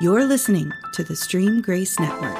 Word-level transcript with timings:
You're 0.00 0.24
listening 0.24 0.72
to 0.92 1.04
the 1.04 1.14
Stream 1.14 1.60
Grace 1.60 2.00
Network. 2.00 2.34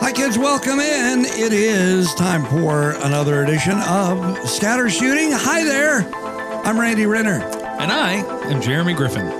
Hi, 0.00 0.10
kids, 0.10 0.36
welcome 0.36 0.80
in. 0.80 1.20
It 1.24 1.52
is 1.52 2.12
time 2.14 2.44
for 2.46 2.90
another 3.04 3.44
edition 3.44 3.78
of 3.86 4.36
Scatter 4.48 4.90
Shooting. 4.90 5.30
Hi 5.30 5.62
there. 5.62 6.00
I'm 6.66 6.80
Randy 6.80 7.06
Renner. 7.06 7.40
And 7.78 7.92
I 7.92 8.14
am 8.50 8.60
Jeremy 8.60 8.94
Griffin. 8.94 9.26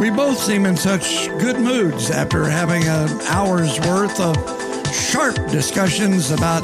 We 0.00 0.10
both 0.10 0.38
seem 0.38 0.66
in 0.66 0.76
such 0.76 1.26
good 1.40 1.58
moods 1.58 2.10
after 2.10 2.44
having 2.44 2.82
an 2.84 3.08
hour's 3.22 3.80
worth 3.80 4.20
of 4.20 4.36
sharp 4.94 5.34
discussions 5.50 6.30
about 6.30 6.60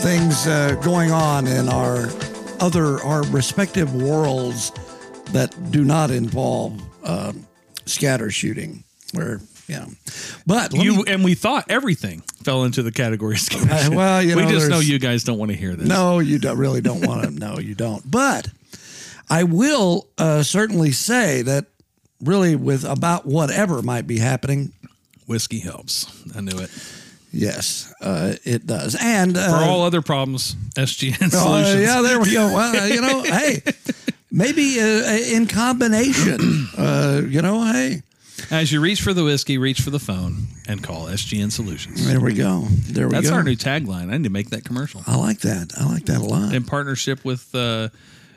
things 0.00 0.46
uh, 0.46 0.74
going 0.82 1.10
on 1.10 1.46
in 1.46 1.68
our 1.68 2.08
other, 2.60 2.98
our 3.04 3.24
respective 3.24 3.94
worlds 3.94 4.72
that 5.34 5.70
do 5.70 5.84
not 5.84 6.10
involve 6.10 6.80
um, 7.04 7.46
scatter 7.86 8.30
shooting. 8.30 8.82
Where, 9.12 9.40
you 9.68 9.76
know, 9.76 9.86
but 10.46 10.72
You 10.74 10.96
me- 10.96 11.04
and 11.08 11.22
we 11.22 11.34
thought 11.34 11.66
everything 11.68 12.20
fell 12.42 12.64
into 12.64 12.82
the 12.82 12.90
category 12.90 13.34
of 13.34 13.40
scatter 13.48 13.70
Uh, 13.72 13.78
shooting. 13.82 13.94
well, 13.96 14.22
you 14.22 14.36
we 14.36 14.42
know, 14.42 14.50
just 14.50 14.68
know 14.70 14.80
you 14.80 14.98
guys 14.98 15.22
don't 15.24 15.38
want 15.38 15.50
to 15.52 15.56
hear 15.56 15.74
this. 15.76 15.86
No, 15.86 16.18
you 16.18 16.38
don't, 16.38 16.58
really 16.58 16.80
don't 16.80 17.06
want 17.06 17.22
to. 17.24 17.30
no, 17.46 17.58
you 17.58 17.74
don't. 17.76 18.02
But 18.10 18.48
I 19.30 19.44
will 19.44 20.08
uh, 20.18 20.42
certainly 20.42 20.90
say 20.92 21.42
that 21.42 21.66
really 22.20 22.56
with 22.56 22.84
about 22.84 23.24
whatever 23.26 23.82
might 23.82 24.06
be 24.06 24.18
happening, 24.18 24.72
whiskey 25.26 25.60
helps. 25.60 26.06
I 26.36 26.40
knew 26.40 26.58
it. 26.58 26.70
yes, 27.32 27.92
uh, 28.00 28.34
it 28.44 28.66
does. 28.66 28.96
And 29.00 29.36
uh, 29.36 29.48
For 29.48 29.64
all 29.64 29.82
other 29.82 30.02
problems, 30.02 30.54
SGN 30.76 31.16
oh, 31.22 31.28
Solutions. 31.28 31.82
yeah, 31.82 32.02
there 32.02 32.18
we 32.20 32.32
go. 32.32 32.46
Well, 32.54 32.76
uh, 32.76 32.86
you 32.86 33.00
know, 33.00 33.22
hey, 33.22 33.62
maybe 34.34 34.80
uh, 34.80 35.36
in 35.36 35.46
combination, 35.46 36.66
uh, 36.78 37.22
you 37.26 37.40
know, 37.40 37.64
hey, 37.72 38.02
As 38.50 38.72
you 38.72 38.80
reach 38.80 39.00
for 39.00 39.14
the 39.14 39.22
whiskey, 39.24 39.56
reach 39.58 39.80
for 39.80 39.90
the 39.90 39.98
phone 40.00 40.48
and 40.68 40.82
call 40.82 41.06
SGN 41.06 41.52
Solutions. 41.52 42.06
there 42.06 42.20
we 42.20 42.34
go. 42.34 42.66
There 42.68 43.06
we 43.06 43.12
That's 43.12 43.30
go. 43.30 43.30
That's 43.30 43.36
our 43.36 43.42
new 43.42 43.56
tagline. 43.56 44.12
I 44.12 44.16
need 44.16 44.24
to 44.24 44.30
make 44.30 44.50
that 44.50 44.64
commercial 44.64 45.02
I 45.06 45.16
like 45.16 45.40
that. 45.40 45.72
I 45.78 45.86
like 45.86 46.06
that 46.06 46.20
a 46.20 46.24
lot. 46.24 46.52
in 46.54 46.64
partnership 46.64 47.24
with 47.24 47.54
uh, 47.54 47.88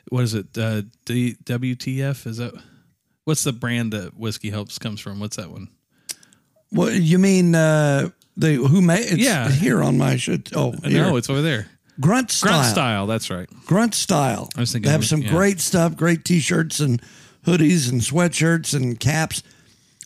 what 0.10 0.24
is 0.24 0.34
it? 0.36 0.48
Uh, 0.58 0.84
D- 1.06 1.36
WTF? 1.44 2.28
Is 2.28 2.38
that 2.38 2.54
what's 3.26 3.44
the 3.44 3.52
brand 3.54 3.92
that 3.94 4.16
whiskey 4.18 4.50
helps 4.52 4.78
comes 4.78 5.00
from? 5.02 5.20
What's 5.20 5.36
that 5.38 5.50
one? 5.52 5.68
Well, 6.72 6.92
you 6.92 7.18
mean? 7.18 7.56
Uh, 7.56 8.10
the 8.36 8.54
who 8.56 8.82
made? 8.82 9.00
It's 9.06 9.16
Yeah. 9.18 9.50
here 9.50 9.82
on 9.82 9.98
my 9.98 10.18
should. 10.18 10.50
Oh, 10.56 10.74
here. 10.84 11.02
No, 11.08 11.16
it's 11.18 11.30
over 11.30 11.42
there. 11.42 11.68
Grunt 12.00 12.32
style. 12.32 12.52
Grunt 12.52 12.66
style. 12.66 13.08
That's 13.08 13.30
right. 13.30 13.50
Grunt 13.66 13.96
Style. 13.96 14.50
I 14.56 14.62
was 14.62 14.72
thinking 14.72 14.88
they 14.88 14.94
have 14.94 15.06
some 15.06 15.22
yeah. 15.22 15.30
great 15.30 15.60
stuff, 15.60 15.96
great 15.96 16.24
T-shirts 16.24 16.80
and 16.80 17.02
hoodies 17.46 17.92
and 17.92 18.02
sweatshirts 18.02 18.74
and 18.74 19.00
caps. 19.00 19.44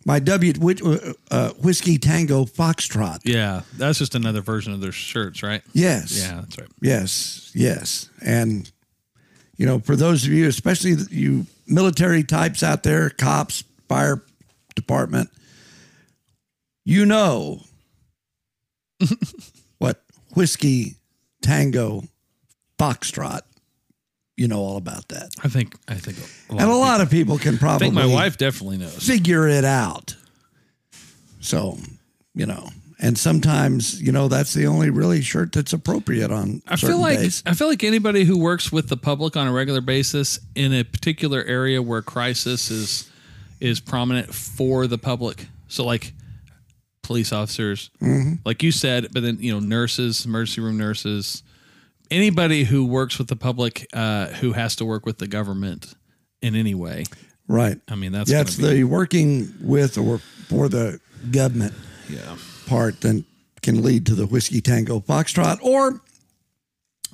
My 0.03 0.17
W 0.19 0.53
which, 0.59 0.81
uh, 1.29 1.51
whiskey 1.61 1.99
Tango 1.99 2.45
Foxtrot. 2.45 3.19
Yeah, 3.23 3.61
that's 3.77 3.99
just 3.99 4.15
another 4.15 4.41
version 4.41 4.73
of 4.73 4.81
their 4.81 4.91
shirts, 4.91 5.43
right? 5.43 5.61
Yes. 5.73 6.19
Yeah, 6.19 6.41
that's 6.41 6.57
right. 6.57 6.69
Yes. 6.81 7.51
Yes. 7.53 8.09
And 8.25 8.71
you 9.57 9.67
know, 9.67 9.77
for 9.77 9.95
those 9.95 10.25
of 10.25 10.31
you, 10.31 10.47
especially 10.47 10.95
you 11.11 11.45
military 11.67 12.23
types 12.23 12.63
out 12.63 12.81
there, 12.81 13.11
cops, 13.11 13.63
fire 13.87 14.23
department, 14.75 15.29
you 16.83 17.05
know 17.05 17.61
what 19.77 20.01
whiskey 20.33 20.95
Tango 21.41 22.03
Foxtrot. 22.77 23.41
You 24.37 24.47
know 24.47 24.59
all 24.59 24.77
about 24.77 25.09
that. 25.09 25.29
I 25.43 25.49
think 25.49 25.75
I 25.87 25.95
think 25.95 26.17
a 26.17 26.53
lot 26.53 26.61
and 26.61 26.71
a 26.71 26.73
of 26.73 26.79
lot 26.79 27.01
of 27.01 27.11
people 27.11 27.37
can 27.37 27.55
I 27.55 27.57
probably 27.57 27.87
think 27.87 27.95
my 27.95 28.07
wife 28.07 28.37
definitely 28.37 28.77
knows. 28.77 29.05
figure 29.05 29.47
it 29.47 29.65
out. 29.65 30.15
So, 31.41 31.77
you 32.33 32.45
know, 32.45 32.69
and 32.99 33.17
sometimes, 33.17 34.01
you 34.01 34.11
know, 34.11 34.27
that's 34.27 34.53
the 34.53 34.67
only 34.67 34.91
really 34.91 35.21
shirt 35.21 35.51
that's 35.51 35.73
appropriate 35.73 36.31
on 36.31 36.61
I 36.67 36.75
certain 36.75 36.95
feel 36.95 37.01
like 37.01 37.19
days. 37.19 37.43
I 37.45 37.53
feel 37.53 37.67
like 37.67 37.83
anybody 37.83 38.23
who 38.23 38.37
works 38.37 38.71
with 38.71 38.89
the 38.89 38.97
public 38.97 39.35
on 39.35 39.47
a 39.47 39.51
regular 39.51 39.81
basis 39.81 40.39
in 40.55 40.71
a 40.73 40.83
particular 40.83 41.43
area 41.43 41.81
where 41.81 42.01
crisis 42.01 42.69
is 42.71 43.09
is 43.59 43.79
prominent 43.79 44.33
for 44.33 44.87
the 44.87 44.97
public. 44.97 45.47
So 45.67 45.83
like 45.83 46.13
police 47.03 47.31
officers, 47.33 47.89
Mm-hmm. 48.01 48.33
like 48.45 48.63
you 48.63 48.71
said, 48.71 49.07
but 49.13 49.23
then 49.23 49.37
you 49.39 49.51
know 49.53 49.59
nurses, 49.59 50.25
emergency 50.25 50.61
room 50.61 50.77
nurses, 50.77 51.43
anybody 52.09 52.63
who 52.63 52.85
works 52.85 53.17
with 53.17 53.27
the 53.27 53.35
public 53.35 53.87
uh, 53.93 54.27
who 54.27 54.53
has 54.53 54.75
to 54.77 54.85
work 54.85 55.05
with 55.05 55.17
the 55.17 55.27
government 55.27 55.93
in 56.41 56.55
any 56.55 56.75
way. 56.75 57.05
Right. 57.47 57.79
I 57.89 57.95
mean 57.95 58.11
that's 58.11 58.29
Yeah, 58.31 58.41
it's 58.41 58.55
be- 58.55 58.67
the 58.67 58.83
working 58.85 59.53
with 59.61 59.97
or 59.97 60.19
for 60.47 60.69
the 60.69 60.99
government 61.31 61.73
yeah. 62.09 62.37
part 62.67 63.01
that 63.01 63.23
can 63.61 63.81
lead 63.83 64.05
to 64.07 64.15
the 64.15 64.25
Whiskey 64.25 64.61
Tango 64.61 64.99
Foxtrot. 64.99 65.61
Or 65.61 66.01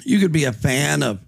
you 0.03 0.19
could 0.19 0.31
be 0.31 0.43
a 0.45 0.53
fan 0.53 1.01
of 1.03 1.19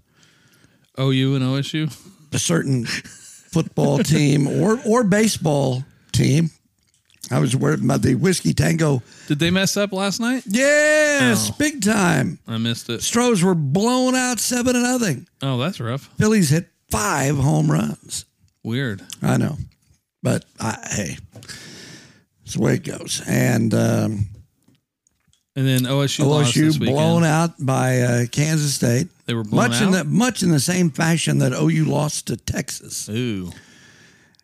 OU 0.98 1.34
and 1.36 1.44
OSU. 1.44 1.92
a 2.32 2.38
certain 2.38 2.84
football 2.86 3.98
team 3.98 4.46
or, 4.46 4.80
or 4.86 5.02
baseball 5.04 5.84
team. 6.12 6.50
I 7.30 7.38
was 7.38 7.54
wearing 7.54 7.86
my, 7.86 7.96
the 7.96 8.14
Whiskey 8.16 8.52
Tango. 8.52 9.02
Did 9.28 9.38
they 9.38 9.50
mess 9.50 9.76
up 9.76 9.92
last 9.92 10.18
night? 10.20 10.42
Yes, 10.46 11.50
Oh. 11.50 11.54
big 11.58 11.82
time. 11.82 12.38
I 12.48 12.58
missed 12.58 12.90
it. 12.90 13.02
Stros 13.02 13.42
were 13.42 13.54
blown 13.54 14.14
out 14.16 14.40
seven 14.40 14.74
to 14.74 14.80
nothing. 14.80 15.26
Oh, 15.40 15.56
that's 15.58 15.78
rough. 15.80 16.10
Phillies 16.18 16.50
hit 16.50 16.68
five 16.90 17.36
home 17.36 17.70
runs. 17.70 18.24
Weird. 18.64 19.02
I 19.22 19.36
know, 19.36 19.56
but 20.22 20.44
I, 20.58 20.76
hey, 20.90 21.18
it's 22.44 22.54
the 22.54 22.60
way 22.62 22.74
it 22.74 22.84
goes. 22.84 23.22
And 23.28 23.72
um, 23.74 24.26
And 25.56 25.66
then 25.68 25.82
OSU, 25.82 26.26
lost 26.26 26.54
this 26.54 26.76
OSU 26.76 26.86
blown 26.86 27.22
out 27.24 27.52
by 27.64 28.00
uh, 28.00 28.26
Kansas 28.26 28.74
State. 28.74 29.06
They 29.26 29.34
were 29.34 29.44
blown 29.44 29.68
much 29.70 29.76
out. 29.80 29.82
in 29.82 29.90
the 29.92 30.04
much 30.04 30.42
in 30.42 30.50
the 30.50 30.58
same 30.60 30.90
fashion 30.90 31.38
that 31.38 31.52
OU 31.52 31.84
lost 31.84 32.26
to 32.26 32.36
Texas. 32.36 33.08
Ooh. 33.08 33.52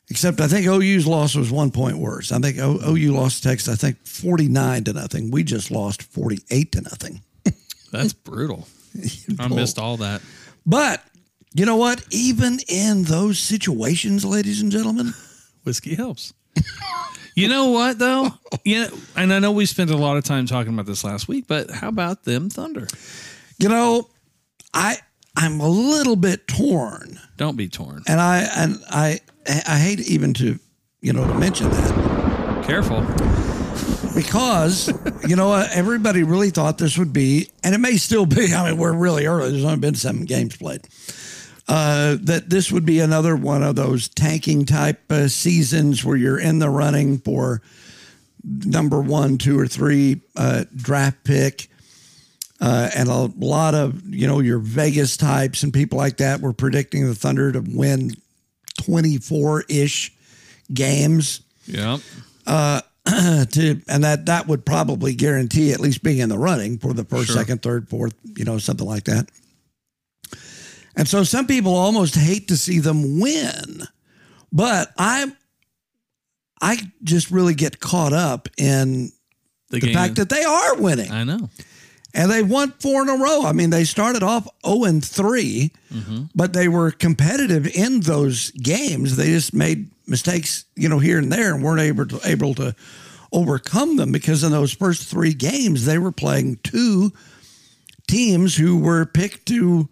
Except 0.08 0.40
I 0.40 0.46
think 0.46 0.66
OU's 0.66 1.06
loss 1.06 1.34
was 1.34 1.50
one 1.50 1.70
point 1.72 1.98
worse. 1.98 2.30
I 2.30 2.38
think 2.38 2.58
o, 2.60 2.78
OU 2.94 3.12
lost 3.12 3.42
to 3.42 3.48
Texas. 3.48 3.72
I 3.72 3.76
think 3.76 4.06
forty 4.06 4.48
nine 4.48 4.84
to 4.84 4.92
nothing. 4.92 5.30
We 5.30 5.42
just 5.42 5.70
lost 5.70 6.02
forty 6.02 6.38
eight 6.50 6.72
to 6.72 6.80
nothing. 6.80 7.22
That's 7.92 8.12
brutal. 8.12 8.68
I 9.40 9.48
missed 9.48 9.78
all 9.78 9.96
that. 9.98 10.22
But 10.64 11.02
you 11.54 11.66
know 11.66 11.76
what? 11.76 12.04
Even 12.10 12.58
in 12.68 13.02
those 13.04 13.38
situations, 13.38 14.24
ladies 14.24 14.62
and 14.62 14.70
gentlemen, 14.70 15.12
Whiskey 15.64 15.94
helps. 15.96 16.32
you 17.34 17.48
know 17.48 17.70
what 17.70 17.98
though? 17.98 18.30
Yeah, 18.64 18.88
and 19.16 19.32
I 19.32 19.40
know 19.40 19.50
we 19.52 19.66
spent 19.66 19.90
a 19.90 19.96
lot 19.96 20.16
of 20.16 20.24
time 20.24 20.46
talking 20.46 20.72
about 20.72 20.86
this 20.86 21.02
last 21.02 21.26
week, 21.28 21.46
but 21.48 21.70
how 21.70 21.88
about 21.88 22.22
them 22.24 22.48
Thunder? 22.48 22.86
you 23.58 23.68
know, 23.68 24.08
I 24.72 24.96
I'm 25.36 25.60
a 25.60 25.68
little 25.68 26.16
bit 26.16 26.46
torn. 26.46 27.18
Don't 27.36 27.56
be 27.56 27.68
torn. 27.68 28.02
and 28.06 28.20
I 28.20 28.46
and 28.56 28.78
I 28.88 29.20
I 29.48 29.78
hate 29.78 30.00
even 30.00 30.34
to 30.34 30.58
you 31.00 31.12
know 31.12 31.26
to 31.26 31.34
mention 31.34 31.70
that 31.70 32.64
Careful. 32.66 33.02
because 34.14 34.88
you 35.28 35.36
know 35.36 35.52
everybody 35.52 36.22
really 36.22 36.50
thought 36.50 36.78
this 36.78 36.98
would 36.98 37.12
be, 37.12 37.48
and 37.62 37.74
it 37.74 37.78
may 37.78 37.96
still 37.96 38.26
be. 38.26 38.52
I 38.54 38.70
mean, 38.70 38.78
we're 38.78 38.92
really 38.92 39.26
early. 39.26 39.50
There's 39.52 39.64
only 39.64 39.78
been 39.78 39.94
seven 39.94 40.24
games 40.24 40.56
played. 40.56 40.82
Uh, 41.68 42.16
that 42.20 42.48
this 42.48 42.70
would 42.70 42.86
be 42.86 43.00
another 43.00 43.34
one 43.34 43.64
of 43.64 43.74
those 43.74 44.08
tanking 44.08 44.64
type 44.64 45.00
uh, 45.10 45.26
seasons 45.26 46.04
where 46.04 46.16
you're 46.16 46.38
in 46.38 46.60
the 46.60 46.70
running 46.70 47.18
for 47.18 47.60
number 48.44 49.00
one, 49.00 49.36
two, 49.36 49.58
or 49.58 49.66
three 49.66 50.20
uh, 50.36 50.64
draft 50.76 51.24
pick. 51.24 51.68
Uh, 52.60 52.88
and 52.96 53.08
a 53.08 53.30
lot 53.38 53.74
of 53.74 54.02
you 54.06 54.26
know 54.26 54.40
your 54.40 54.58
Vegas 54.58 55.16
types 55.16 55.62
and 55.62 55.74
people 55.74 55.98
like 55.98 56.16
that 56.18 56.40
were 56.40 56.52
predicting 56.52 57.06
the 57.06 57.14
Thunder 57.14 57.52
to 57.52 57.60
win 57.60 58.12
24 58.76 59.64
ish 59.68 60.12
games 60.72 61.40
Yep. 61.66 62.00
Uh, 62.46 62.80
to 63.52 63.80
and 63.88 64.04
that 64.04 64.26
that 64.26 64.46
would 64.48 64.64
probably 64.64 65.14
guarantee 65.14 65.72
at 65.72 65.80
least 65.80 66.02
being 66.02 66.18
in 66.18 66.28
the 66.28 66.38
running 66.38 66.78
for 66.78 66.92
the 66.92 67.04
first, 67.04 67.26
Sure. 67.28 67.36
second, 67.36 67.62
third, 67.62 67.88
fourth, 67.88 68.14
you 68.36 68.44
know, 68.44 68.58
something 68.58 68.86
like 68.86 69.04
that. 69.04 69.28
And 70.96 71.06
so 71.06 71.22
some 71.24 71.46
people 71.46 71.74
almost 71.74 72.14
hate 72.14 72.48
to 72.48 72.56
see 72.56 72.78
them 72.78 73.20
win, 73.20 73.82
but 74.52 74.92
I'm 74.96 75.36
I 76.60 76.78
just 77.02 77.30
really 77.30 77.54
get 77.54 77.80
caught 77.80 78.12
up 78.12 78.48
in 78.56 79.12
The, 79.70 79.80
the 79.80 79.92
fact 79.92 80.16
that 80.16 80.28
they 80.28 80.42
are 80.42 80.76
winning. 80.76 81.10
I 81.10 81.22
know. 81.24 81.50
And 82.16 82.30
they 82.30 82.42
won 82.42 82.72
four 82.80 83.02
in 83.02 83.08
a 83.10 83.16
row. 83.22 83.42
I 83.44 83.52
mean, 83.52 83.68
they 83.70 83.84
started 83.84 84.22
off 84.22 84.48
0 84.66 84.84
and 84.84 85.04
3, 85.04 85.70
but 86.34 86.54
they 86.54 86.66
were 86.66 86.90
competitive 86.90 87.66
in 87.66 88.00
those 88.00 88.50
games. 88.52 89.16
They 89.16 89.26
just 89.26 89.52
made 89.52 89.90
mistakes, 90.06 90.64
you 90.76 90.88
know, 90.88 90.98
here 90.98 91.18
and 91.18 91.30
there 91.30 91.54
and 91.54 91.62
weren't 91.62 91.80
able 91.82 92.06
to 92.06 92.20
able 92.24 92.54
to 92.54 92.74
overcome 93.32 93.96
them 93.96 94.12
because 94.12 94.42
in 94.42 94.50
those 94.52 94.72
first 94.72 95.08
three 95.10 95.34
games 95.34 95.84
they 95.84 95.98
were 95.98 96.12
playing 96.12 96.58
two 96.62 97.12
teams 98.06 98.56
who 98.56 98.78
were 98.78 99.04
picked 99.04 99.46
to 99.46 99.88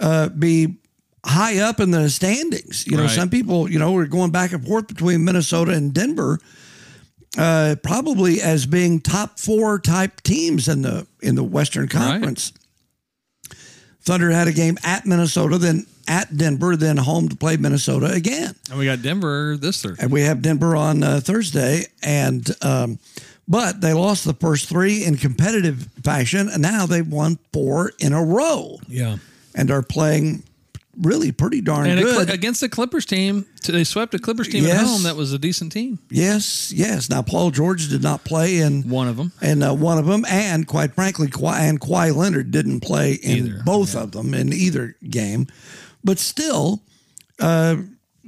uh, 0.00 0.28
be 0.30 0.76
high 1.24 1.58
up 1.58 1.80
in 1.80 1.90
the 1.90 2.08
standings. 2.08 2.86
You 2.86 2.96
know, 2.96 3.02
Right. 3.04 3.10
some 3.10 3.28
people, 3.28 3.70
you 3.70 3.78
know, 3.78 3.92
were 3.92 4.06
going 4.06 4.30
back 4.30 4.52
and 4.52 4.64
forth 4.66 4.86
between 4.86 5.24
Minnesota 5.24 5.72
and 5.72 5.92
Denver, 5.92 6.38
uh, 7.36 7.76
probably 7.82 8.40
as 8.40 8.66
being 8.66 9.00
top 9.00 9.38
four 9.38 9.78
type 9.78 10.20
teams 10.22 10.68
in 10.68 10.82
the 10.82 11.06
in 11.22 11.34
the 11.34 11.44
Western 11.44 11.88
Conference. 11.88 12.52
Thunder 14.02 14.30
had 14.30 14.46
a 14.46 14.52
game 14.52 14.78
at 14.84 15.04
Minnesota, 15.04 15.58
then 15.58 15.84
at 16.06 16.36
Denver, 16.36 16.76
then 16.76 16.96
home 16.96 17.28
to 17.28 17.34
play 17.36 17.56
Minnesota 17.56 18.06
again. 18.12 18.54
And 18.70 18.78
we 18.78 18.84
got 18.84 19.02
Denver 19.02 19.56
this 19.56 19.82
Thursday. 19.82 20.02
And 20.04 20.12
we 20.12 20.22
have 20.22 20.40
Denver 20.42 20.76
on 20.76 21.02
uh, 21.02 21.18
Thursday, 21.20 21.86
and 22.04 22.48
um, 22.62 22.98
but 23.48 23.80
they 23.80 23.92
lost 23.92 24.24
the 24.24 24.34
first 24.34 24.68
three 24.68 25.04
in 25.04 25.16
competitive 25.16 25.88
fashion, 26.04 26.48
and 26.48 26.62
now 26.62 26.86
they've 26.86 27.06
won 27.06 27.38
four 27.52 27.92
in 27.98 28.12
a 28.12 28.22
row, 28.24 28.78
Yeah. 28.86 29.16
and 29.56 29.70
are 29.72 29.82
playing 29.82 30.44
really 31.00 31.30
pretty 31.32 31.60
darn 31.60 31.86
And 31.88 32.00
good. 32.00 32.30
Against 32.30 32.60
the 32.60 32.68
Clippers 32.68 33.04
team, 33.04 33.44
they 33.66 33.84
swept 33.84 34.14
a 34.14 34.18
Clippers 34.18 34.48
team 34.48 34.64
Yes. 34.64 34.80
at 34.80 34.86
home 34.86 35.02
that 35.02 35.16
was 35.16 35.32
a 35.32 35.38
decent 35.38 35.72
team. 35.72 35.98
yes, 36.10 36.72
yes. 36.72 37.10
Now 37.10 37.22
Paul 37.22 37.50
George 37.50 37.88
did 37.88 38.02
not 38.02 38.24
play 38.24 38.58
in 38.58 38.88
One 38.88 39.08
of 39.08 39.16
them. 39.16 39.32
And 39.42 39.62
uh, 39.62 39.74
one 39.74 39.98
of 39.98 40.06
them, 40.06 40.24
and 40.28 40.66
quite 40.66 40.94
frankly, 40.94 41.28
Kawhi, 41.28 41.58
and 41.68 41.80
Kawhi 41.80 42.14
Leonard 42.14 42.50
didn't 42.50 42.80
play 42.80 43.12
in 43.14 43.46
Either, 43.48 43.62
both 43.64 43.94
of 43.94 44.12
them 44.12 44.32
in 44.34 44.52
either 44.52 44.96
game. 45.08 45.46
But 46.04 46.18
still, 46.18 46.82
uh, 47.40 47.76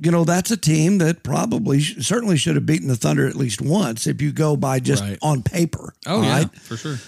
you 0.01 0.11
know, 0.11 0.25
that's 0.25 0.51
a 0.51 0.57
team 0.57 0.99
that 0.99 1.23
probably 1.23 1.81
sh- 1.81 1.97
certainly 2.07 2.37
should 2.37 2.55
have 2.57 2.67
beaten 2.67 2.89
the 2.89 2.97
Thunder 2.97 3.27
at 3.27 3.35
least 3.37 3.61
once 3.61 4.07
if 4.07 4.21
you 4.23 4.31
go 4.33 4.57
by 4.57 4.79
just 4.81 5.03
Right. 5.03 5.19
on 5.23 5.43
paper. 5.43 5.95
Oh, 6.07 6.17
all 6.19 6.23
yeah, 6.23 6.45
for 6.63 6.77
sure. 6.77 6.99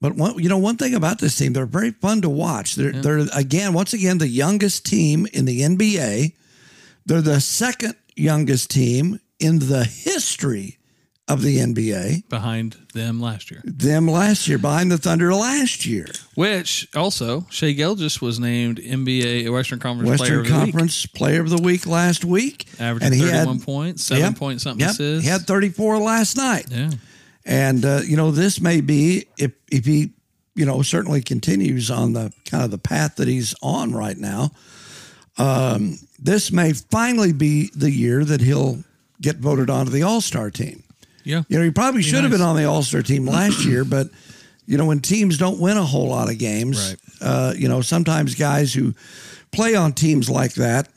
But 0.00 0.14
one, 0.14 0.38
you 0.42 0.48
know, 0.48 0.58
one 0.58 0.76
thing 0.76 0.94
about 0.94 1.18
this 1.20 1.36
team, 1.38 1.52
they're 1.54 1.64
very 1.66 1.90
fun 1.90 2.20
to 2.22 2.28
watch. 2.28 2.74
They're, 2.74 2.92
they're 2.92 3.26
again, 3.34 3.72
once 3.72 3.92
again, 3.94 4.18
the 4.18 4.28
youngest 4.28 4.84
team 4.84 5.26
in 5.32 5.46
the 5.46 5.60
NBA. 5.62 6.32
They're 7.06 7.22
the 7.22 7.40
second 7.40 7.94
youngest 8.14 8.70
team 8.70 9.20
in 9.40 9.58
the 9.58 9.84
history 9.84 10.78
of 11.28 11.42
the 11.42 11.58
NBA. 11.58 12.28
Behind 12.28 12.76
them 12.94 13.20
last 13.20 13.50
year. 13.50 13.60
Them 13.64 14.06
last 14.06 14.46
year, 14.46 14.58
behind 14.58 14.92
the 14.92 14.98
Thunder 14.98 15.34
last 15.34 15.86
year. 15.86 16.06
Which 16.34 16.88
also, 16.94 17.46
Shai 17.50 17.72
Gilgeous 17.72 18.20
was 18.20 18.38
named 18.38 18.78
NBA 18.78 19.50
Western 19.52 19.78
Conference 19.80 20.18
Player 20.18 20.38
Western 20.38 20.38
of 20.40 20.46
the 20.46 20.52
Week. 20.52 20.60
Conference 20.72 21.06
Player 21.06 21.40
of 21.40 21.50
the 21.50 21.60
Week 21.62 21.86
last 21.86 22.24
week. 22.24 22.66
Averaging 22.78 23.06
And 23.06 23.14
he 23.14 23.22
31 23.22 23.56
had- 23.58 23.64
points, 23.64 24.04
seven 24.04 24.22
Yep, 24.24 24.36
point 24.36 24.60
something 24.60 24.80
yep, 24.82 24.90
assists. 24.90 25.24
He 25.24 25.30
had 25.30 25.46
34 25.46 25.98
last 25.98 26.36
night. 26.36 26.66
yeah. 26.70 26.90
And 27.46 27.84
uh, 27.84 28.00
you 28.04 28.16
know, 28.16 28.30
this 28.32 28.60
may 28.60 28.80
be 28.80 29.26
if 29.38 29.52
if 29.70 29.86
he, 29.86 30.10
you 30.56 30.66
know, 30.66 30.82
certainly 30.82 31.22
continues 31.22 31.90
on 31.90 32.12
the 32.12 32.32
kind 32.44 32.64
of 32.64 32.70
the 32.72 32.78
path 32.78 33.16
that 33.16 33.28
he's 33.28 33.54
on 33.62 33.94
right 33.94 34.18
now. 34.18 34.50
Um, 35.38 35.98
this 36.18 36.50
may 36.50 36.72
finally 36.72 37.32
be 37.32 37.70
the 37.74 37.90
year 37.90 38.24
that 38.24 38.40
he'll 38.40 38.82
get 39.20 39.36
voted 39.36 39.70
onto 39.70 39.92
the 39.92 40.02
All 40.02 40.20
Star 40.20 40.50
team. 40.50 40.82
Yeah. 41.24 41.42
You 41.48 41.58
know, 41.58 41.64
he 41.64 41.70
probably 41.70 42.02
should 42.02 42.22
have 42.22 42.30
been 42.32 42.40
on 42.40 42.56
the 42.56 42.64
All 42.64 42.82
Star 42.82 43.02
team 43.02 43.26
last 43.26 43.64
year, 43.64 43.84
but 43.84 44.08
you 44.66 44.76
know, 44.78 44.86
when 44.86 45.00
teams 45.00 45.38
don't 45.38 45.60
win 45.60 45.76
a 45.76 45.84
whole 45.84 46.08
lot 46.08 46.28
of 46.30 46.38
games, 46.38 46.96
Right. 47.22 47.28
uh, 47.28 47.54
you 47.56 47.68
know, 47.68 47.80
sometimes 47.82 48.34
guys 48.34 48.74
who 48.74 48.94
play 49.52 49.74
on 49.76 49.92
teams 49.92 50.28
like 50.28 50.54
that 50.54 50.88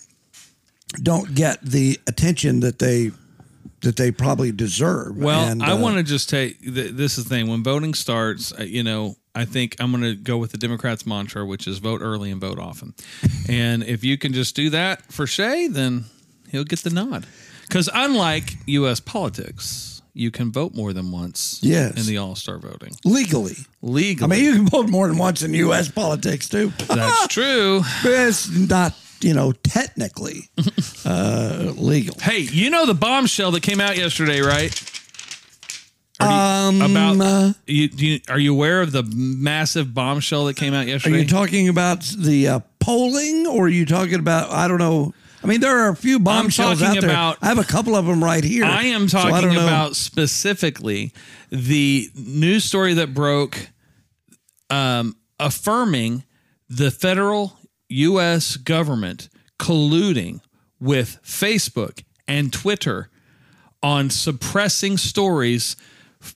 don't 1.04 1.36
get 1.36 1.62
the 1.62 2.00
attention 2.08 2.62
that 2.62 2.80
they 2.80 3.12
that 3.82 3.96
they 3.96 4.12
probably 4.12 4.52
deserve. 4.52 5.16
Well, 5.18 5.42
And, 5.48 5.64
I 5.64 5.72
uh, 5.72 5.78
want 5.80 5.98
to 5.98 6.04
just 6.04 6.30
take 6.30 6.62
th- 6.62 6.92
this 6.94 7.18
is 7.18 7.24
the 7.26 7.30
thing. 7.30 7.48
When 7.48 7.64
voting 7.64 7.94
starts, 7.94 8.52
you 8.60 8.84
know, 8.84 9.16
I 9.36 9.46
think 9.46 9.76
I'm 9.80 9.92
going 9.92 10.04
to 10.04 10.16
go 10.16 10.38
with 10.38 10.52
the 10.52 10.58
Democrats' 10.58 11.06
mantra, 11.06 11.46
which 11.46 11.68
is 11.68 11.78
vote 11.80 12.02
early 12.02 12.30
and 12.32 12.42
vote 12.42 12.60
often. 12.60 12.94
and 13.50 13.84
if 13.84 14.04
you 14.04 14.18
can 14.18 14.34
just 14.34 14.56
do 14.56 14.70
that 14.72 15.12
for 15.12 15.26
Shai, 15.28 15.68
then 15.70 16.06
he'll 16.50 16.64
get 16.66 16.80
the 16.80 16.90
nod. 16.90 17.26
Because 17.68 17.90
unlike 17.94 18.56
U.S. 18.66 19.00
politics, 19.00 20.02
you 20.16 20.32
can 20.32 20.52
vote 20.52 20.74
more 20.74 20.92
than 20.92 21.12
once 21.12 21.60
Yes. 21.62 21.98
in 22.00 22.06
the 22.08 22.18
All 22.18 22.36
Star 22.36 22.58
voting 22.58 22.94
legally. 23.06 23.56
legally. 23.82 24.26
I 24.26 24.28
mean, 24.36 24.44
you 24.44 24.54
can 24.56 24.68
vote 24.68 24.90
more 24.90 25.08
than 25.08 25.18
once 25.20 25.44
in 25.44 25.54
U.S. 25.54 25.88
politics 25.90 26.50
too. 26.50 26.74
that's 26.88 27.28
true. 27.34 27.82
but 28.04 28.12
it's 28.12 28.50
not, 28.50 28.94
you 29.22 29.34
know, 29.34 29.52
technically 29.52 30.50
uh, 31.06 31.74
legal. 31.76 32.18
Hey, 32.20 32.40
you 32.40 32.70
know 32.70 32.86
the 32.86 32.94
bombshell 32.94 33.52
that 33.52 33.64
came 33.64 33.80
out 33.82 33.98
yesterday, 33.98 34.42
right? 34.42 34.72
Are 36.22 36.28
you, 36.28 36.80
Um, 36.82 36.92
about 36.92 37.20
uh, 37.22 37.54
you, 37.66 37.88
do 37.88 38.06
you, 38.06 38.20
are 38.28 38.40
you 38.40 38.54
aware 38.54 38.82
of 38.82 38.92
the 38.92 39.04
massive 39.04 39.94
bombshell 39.94 40.46
that 40.46 40.56
came 40.58 40.74
out 40.74 40.86
yesterday? 40.88 41.16
Are 41.18 41.20
you 41.20 41.28
talking 41.28 41.70
about 41.70 42.02
the 42.18 42.48
uh, 42.48 42.60
polling, 42.80 43.48
or 43.48 43.66
are 43.66 43.70
you 43.70 43.86
talking 43.86 44.16
about? 44.20 44.52
I 44.52 44.68
don't 44.68 44.80
know. 44.80 45.14
I 45.42 45.48
mean, 45.48 45.62
there 45.62 45.78
are 45.80 45.90
a 45.90 45.96
few 45.96 46.20
bombshells 46.20 46.82
out 46.82 47.00
there. 47.00 47.10
about- 47.10 47.38
I 47.42 47.46
have 47.48 47.60
a 47.60 47.64
couple 47.64 47.96
of 47.96 48.06
them 48.06 48.22
right 48.22 48.44
here. 48.44 48.66
I 48.66 48.86
am 48.88 49.08
so 49.08 49.20
I 49.20 49.30
talking 49.30 49.52
about 49.56 49.96
specifically 49.96 51.14
the 51.50 52.10
news 52.16 52.66
story 52.66 52.96
that 52.96 53.14
broke 53.14 53.70
um, 54.70 55.16
affirming 55.40 56.26
the 56.68 56.92
federal 56.92 57.58
U.S. 57.90 58.56
government 58.58 59.30
colluding 59.58 60.42
with 60.80 61.20
Facebook 61.24 62.04
and 62.28 62.54
Twitter 62.54 63.10
on 63.84 64.10
suppressing 64.10 64.98
stories 64.98 65.76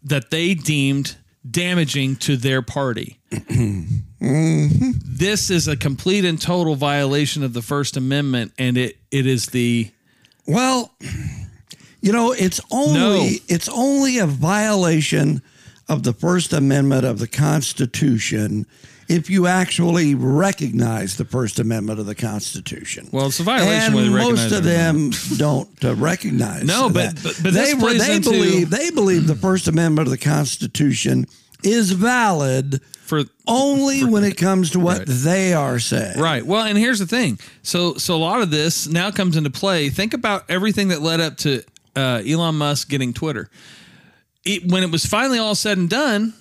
that 0.03 0.31
they 0.31 0.53
deemed 0.53 1.15
damaging 1.49 2.15
to 2.15 2.37
their 2.37 2.61
party. 2.61 3.19
This 4.25 5.49
is 5.49 5.67
a 5.67 5.75
complete 5.75 6.23
and 6.23 6.39
total 6.41 6.75
violation 6.75 7.43
of 7.43 7.51
the 7.53 7.61
First 7.61 7.97
Amendment, 7.97 8.53
and 8.57 8.77
it, 8.77 8.97
it 9.11 9.27
is 9.27 9.47
the 9.47 9.91
Well, 10.47 10.93
you 12.01 12.13
know, 12.13 12.31
it's 12.31 12.61
only 12.71 12.93
No. 12.99 13.29
it's 13.49 13.67
only 13.67 14.19
a 14.19 14.25
violation 14.25 15.41
of 15.89 16.03
the 16.03 16.13
First 16.13 16.53
Amendment 16.53 17.05
of 17.05 17.19
the 17.19 17.27
Constitution 17.27 18.65
if 19.09 19.29
you 19.29 19.47
actually 19.47 20.15
recognize 20.15 21.17
the 21.17 21.25
First 21.25 21.59
Amendment 21.59 21.99
of 21.99 22.05
the 22.05 22.15
Constitution. 22.15 23.07
well, 23.11 23.27
it's 23.27 23.39
a 23.39 23.43
violation 23.43 23.97
and 23.97 24.11
most 24.13 24.51
of 24.51 24.63
them 24.63 25.11
don't 25.37 25.69
uh, 25.83 25.95
recognize. 25.95 26.63
No, 26.63 26.89
but- 26.89 27.15
but- 27.23 27.39
but 27.43 27.53
they 27.53 27.73
they 27.73 28.15
into- 28.15 28.29
believe 28.31 28.69
they 28.69 28.89
believe 28.91 29.27
the 29.27 29.35
First 29.35 29.67
Amendment 29.67 30.07
of 30.07 30.11
the 30.11 30.17
Constitution 30.17 31.25
is 31.63 31.91
valid 31.91 32.81
for 33.05 33.23
only 33.47 34.03
when 34.03 34.23
it 34.23 34.37
comes 34.37 34.71
to 34.71 34.79
what 34.79 34.99
Right. 34.99 35.07
they 35.07 35.53
are 35.53 35.79
saying. 35.79 36.19
Right. 36.19 36.45
Well, 36.45 36.63
and 36.63 36.77
here's 36.77 36.99
the 36.99 37.05
thing. 37.07 37.39
So, 37.61 37.95
so 37.95 38.15
a 38.15 38.17
lot 38.17 38.41
of 38.41 38.49
this 38.51 38.87
now 38.87 39.11
comes 39.11 39.37
into 39.37 39.49
play. 39.49 39.89
Think 39.89 40.13
about 40.13 40.43
everything 40.49 40.87
that 40.89 41.01
led 41.01 41.19
up 41.21 41.37
to 41.37 41.63
uh, 41.95 42.21
Elon 42.27 42.55
Musk 42.55 42.89
getting 42.89 43.13
Twitter. 43.13 43.49
It, 44.45 44.69
when 44.69 44.83
it 44.83 44.91
was 44.91 45.05
finally 45.05 45.37
all 45.39 45.55
said 45.55 45.77
and 45.77 45.89
done, 45.89 46.33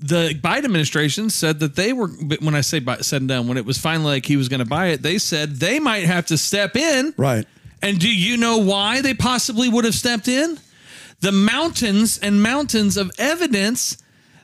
the 0.00 0.34
Biden 0.34 0.64
administration 0.64 1.30
said 1.30 1.60
that 1.60 1.74
they 1.74 1.92
were. 1.92 2.08
When 2.08 2.54
I 2.54 2.60
say 2.60 2.78
by, 2.78 2.98
said 2.98 3.22
and 3.22 3.28
done, 3.28 3.48
when 3.48 3.56
it 3.56 3.64
was 3.64 3.78
finally 3.78 4.12
like 4.12 4.26
he 4.26 4.36
was 4.36 4.48
going 4.48 4.60
to 4.60 4.66
buy 4.66 4.88
it, 4.88 5.02
they 5.02 5.18
said 5.18 5.56
they 5.56 5.80
might 5.80 6.04
have 6.04 6.26
to 6.26 6.38
step 6.38 6.76
in. 6.76 7.14
Right. 7.16 7.46
And 7.82 7.98
do 7.98 8.08
you 8.08 8.36
know 8.36 8.58
why 8.58 9.02
they 9.02 9.14
possibly 9.14 9.68
would 9.68 9.84
have 9.84 9.94
stepped 9.94 10.28
in? 10.28 10.58
The 11.20 11.32
mountains 11.32 12.18
and 12.18 12.42
mountains 12.42 12.96
of 12.96 13.10
evidence 13.18 13.98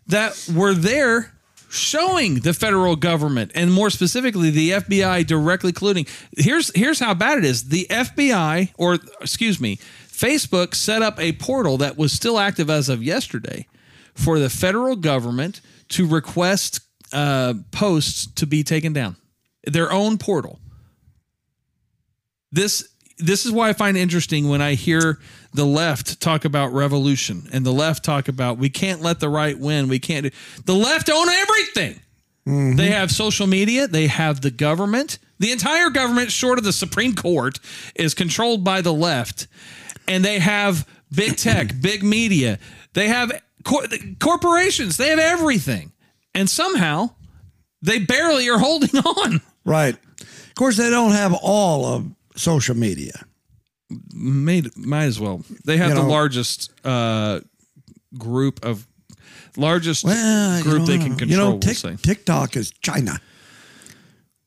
that 0.06 0.48
were 0.54 0.74
there 0.74 1.32
showing 1.70 2.36
the 2.40 2.54
federal 2.54 2.94
government 2.94 3.50
and 3.54 3.72
more 3.72 3.90
specifically 3.90 4.50
the 4.50 4.70
FBI 4.70 5.26
directly 5.26 5.72
colluding. 5.72 6.08
Here's 6.36 6.74
here's 6.74 7.00
how 7.00 7.14
bad 7.14 7.38
it 7.38 7.44
is. 7.44 7.68
The 7.68 7.86
FBI 7.90 8.72
or 8.76 8.98
excuse 9.20 9.60
me, 9.60 9.76
Facebook 10.08 10.74
set 10.74 11.02
up 11.02 11.18
a 11.20 11.32
portal 11.32 11.78
that 11.78 11.96
was 11.96 12.12
still 12.12 12.38
active 12.38 12.70
as 12.70 12.88
of 12.88 13.02
yesterday 13.02 13.66
for 14.14 14.38
the 14.38 14.50
federal 14.50 14.96
government 14.96 15.60
to 15.90 16.06
request 16.06 16.80
uh, 17.12 17.54
posts 17.70 18.26
to 18.34 18.46
be 18.46 18.62
taken 18.62 18.92
down. 18.92 19.16
Their 19.66 19.92
own 19.92 20.18
portal 20.18 20.60
this 22.54 22.88
this 23.18 23.46
is 23.46 23.52
why 23.52 23.68
I 23.68 23.72
find 23.72 23.96
it 23.96 24.00
interesting 24.00 24.48
when 24.48 24.60
I 24.60 24.74
hear 24.74 25.18
the 25.52 25.64
left 25.64 26.20
talk 26.20 26.44
about 26.44 26.72
revolution 26.72 27.48
and 27.52 27.64
the 27.64 27.72
left 27.72 28.04
talk 28.04 28.26
about 28.28 28.58
we 28.58 28.68
can't 28.68 29.02
let 29.02 29.20
the 29.20 29.28
right 29.28 29.58
win. 29.58 29.88
We 29.88 29.98
can't. 30.00 30.24
Do, 30.24 30.30
the 30.64 30.74
left 30.74 31.10
own 31.10 31.28
everything. 31.28 32.00
They 32.76 32.90
have 32.90 33.10
social 33.10 33.46
media. 33.46 33.86
They 33.86 34.06
have 34.06 34.40
the 34.40 34.50
government. 34.50 35.18
The 35.38 35.50
entire 35.50 35.90
government, 35.90 36.30
short 36.30 36.58
of 36.58 36.64
the 36.64 36.72
Supreme 36.72 37.14
Court, 37.14 37.58
is 37.94 38.14
controlled 38.14 38.64
by 38.64 38.82
the 38.82 38.92
left, 38.92 39.46
and 40.06 40.24
they 40.24 40.38
have 40.40 40.86
big 41.14 41.36
tech, 41.36 41.72
big 41.80 42.02
media. 42.02 42.58
They 42.92 43.08
have 43.08 43.32
cor- 43.64 43.86
corporations. 44.20 44.96
They 44.96 45.08
have 45.10 45.18
everything, 45.18 45.92
and 46.34 46.48
somehow 46.48 47.10
they 47.82 47.98
barely 47.98 48.48
are 48.48 48.58
holding 48.58 48.96
on. 48.98 49.40
Right. 49.64 49.96
Of 50.20 50.54
course, 50.56 50.76
they 50.76 50.90
don't 50.90 51.12
have 51.12 51.32
all 51.42 51.86
of 51.86 52.06
social 52.36 52.76
media. 52.76 53.24
Made 54.14 54.76
might 54.76 55.04
as 55.04 55.18
well. 55.20 55.42
They 55.64 55.76
have 55.78 55.90
You 55.90 55.94
the 55.96 56.02
know- 56.02 56.08
largest 56.08 56.70
uh, 56.84 57.40
group 58.16 58.64
of 58.64 58.86
largest 59.56 60.04
Well, 60.04 60.62
group 60.62 60.80
know, 60.80 60.86
they 60.86 60.98
can 60.98 61.16
control. 61.16 61.30
You 61.30 61.36
know, 61.36 61.50
we'll 61.84 61.96
TikTok 61.98 62.56
is 62.56 62.70
China. 62.82 63.20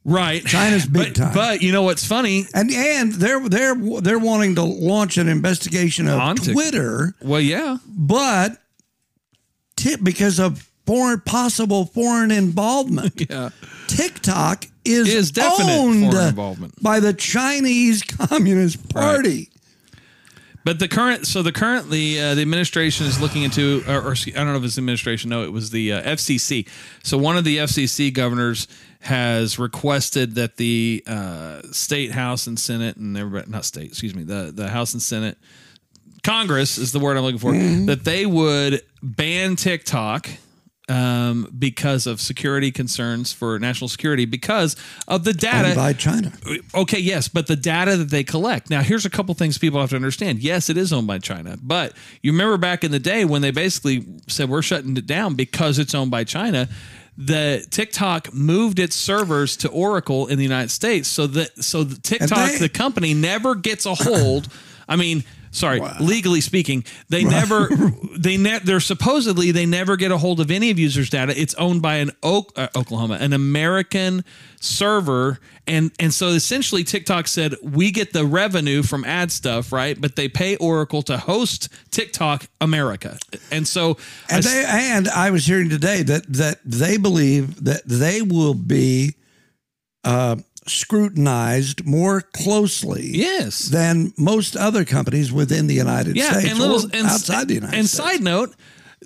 Right. 0.03 0.43
China's 0.45 0.86
big 0.86 1.13
but, 1.13 1.15
time. 1.15 1.33
But 1.33 1.62
you 1.62 1.74
know 1.74 1.83
what's 1.83 2.05
funny? 2.05 2.45
And 2.53 2.71
and 2.71 3.12
they're 3.13 3.41
they're 3.47 3.75
they're 4.01 4.19
wanting 4.19 4.55
to 4.55 4.63
launch 4.63 5.17
an 5.17 5.27
investigation 5.27 6.07
of 6.07 6.17
On 6.19 6.36
Twitter, 6.38 7.13
Well, 7.21 7.41
yeah. 7.41 7.77
but 7.86 8.57
ti- 9.77 9.96
because 10.03 10.39
of 10.39 10.69
foreign 10.86 11.22
possible 11.22 11.86
foreign 11.86 12.31
involvement. 12.31 13.13
Yeah. 13.29 13.50
TikTok 13.88 14.65
is, 14.84 15.07
Is 15.07 15.31
owned 15.38 16.12
by 16.81 17.00
the 17.00 17.13
Chinese 17.13 18.03
Communist 18.29 18.89
Party. 18.89 19.50
But 20.65 20.79
the 20.79 20.89
current, 20.89 21.25
so 21.25 21.41
the 21.41 21.53
currently 21.53 22.19
uh, 22.19 22.36
the 22.36 22.41
administration 22.41 23.05
is 23.05 23.22
looking 23.22 23.43
into, 23.43 23.84
or, 23.88 24.01
or 24.01 24.12
I 24.12 24.31
don't 24.31 24.48
know 24.48 24.57
if 24.57 24.65
it's 24.65 24.75
the 24.75 24.81
administration. 24.81 25.29
No, 25.29 25.43
it 25.43 25.53
was 25.53 25.69
the 25.69 25.93
uh, 25.93 26.01
FCC. 26.15 26.67
So 27.03 27.17
one 27.17 27.38
of 27.38 27.46
the 27.46 27.60
FCC 27.60 28.13
governors 28.13 28.67
has 29.00 29.57
requested 29.57 30.36
that 30.36 30.57
the 30.57 31.03
uh, 31.07 31.62
state 31.72 32.12
house 32.12 32.48
and 32.48 32.60
senate 32.60 32.98
and 32.98 33.15
everybody, 33.17 33.50
not 33.50 33.63
state, 33.63 33.86
excuse 33.86 34.13
me, 34.13 34.24
the 34.24 34.51
the 34.53 34.67
house 34.67 34.91
and 34.91 35.01
senate, 35.01 35.38
Congress 36.24 36.77
is 36.77 36.91
the 36.91 37.00
word 37.00 37.17
I'm 37.17 37.24
looking 37.24 37.39
for, 37.39 37.51
that 37.53 38.03
they 38.03 38.25
would 38.25 38.81
ban 39.01 39.55
TikTok. 39.55 40.29
Um, 40.89 41.53
because 41.59 42.07
of 42.07 42.21
security 42.21 42.71
concerns 42.71 43.33
for 43.33 43.59
national 43.59 43.89
security, 43.89 44.24
because 44.24 44.77
of 45.05 45.25
the 45.25 45.33
data 45.33 45.67
Owned 45.67 45.75
by 45.75 45.91
China. 45.91 46.31
okay, 46.74 47.00
yes, 47.00 47.27
but 47.27 47.47
the 47.47 47.57
data 47.57 47.97
that 47.97 48.09
they 48.09 48.24
collect. 48.24 48.69
Now, 48.69 48.81
here's 48.81 49.05
a 49.05 49.09
couple 49.09 49.36
things 49.36 49.57
people 49.57 49.81
have 49.81 49.89
to 49.89 49.97
understand. 49.97 50.39
Yes, 50.39 50.69
it 50.69 50.77
is 50.77 50.93
owned 50.93 51.05
by 51.05 51.19
China, 51.19 51.57
but 51.62 51.91
you 52.21 52.31
remember 52.31 52.55
back 52.57 52.86
in 52.86 52.91
the 52.91 53.00
day 53.00 53.25
when 53.25 53.41
they 53.41 53.51
basically 53.51 54.05
said 54.29 54.47
we're 54.47 54.62
shutting 54.62 54.95
it 54.95 55.05
down 55.05 55.36
because 55.36 55.77
it's 55.77 55.93
owned 55.93 56.09
by 56.09 56.24
China. 56.24 56.69
The 57.17 57.67
TikTok 57.69 58.33
moved 58.33 58.79
its 58.79 58.95
servers 58.95 59.57
to 59.57 59.67
Oracle 59.67 60.27
in 60.27 60.38
the 60.38 60.43
United 60.45 60.71
States, 60.71 61.09
so 61.09 61.27
that 61.27 61.65
so 61.65 61.83
the 61.83 62.00
TikTok, 62.00 62.51
they- 62.51 62.57
the 62.59 62.69
company, 62.69 63.13
never 63.13 63.55
gets 63.55 63.86
a 63.86 63.93
hold. 63.93 64.47
I 64.88 64.95
mean, 64.95 65.25
sorry, 65.57 65.79
legally 65.99 66.41
speaking, 66.41 66.83
they 67.09 67.23
never 67.23 67.69
they 68.17 68.37
ne- 68.37 68.59
they're 68.59 68.79
supposedly 68.79 69.51
they 69.51 69.65
never 69.65 69.97
get 69.97 70.11
a 70.11 70.17
hold 70.17 70.39
of 70.39 70.51
any 70.51 70.69
of 70.71 70.79
users' 70.79 71.09
data. 71.09 71.33
It's 71.39 71.53
owned 71.55 71.81
by 71.81 71.95
an 71.97 72.11
Oak, 72.23 72.53
uh, 72.55 72.67
Oklahoma, 72.75 73.17
an 73.19 73.33
American 73.33 74.23
server, 74.59 75.39
and 75.65 75.91
and 75.99 76.13
so 76.13 76.27
essentially 76.29 76.83
TikTok 76.83 77.27
said 77.27 77.55
we 77.63 77.91
get 77.91 78.13
the 78.13 78.25
revenue 78.25 78.83
from 78.83 79.03
ad 79.05 79.31
stuff, 79.31 79.71
right? 79.71 79.99
But 79.99 80.15
they 80.15 80.27
pay 80.29 80.55
Oracle 80.57 81.01
to 81.03 81.17
host 81.17 81.69
TikTok 81.91 82.47
America, 82.61 83.17
and 83.51 83.67
so 83.67 83.97
And 84.29 84.45
s- 84.45 84.51
they 84.51 84.65
and 84.65 85.07
I 85.09 85.31
was 85.31 85.45
hearing 85.45 85.69
today 85.69 86.03
that 86.03 86.25
that 86.33 86.59
they 86.65 86.97
believe 86.97 87.63
that 87.65 87.81
they 87.85 88.21
will 88.21 88.53
be 88.53 89.15
uh, 90.03 90.37
scrutinized 90.69 91.86
more 91.86 92.21
closely 92.21 93.07
yes, 93.07 93.65
than 93.65 94.13
most 94.17 94.55
other 94.55 94.86
companies 94.86 95.31
within 95.31 95.67
the 95.67 95.74
United 95.74 96.15
yeah, 96.15 96.31
States 96.31 96.51
and 96.51 96.59
little 96.59 96.79
or 96.79 96.89
and, 96.93 97.07
outside 97.07 97.47
the 97.47 97.55
United 97.55 97.77
and 97.77 97.88
States. 97.88 98.12
side 98.12 98.24
note, 98.24 98.55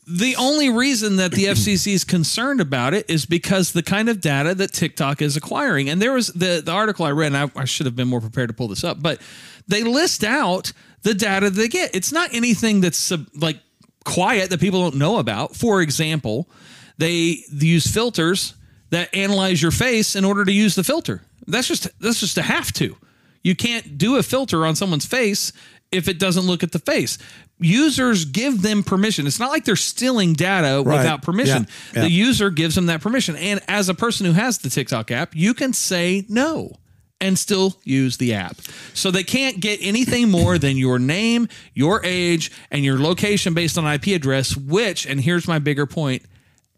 the 0.07 0.35
only 0.37 0.69
reason 0.69 1.17
that 1.17 1.31
the 1.31 1.45
FCC 1.55 1.93
is 1.93 2.03
concerned 2.03 2.61
about 2.61 2.93
it 2.93 3.09
is 3.09 3.25
because 3.25 3.73
the 3.73 3.83
kind 3.83 4.09
of 4.09 4.21
data 4.21 4.55
that 4.55 4.73
TikTok 4.73 5.21
is 5.21 5.37
acquiring. 5.37 5.89
And 5.89 6.01
there 6.01 6.13
was 6.13 6.27
the 6.27 6.61
the 6.63 6.71
article 6.71 7.05
I 7.05 7.11
read, 7.11 7.33
and 7.33 7.37
I, 7.37 7.61
I 7.61 7.65
should 7.65 7.85
have 7.85 7.95
been 7.95 8.07
more 8.07 8.21
prepared 8.21 8.49
to 8.49 8.53
pull 8.53 8.67
this 8.67 8.83
up, 8.83 9.01
but 9.01 9.21
they 9.67 9.83
list 9.83 10.23
out 10.23 10.73
the 11.03 11.13
data 11.13 11.49
they 11.49 11.67
get. 11.67 11.95
It's 11.95 12.11
not 12.11 12.33
anything 12.33 12.81
that's 12.81 12.97
sub, 12.97 13.27
like 13.35 13.57
quiet 14.05 14.49
that 14.49 14.59
people 14.59 14.81
don't 14.81 14.95
know 14.95 15.17
about. 15.17 15.55
For 15.55 15.81
example, 15.81 16.49
they 16.97 17.43
use 17.51 17.87
filters 17.87 18.55
that 18.89 19.13
analyze 19.15 19.61
your 19.61 19.71
face 19.71 20.15
in 20.15 20.25
order 20.25 20.45
to 20.45 20.51
use 20.51 20.75
the 20.75 20.83
filter. 20.83 21.21
That's 21.47 21.67
just 21.67 21.87
that's 21.99 22.19
just 22.19 22.37
a 22.37 22.41
have 22.41 22.71
to. 22.73 22.95
You 23.43 23.55
can't 23.55 23.97
do 23.97 24.17
a 24.17 24.23
filter 24.23 24.65
on 24.65 24.75
someone's 24.75 25.05
face 25.05 25.51
if 25.91 26.07
it 26.07 26.19
doesn't 26.19 26.43
look 26.45 26.63
at 26.63 26.71
the 26.71 26.79
face. 26.79 27.17
Users 27.59 28.25
give 28.25 28.61
them 28.61 28.83
permission. 28.83 29.27
It's 29.27 29.39
not 29.39 29.49
like 29.51 29.65
they're 29.65 29.75
stealing 29.75 30.33
data 30.33 30.81
Right. 30.85 30.97
without 30.97 31.21
permission. 31.21 31.67
Yeah. 31.93 31.95
Yeah. 31.95 32.01
The 32.03 32.11
user 32.11 32.49
gives 32.49 32.75
them 32.75 32.85
that 32.87 33.01
permission. 33.01 33.35
And 33.35 33.59
as 33.67 33.89
a 33.89 33.93
person 33.93 34.25
who 34.25 34.31
has 34.33 34.59
the 34.59 34.69
TikTok 34.69 35.11
app, 35.11 35.35
you 35.35 35.53
can 35.53 35.73
say 35.73 36.25
no 36.29 36.73
and 37.19 37.37
still 37.37 37.77
use 37.83 38.17
the 38.17 38.33
app. 38.33 38.57
So 38.93 39.11
they 39.11 39.23
can't 39.23 39.59
get 39.59 39.79
anything 39.81 40.29
more 40.31 40.57
than 40.57 40.75
your 40.77 40.97
name, 40.97 41.49
your 41.75 42.03
age, 42.03 42.51
and 42.71 42.83
your 42.83 42.97
location 42.99 43.53
based 43.53 43.77
on 43.77 43.85
IP 43.85 44.07
address, 44.07 44.55
which, 44.57 45.05
and 45.05 45.21
here's 45.21 45.47
my 45.47 45.59
bigger 45.59 45.85
point, 45.85 46.23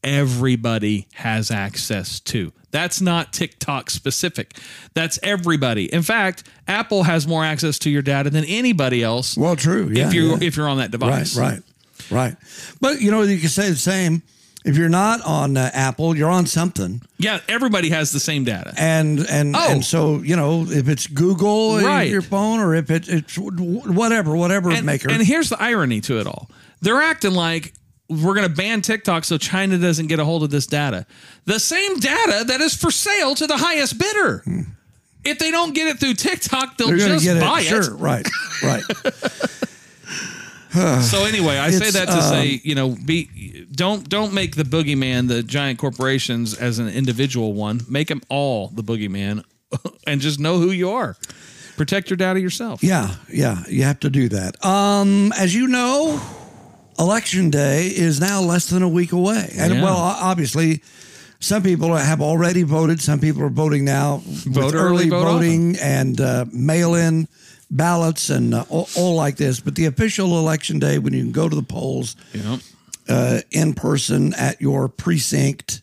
everybody 0.03 1.07
has 1.13 1.51
access 1.51 2.19
to. 2.22 2.51
That's 2.72 3.01
not 3.01 3.33
TikTok 3.33 3.89
specific. 3.89 4.57
That's 4.93 5.19
everybody. 5.22 5.86
In 5.93 6.01
fact, 6.01 6.43
Apple 6.67 7.03
has 7.03 7.27
more 7.27 7.43
access 7.45 7.77
to 7.79 7.89
your 7.89 8.01
data 8.01 8.29
than 8.29 8.43
anybody 8.45 9.03
else. 9.03 9.38
Well, 9.38 9.55
true. 9.55 9.89
Yeah, 9.91 10.07
if 10.07 10.13
you 10.13 10.31
yeah. 10.31 10.38
if 10.41 10.57
you're 10.57 10.67
on 10.69 10.77
that 10.77 10.91
device. 10.91 11.38
Right, 11.38 11.60
right, 12.10 12.12
right. 12.12 12.36
But 12.81 13.01
you 13.01 13.12
know, 13.12 13.22
you 13.22 13.39
can 13.39 13.50
say 13.50 13.69
the 13.69 13.75
same. 13.75 14.24
If 14.65 14.77
you're 14.77 14.88
not 14.88 15.19
on 15.25 15.57
uh, 15.57 15.69
Apple, 15.74 16.15
you're 16.15 16.29
on 16.29 16.45
something, 16.45 17.01
Yeah, 17.17 17.41
everybody 17.50 17.89
has 17.89 18.13
the 18.13 18.19
same 18.22 18.45
data. 18.45 18.74
and 18.77 19.19
and 19.29 19.55
Oh. 19.57 19.67
and 19.69 19.83
so 19.83 20.22
you 20.24 20.38
know, 20.38 20.65
if 20.67 20.88
it's 20.88 21.05
Google 21.05 21.77
in 21.79 21.86
Right. 21.86 22.10
your 22.10 22.22
phone, 22.22 22.60
or 22.62 22.74
if 22.74 22.89
it, 22.89 23.10
it's 23.10 23.38
whatever, 23.38 24.33
whatever 24.38 24.72
and, 24.72 24.86
maker. 24.86 25.10
and 25.12 25.22
here's 25.22 25.50
the 25.50 25.62
irony 25.62 26.00
to 26.01 26.17
it 26.22 26.27
all. 26.27 26.50
They're 26.81 27.01
acting 27.01 27.33
like 27.33 27.74
we're 28.10 28.36
going 28.36 28.48
to 28.48 28.53
ban 28.53 28.81
TikTok 28.81 29.24
so 29.24 29.38
China 29.38 29.77
doesn't 29.77 30.07
get 30.07 30.19
a 30.19 30.25
hold 30.25 30.43
of 30.43 30.50
this 30.50 30.67
data. 30.67 31.05
The 31.45 31.60
same 31.60 32.00
data 32.00 32.43
that 32.45 32.62
is 32.62 32.75
for 32.75 32.91
sale 32.91 33.36
to 33.36 33.48
the 33.48 33.57
highest 33.57 33.98
bidder. 33.98 34.43
If 35.24 35.39
they 35.39 35.51
don't 35.51 35.74
get 35.74 35.88
it 35.88 36.00
through 36.00 36.15
TikTok, 36.15 36.77
they'll 36.77 36.98
just 36.98 37.25
buy 37.25 37.62
it. 37.62 37.65
it. 37.65 37.83
Sure, 37.83 37.95
right, 37.95 38.27
right. 38.62 38.83
So 40.74 41.25
anyway, 41.25 41.60
I 41.60 41.69
say 41.69 41.91
that 41.91 42.07
to 42.07 42.15
um, 42.15 42.22
say, 42.22 42.60
you 42.63 42.74
know, 42.74 42.95
be 43.05 43.67
don't 43.72 44.10
don't 44.10 44.33
make 44.33 44.55
the 44.55 44.63
boogeyman 44.63 45.27
the 45.27 45.43
giant 45.43 45.77
corporations 45.77 46.55
as 46.55 46.79
an 46.79 46.89
individual 46.89 47.53
one. 47.53 47.81
Make 47.88 48.07
them 48.07 48.22
all 48.27 48.69
the 48.69 48.81
boogeyman, 48.81 49.43
and 50.07 50.19
just 50.19 50.39
know 50.39 50.57
who 50.57 50.72
you 50.72 50.89
are. 50.89 51.15
Protect 51.77 52.10
your 52.10 52.17
data 52.17 52.39
yourself. 52.39 52.83
Yeah, 52.83 53.15
yeah, 53.29 53.63
you 53.67 53.83
have 53.83 54.00
to 54.00 54.10
do 54.10 54.29
that. 54.29 54.63
Um, 54.65 55.31
as 55.38 55.53
you 55.53 55.67
know, 55.67 56.19
election 57.00 57.50
day 57.50 57.88
is 57.88 58.19
now 58.19 58.41
less 58.41 58.67
than 58.67 58.83
a 58.83 58.89
week 58.89 59.12
away, 59.12 59.53
and 59.57 59.73
Yeah. 59.75 59.83
well, 59.83 59.97
obviously, 59.97 60.81
some 61.39 61.62
people 61.63 61.95
have 61.95 62.21
already 62.21 62.63
voted. 62.63 63.01
Some 63.01 63.19
people 63.19 63.43
are 63.43 63.50
voting 63.50 63.83
now. 63.85 64.21
with 64.25 64.45
Vote 64.53 64.73
early, 64.75 65.09
vote 65.09 65.23
voting 65.23 65.75
and 65.81 66.19
uh, 66.21 66.45
mail-in 66.53 67.27
ballots 67.69 68.29
and 68.29 68.53
uh, 68.53 68.65
all, 68.69 68.88
all 68.95 69.15
like 69.15 69.35
this. 69.35 69.59
But 69.59 69.75
the 69.75 69.85
official 69.85 70.39
election 70.39 70.79
day, 70.79 71.00
when 71.00 71.13
you 71.13 71.21
can 71.23 71.31
go 71.31 71.50
to 71.50 71.55
the 71.55 71.63
polls 71.63 72.15
know, 72.33 72.59
uh, 73.09 73.39
in 73.51 73.73
person 73.73 74.33
at 74.35 74.62
your 74.62 74.88
precinct 74.88 75.81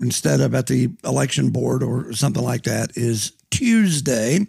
instead 0.00 0.40
of 0.40 0.54
at 0.54 0.66
the 0.68 0.90
election 1.04 1.50
board 1.50 1.82
or 1.82 2.12
something 2.12 2.42
like 2.44 2.62
that, 2.64 2.96
is 2.96 3.32
Tuesday. 3.50 4.46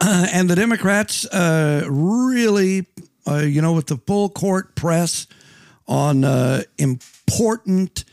Uh, 0.00 0.26
and 0.32 0.50
the 0.50 0.56
Democrats 0.56 1.24
uh, 1.26 1.86
really, 1.88 2.84
uh, 3.26 3.36
you 3.38 3.60
know, 3.62 3.72
with 3.72 3.86
the 3.86 3.96
full 3.96 4.28
court 4.28 4.74
press 4.76 5.26
on 5.86 6.24
uh, 6.24 6.62
important 6.78 8.04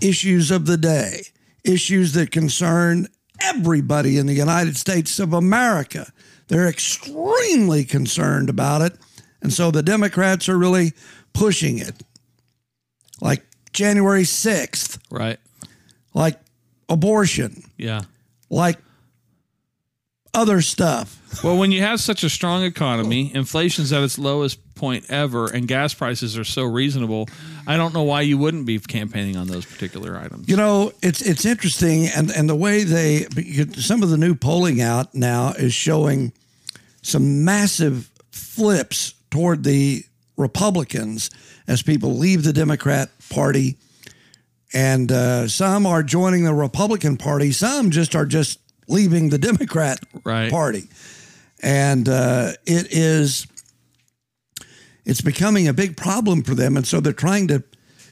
issues 0.00 0.50
of 0.50 0.66
the 0.66 0.76
day, 0.76 1.22
issues 1.64 2.12
that 2.14 2.30
concern 2.30 3.08
everybody 3.40 4.18
in 4.18 4.26
the 4.26 4.34
United 4.34 4.76
States 4.76 5.18
of 5.18 5.32
America. 5.32 6.12
They're 6.48 6.68
extremely 6.68 7.84
concerned 7.84 8.48
about 8.50 8.82
it. 8.82 8.94
And 9.42 9.52
so 9.52 9.70
the 9.70 9.82
Democrats 9.82 10.48
are 10.48 10.58
really 10.58 10.92
pushing 11.32 11.78
it. 11.78 12.02
Like 13.20 13.44
January 13.72 14.22
6th, 14.24 14.98
right? 15.10 15.38
like 16.14 16.38
abortion, 16.88 17.64
Yeah. 17.78 18.02
like 18.50 18.78
other 20.34 20.60
stuff. 20.60 21.20
Well, 21.42 21.56
when 21.56 21.72
you 21.72 21.80
have 21.82 22.00
such 22.00 22.22
a 22.22 22.30
strong 22.30 22.62
economy, 22.62 23.34
inflation's 23.34 23.92
at 23.92 24.02
its 24.02 24.18
lowest 24.18 24.74
point 24.74 25.10
ever, 25.10 25.46
and 25.46 25.66
gas 25.66 25.94
prices 25.94 26.38
are 26.38 26.44
so 26.44 26.64
reasonable, 26.64 27.28
I 27.66 27.76
don't 27.76 27.94
know 27.94 28.02
why 28.02 28.20
you 28.22 28.38
wouldn't 28.38 28.66
be 28.66 28.78
campaigning 28.78 29.36
on 29.36 29.46
those 29.46 29.64
particular 29.64 30.16
items. 30.16 30.48
You 30.48 30.56
know, 30.56 30.92
it's 31.02 31.22
it's 31.22 31.44
interesting, 31.44 32.06
and 32.06 32.30
and 32.30 32.48
the 32.48 32.54
way 32.54 32.84
they 32.84 33.26
some 33.76 34.02
of 34.02 34.10
the 34.10 34.16
new 34.16 34.34
polling 34.34 34.80
out 34.80 35.14
now 35.14 35.52
is 35.52 35.72
showing 35.72 36.32
some 37.02 37.44
massive 37.44 38.10
flips 38.30 39.14
toward 39.30 39.64
the 39.64 40.04
Republicans 40.36 41.30
as 41.66 41.82
people 41.82 42.16
leave 42.16 42.44
the 42.44 42.52
Democrat 42.52 43.10
Party, 43.30 43.76
and 44.72 45.10
uh, 45.10 45.48
some 45.48 45.86
are 45.86 46.02
joining 46.02 46.44
the 46.44 46.54
Republican 46.54 47.16
Party. 47.16 47.52
Some 47.52 47.90
just 47.90 48.14
are 48.14 48.26
just 48.26 48.60
leaving 48.88 49.30
the 49.30 49.38
Democrat 49.38 50.00
Right. 50.24 50.50
Party, 50.50 50.88
and 51.62 52.08
uh, 52.08 52.52
it 52.66 52.88
is 52.90 53.46
it's 55.04 55.20
becoming 55.20 55.68
a 55.68 55.72
big 55.72 55.96
problem 55.96 56.42
for 56.42 56.54
them, 56.54 56.76
and 56.76 56.86
so 56.86 57.00
they're 57.00 57.12
trying 57.12 57.48
to 57.48 57.62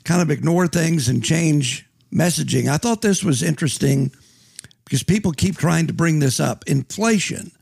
kind 0.05 0.21
of 0.21 0.31
ignore 0.31 0.67
things 0.67 1.09
and 1.09 1.25
change 1.25 1.87
messaging. 2.13 2.69
I 2.69 2.77
thought 2.77 3.01
this 3.01 3.25
was 3.25 3.43
interesting 3.43 4.13
because 4.85 5.03
people 5.03 5.33
keep 5.33 5.57
trying 5.57 5.87
to 5.87 5.93
bring 5.95 6.19
this 6.19 6.39
up 6.41 6.65
inflation, 6.67 7.53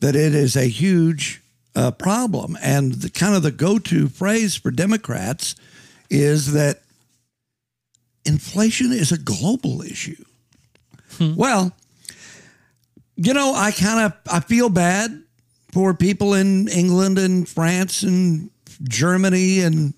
that 0.00 0.14
it 0.14 0.34
is 0.34 0.56
a 0.56 0.68
huge 0.68 1.42
uh, 1.74 1.90
problem. 1.90 2.56
And 2.62 2.92
the 2.94 3.10
kind 3.10 3.34
of 3.34 3.42
the 3.42 3.50
go 3.50 3.78
to 3.78 4.08
phrase 4.08 4.54
for 4.56 4.70
Democrats 4.70 5.54
is 6.08 6.52
that 6.52 6.82
inflation 8.24 8.92
is 8.92 9.10
a 9.12 9.18
global 9.18 9.82
issue. 9.82 10.24
Well, 11.18 11.72
you 13.22 13.34
know, 13.34 13.52
I 13.54 13.70
kind 13.72 14.00
of 14.06 14.12
I 14.32 14.40
feel 14.40 14.68
bad 14.70 15.22
for 15.72 15.92
people 15.94 16.34
in 16.34 16.68
England 16.68 17.18
and 17.18 17.46
France 17.48 18.02
and 18.02 18.50
Germany 18.82 19.60
and 19.60 19.92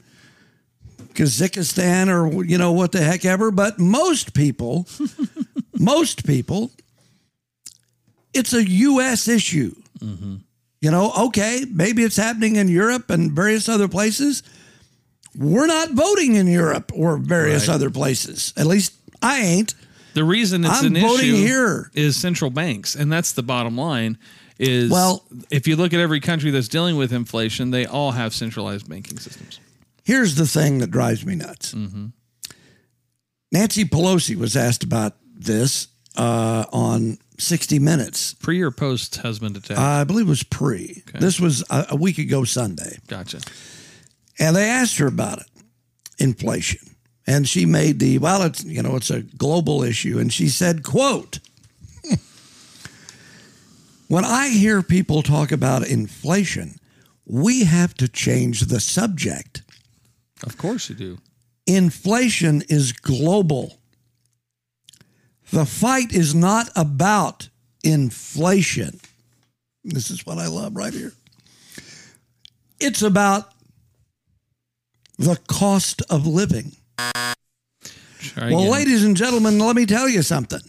Kazakhstan 1.14 2.08
or 2.08 2.44
you 2.44 2.58
know 2.58 2.72
what 2.72 2.92
the 2.92 3.00
heck 3.02 3.24
ever, 3.24 3.50
but 3.50 3.78
most 3.78 4.34
people, 4.34 4.86
most 5.78 6.26
people, 6.26 6.70
it's 8.34 8.52
a 8.52 8.66
U.S. 8.68 9.28
issue. 9.28 9.74
Mm-hmm. 10.00 10.36
You 10.80 10.90
know, 10.90 11.12
okay, 11.26 11.64
maybe 11.70 12.02
it's 12.02 12.16
happening 12.16 12.56
in 12.56 12.66
Europe 12.68 13.08
and 13.10 13.30
various 13.30 13.68
other 13.68 13.86
places. 13.88 14.42
We're 15.36 15.66
not 15.68 15.90
voting 15.92 16.34
in 16.34 16.46
Europe 16.48 16.90
or 16.94 17.16
various 17.18 17.68
Right. 17.68 17.74
other 17.74 17.90
places. 17.90 18.52
At 18.56 18.66
least 18.66 18.92
I 19.22 19.38
ain't. 19.40 19.74
The 20.14 20.24
reason 20.24 20.64
it's 20.64 20.80
I'm 20.82 20.86
an 20.86 20.96
issue 20.96 21.34
here. 21.36 21.90
is 21.94 22.16
central 22.16 22.50
banks, 22.50 22.94
and 22.94 23.10
that's 23.10 23.32
the 23.32 23.42
bottom 23.42 23.76
line. 23.76 24.18
Is 24.58 24.90
Well- 24.90 25.24
if 25.50 25.66
you 25.66 25.76
look 25.76 25.92
at 25.94 26.00
every 26.00 26.20
country 26.20 26.50
that's 26.50 26.68
dealing 26.68 26.96
with 26.96 27.12
inflation, 27.12 27.70
they 27.70 27.86
all 27.86 28.12
have 28.12 28.34
centralized 28.34 28.88
banking 28.88 29.18
systems. 29.18 29.58
Here's 30.04 30.34
the 30.34 30.46
thing 30.46 30.78
that 30.78 30.90
drives 30.90 31.24
me 31.24 31.34
nuts. 31.36 31.74
Nancy 33.50 33.84
Pelosi 33.84 34.36
was 34.36 34.56
asked 34.56 34.82
about 34.84 35.16
this 35.34 35.88
uh, 36.16 36.64
on 36.72 37.18
60 37.38 37.78
Minutes. 37.78 38.34
Pre 38.34 38.60
or 38.62 38.70
post 38.70 39.16
husband 39.18 39.56
attack? 39.56 39.78
I 39.78 40.04
believe 40.04 40.26
it 40.26 40.30
was 40.30 40.42
pre. 40.42 41.02
This 41.14 41.38
was 41.40 41.64
a, 41.70 41.86
a 41.90 41.96
week 41.96 42.18
ago 42.18 42.44
Sunday. 42.44 42.98
gotcha. 43.08 43.40
And 44.38 44.56
they 44.56 44.68
asked 44.68 44.98
her 44.98 45.06
about 45.06 45.38
it, 45.40 45.46
inflation. 46.18 46.91
And 47.26 47.48
she 47.48 47.66
made 47.66 48.00
the, 48.00 48.18
well, 48.18 48.42
it's, 48.42 48.64
you 48.64 48.82
know, 48.82 48.96
it's 48.96 49.10
a 49.10 49.22
global 49.22 49.82
issue. 49.82 50.18
And 50.18 50.32
she 50.32 50.48
said, 50.48 50.82
quote, 50.82 51.38
when 54.08 54.24
I 54.24 54.48
hear 54.48 54.82
people 54.82 55.22
talk 55.22 55.52
about 55.52 55.86
inflation, 55.86 56.78
we 57.24 57.64
have 57.64 57.94
to 57.94 58.08
change 58.08 58.62
the 58.62 58.80
subject. 58.80 59.62
Of 60.44 60.58
course 60.58 60.90
you 60.90 60.96
do. 60.96 61.18
Inflation 61.66 62.62
is 62.68 62.92
global. 62.92 63.78
The 65.50 65.64
fight 65.64 66.12
is 66.12 66.34
not 66.34 66.68
about 66.74 67.48
inflation. 67.84 69.00
This 69.84 70.10
is 70.10 70.26
what 70.26 70.38
I 70.38 70.48
love 70.48 70.76
right 70.76 70.92
here. 70.92 71.12
It's 72.80 73.02
about 73.02 73.52
the 75.18 75.38
cost 75.46 76.02
of 76.10 76.26
living. 76.26 76.72
Try 78.20 78.50
Well, 78.50 78.60
again. 78.60 78.70
ladies 78.72 79.04
and 79.04 79.16
gentlemen, 79.16 79.58
let 79.58 79.76
me 79.76 79.86
tell 79.86 80.08
you 80.08 80.22
something. 80.22 80.60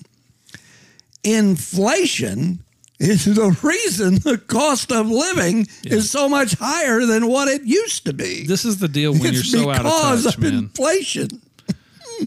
Inflation 1.23 2.63
is 2.99 3.25
the 3.35 3.57
reason 3.61 4.15
the 4.15 4.37
cost 4.37 4.91
of 4.91 5.09
living 5.09 5.67
is 5.83 6.09
so 6.09 6.27
much 6.29 6.53
higher 6.55 7.05
than 7.05 7.27
what 7.27 7.47
it 7.47 7.63
used 7.63 8.05
to 8.05 8.13
be. 8.13 8.45
this 8.45 8.65
is 8.65 8.77
the 8.79 8.87
deal 8.87 9.11
when 9.13 9.25
it's 9.27 9.51
you're 9.53 9.63
so 9.63 9.69
out 9.69 9.77
because 9.83 10.25
of 10.25 10.33
touch, 10.33 10.37
of 10.37 10.43
man. 10.43 10.53
inflation. 10.55 11.41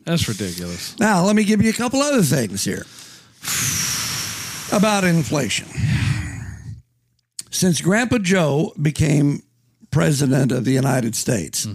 That's 0.04 0.28
ridiculous. 0.28 0.98
Now, 0.98 1.24
let 1.24 1.36
me 1.36 1.44
give 1.44 1.62
you 1.62 1.70
a 1.70 1.74
couple 1.74 2.00
other 2.02 2.22
things 2.22 2.64
here 2.64 2.84
about 4.72 5.04
inflation. 5.04 5.68
Since 7.50 7.80
Grandpa 7.80 8.18
Joe 8.18 8.72
became 8.80 9.42
president 9.96 10.52
of 10.52 10.64
the 10.64 10.72
United 10.72 11.14
States, 11.16 11.66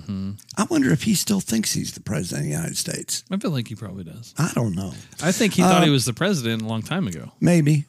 I 0.58 0.64
wonder 0.70 0.92
if 0.92 1.04
he 1.04 1.16
still 1.16 1.40
thinks 1.42 1.74
he's 1.74 1.92
the 1.94 2.02
president 2.02 2.42
of 2.42 2.46
the 2.52 2.56
United 2.56 2.78
States. 2.78 3.24
I 3.32 3.38
feel 3.38 3.52
like 3.52 3.68
he 3.68 3.76
probably 3.76 4.04
does. 4.04 4.34
I 4.38 4.52
don't 4.54 4.76
know. 4.76 4.94
I 5.22 5.32
think 5.32 5.54
he 5.54 5.62
thought 5.62 5.84
he 5.84 5.90
was 5.90 6.06
the 6.06 6.14
president 6.14 6.62
a 6.62 6.66
long 6.66 6.82
time 6.84 7.08
ago. 7.08 7.32
Maybe. 7.40 7.86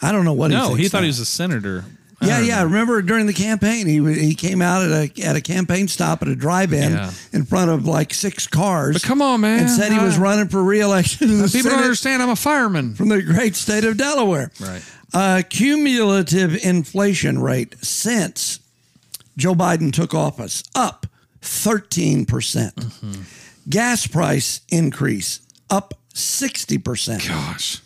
I 0.00 0.10
don't 0.12 0.24
know 0.24 0.32
what 0.32 0.50
he 0.50 0.56
No, 0.56 0.68
thinks 0.68 0.80
he 0.82 0.88
thought 0.88 0.98
now. 0.98 1.02
he 1.04 1.08
was 1.08 1.20
a 1.20 1.24
senator. 1.26 1.84
I 2.20 2.26
Yeah, 2.26 2.40
yeah. 2.40 2.58
know. 2.60 2.64
Remember 2.66 3.02
during 3.02 3.26
the 3.26 3.32
campaign, 3.32 3.86
he 3.86 3.98
he 4.28 4.34
came 4.34 4.62
out 4.62 4.82
at 4.84 4.90
a 5.18 5.22
at 5.22 5.36
a 5.36 5.40
campaign 5.40 5.86
stop 5.88 6.22
at 6.22 6.28
a 6.28 6.34
drive-in 6.34 6.92
Yeah. 6.92 7.10
in 7.32 7.44
front 7.44 7.70
of 7.70 7.86
like 7.86 8.14
six 8.14 8.46
cars. 8.46 8.94
But 8.94 9.02
come 9.02 9.20
on, 9.22 9.40
man. 9.42 9.60
And 9.60 9.70
said 9.70 9.92
he 9.92 9.98
was 9.98 10.18
running 10.18 10.48
for 10.48 10.62
re-election 10.62 11.28
People 11.48 11.70
don't 11.70 11.80
understand. 11.82 12.22
I'm 12.22 12.30
a 12.30 12.36
fireman. 12.36 12.94
from 12.94 13.08
the 13.10 13.22
great 13.22 13.54
state 13.56 13.84
of 13.84 13.96
Delaware. 13.96 14.50
Right. 14.60 14.82
Uh, 15.14 15.42
cumulative 15.48 16.64
inflation 16.64 17.38
rate 17.40 17.74
since 17.82 18.58
Joe 19.36 19.54
Biden 19.54 19.92
took 19.92 20.14
office 20.14 20.62
up 20.74 21.06
13%. 21.40 22.26
percent 22.26 22.74
Gas 23.68 24.06
price 24.06 24.60
increase 24.70 25.40
up 25.70 25.94
60%. 26.14 27.28
Gosh. 27.28 27.80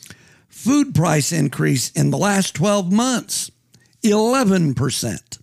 Food 0.49 0.95
price 0.95 1.33
increase 1.33 1.91
in 1.91 2.11
the 2.11 2.19
last 2.19 2.55
12 2.55 2.93
months 2.93 3.51
11%. 4.03 5.39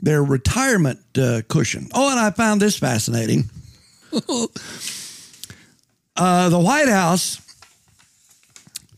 their 0.00 0.22
retirement 0.22 1.00
uh, 1.16 1.40
cushion. 1.48 1.88
Oh, 1.94 2.10
and 2.10 2.20
I 2.20 2.30
found 2.32 2.60
this 2.60 2.76
fascinating. 2.78 3.48
uh, 6.16 6.48
the 6.50 6.58
White 6.58 6.88
House 6.88 7.40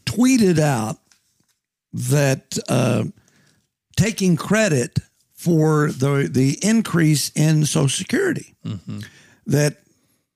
tweeted 0.07 0.59
out 0.59 0.99
that 1.97 2.59
uh, 2.69 3.05
taking 3.97 4.37
credit 4.37 4.99
for 5.33 5.91
the 5.91 6.29
the 6.31 6.59
increase 6.63 7.31
in 7.35 7.65
Social 7.67 7.89
Security 7.89 8.55
that 9.47 9.79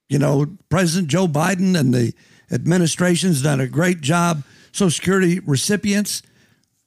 you 0.09 0.19
know 0.19 0.47
President 0.69 1.09
Joe 1.09 1.27
Biden 1.27 1.79
and 1.79 1.93
the 1.95 2.13
administration's 2.51 3.43
done 3.43 3.61
a 3.61 3.67
great 3.69 4.01
job. 4.01 4.43
Social 4.73 4.91
Security 4.91 5.41
recipients 5.41 6.23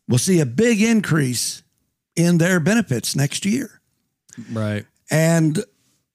will 0.08 0.18
see 0.18 0.40
a 0.40 0.46
big 0.46 0.82
increase 0.82 1.64
in 2.16 2.38
their 2.38 2.60
benefits 2.60 3.16
next 3.16 3.46
year, 3.46 3.82
Right. 4.52 4.86
and 5.10 5.64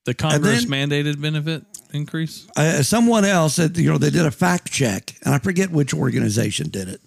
The 0.04 0.14
Congress 0.14 0.64
then- 0.64 0.70
mandated 0.90 1.20
benefit 1.20 1.64
increase. 1.92 2.46
uh, 2.56 2.82
someone 2.82 3.24
else 3.24 3.54
said, 3.54 3.76
you 3.76 3.90
know, 3.90 3.98
they 3.98 4.10
did 4.10 4.24
a 4.26 4.30
fact 4.30 4.70
check, 4.70 5.16
and 5.24 5.34
I 5.34 5.38
forget 5.38 5.70
which 5.70 5.92
organization 5.92 6.68
did 6.70 6.88
it. 6.88 7.00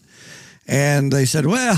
And 0.68 1.12
they 1.12 1.26
said, 1.26 1.46
well, 1.46 1.78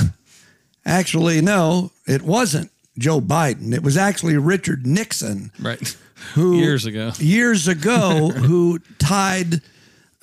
actually, 0.85 1.41
no, 1.41 1.91
it 2.07 2.21
wasn't 2.21 2.71
Joe 2.97 3.21
Biden. 3.21 3.73
It 3.73 3.81
was 3.83 3.97
actually 3.97 4.37
Richard 4.37 4.85
Nixon 4.85 5.51
Right. 5.59 5.95
who 6.33 6.57
Years 6.57 6.85
ago. 6.85 7.11
years 7.19 7.67
ago 7.67 8.29
who 8.35 8.79
tied 8.99 9.61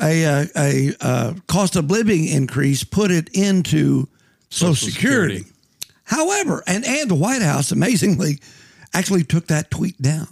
a, 0.00 0.22
a, 0.24 0.46
a, 0.56 0.92
uh 1.00 1.34
cost 1.46 1.76
of 1.76 1.90
living 1.90 2.26
increase, 2.26 2.84
put 2.84 3.10
it 3.10 3.28
into 3.36 4.08
Social, 4.50 4.74
Social 4.74 4.88
Security. 4.92 5.38
Security. 5.38 5.56
However, 6.04 6.62
and, 6.66 6.84
and 6.84 7.10
the 7.10 7.14
White 7.14 7.42
House 7.42 7.70
amazingly 7.70 8.40
actually 8.94 9.24
took 9.24 9.46
that 9.48 9.70
tweet 9.70 10.00
down. 10.00 10.26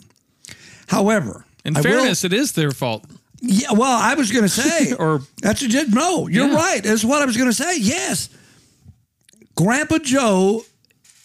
However, 0.88 1.44
In 1.64 1.76
I 1.76 1.80
will- 1.80 1.84
fairness, 1.84 2.24
it 2.24 2.32
is 2.32 2.52
their 2.52 2.70
fault. 2.72 3.04
Yeah, 3.40 3.72
well, 3.72 3.96
I 4.01 4.14
was 4.14 4.31
going 4.33 4.44
to 4.44 4.48
say, 4.48 4.92
Or- 4.98 5.20
that's 5.42 5.62
a, 5.62 5.87
no, 5.90 6.27
you're 6.29 6.48
Yeah. 6.48 6.55
right. 6.55 6.83
That's 6.83 7.05
what 7.05 7.22
I 7.22 7.24
was 7.27 7.37
going 7.37 7.48
to 7.51 7.55
say. 7.57 7.79
Yes, 7.79 8.29
Grandpa 9.57 9.98
Joe 9.98 10.62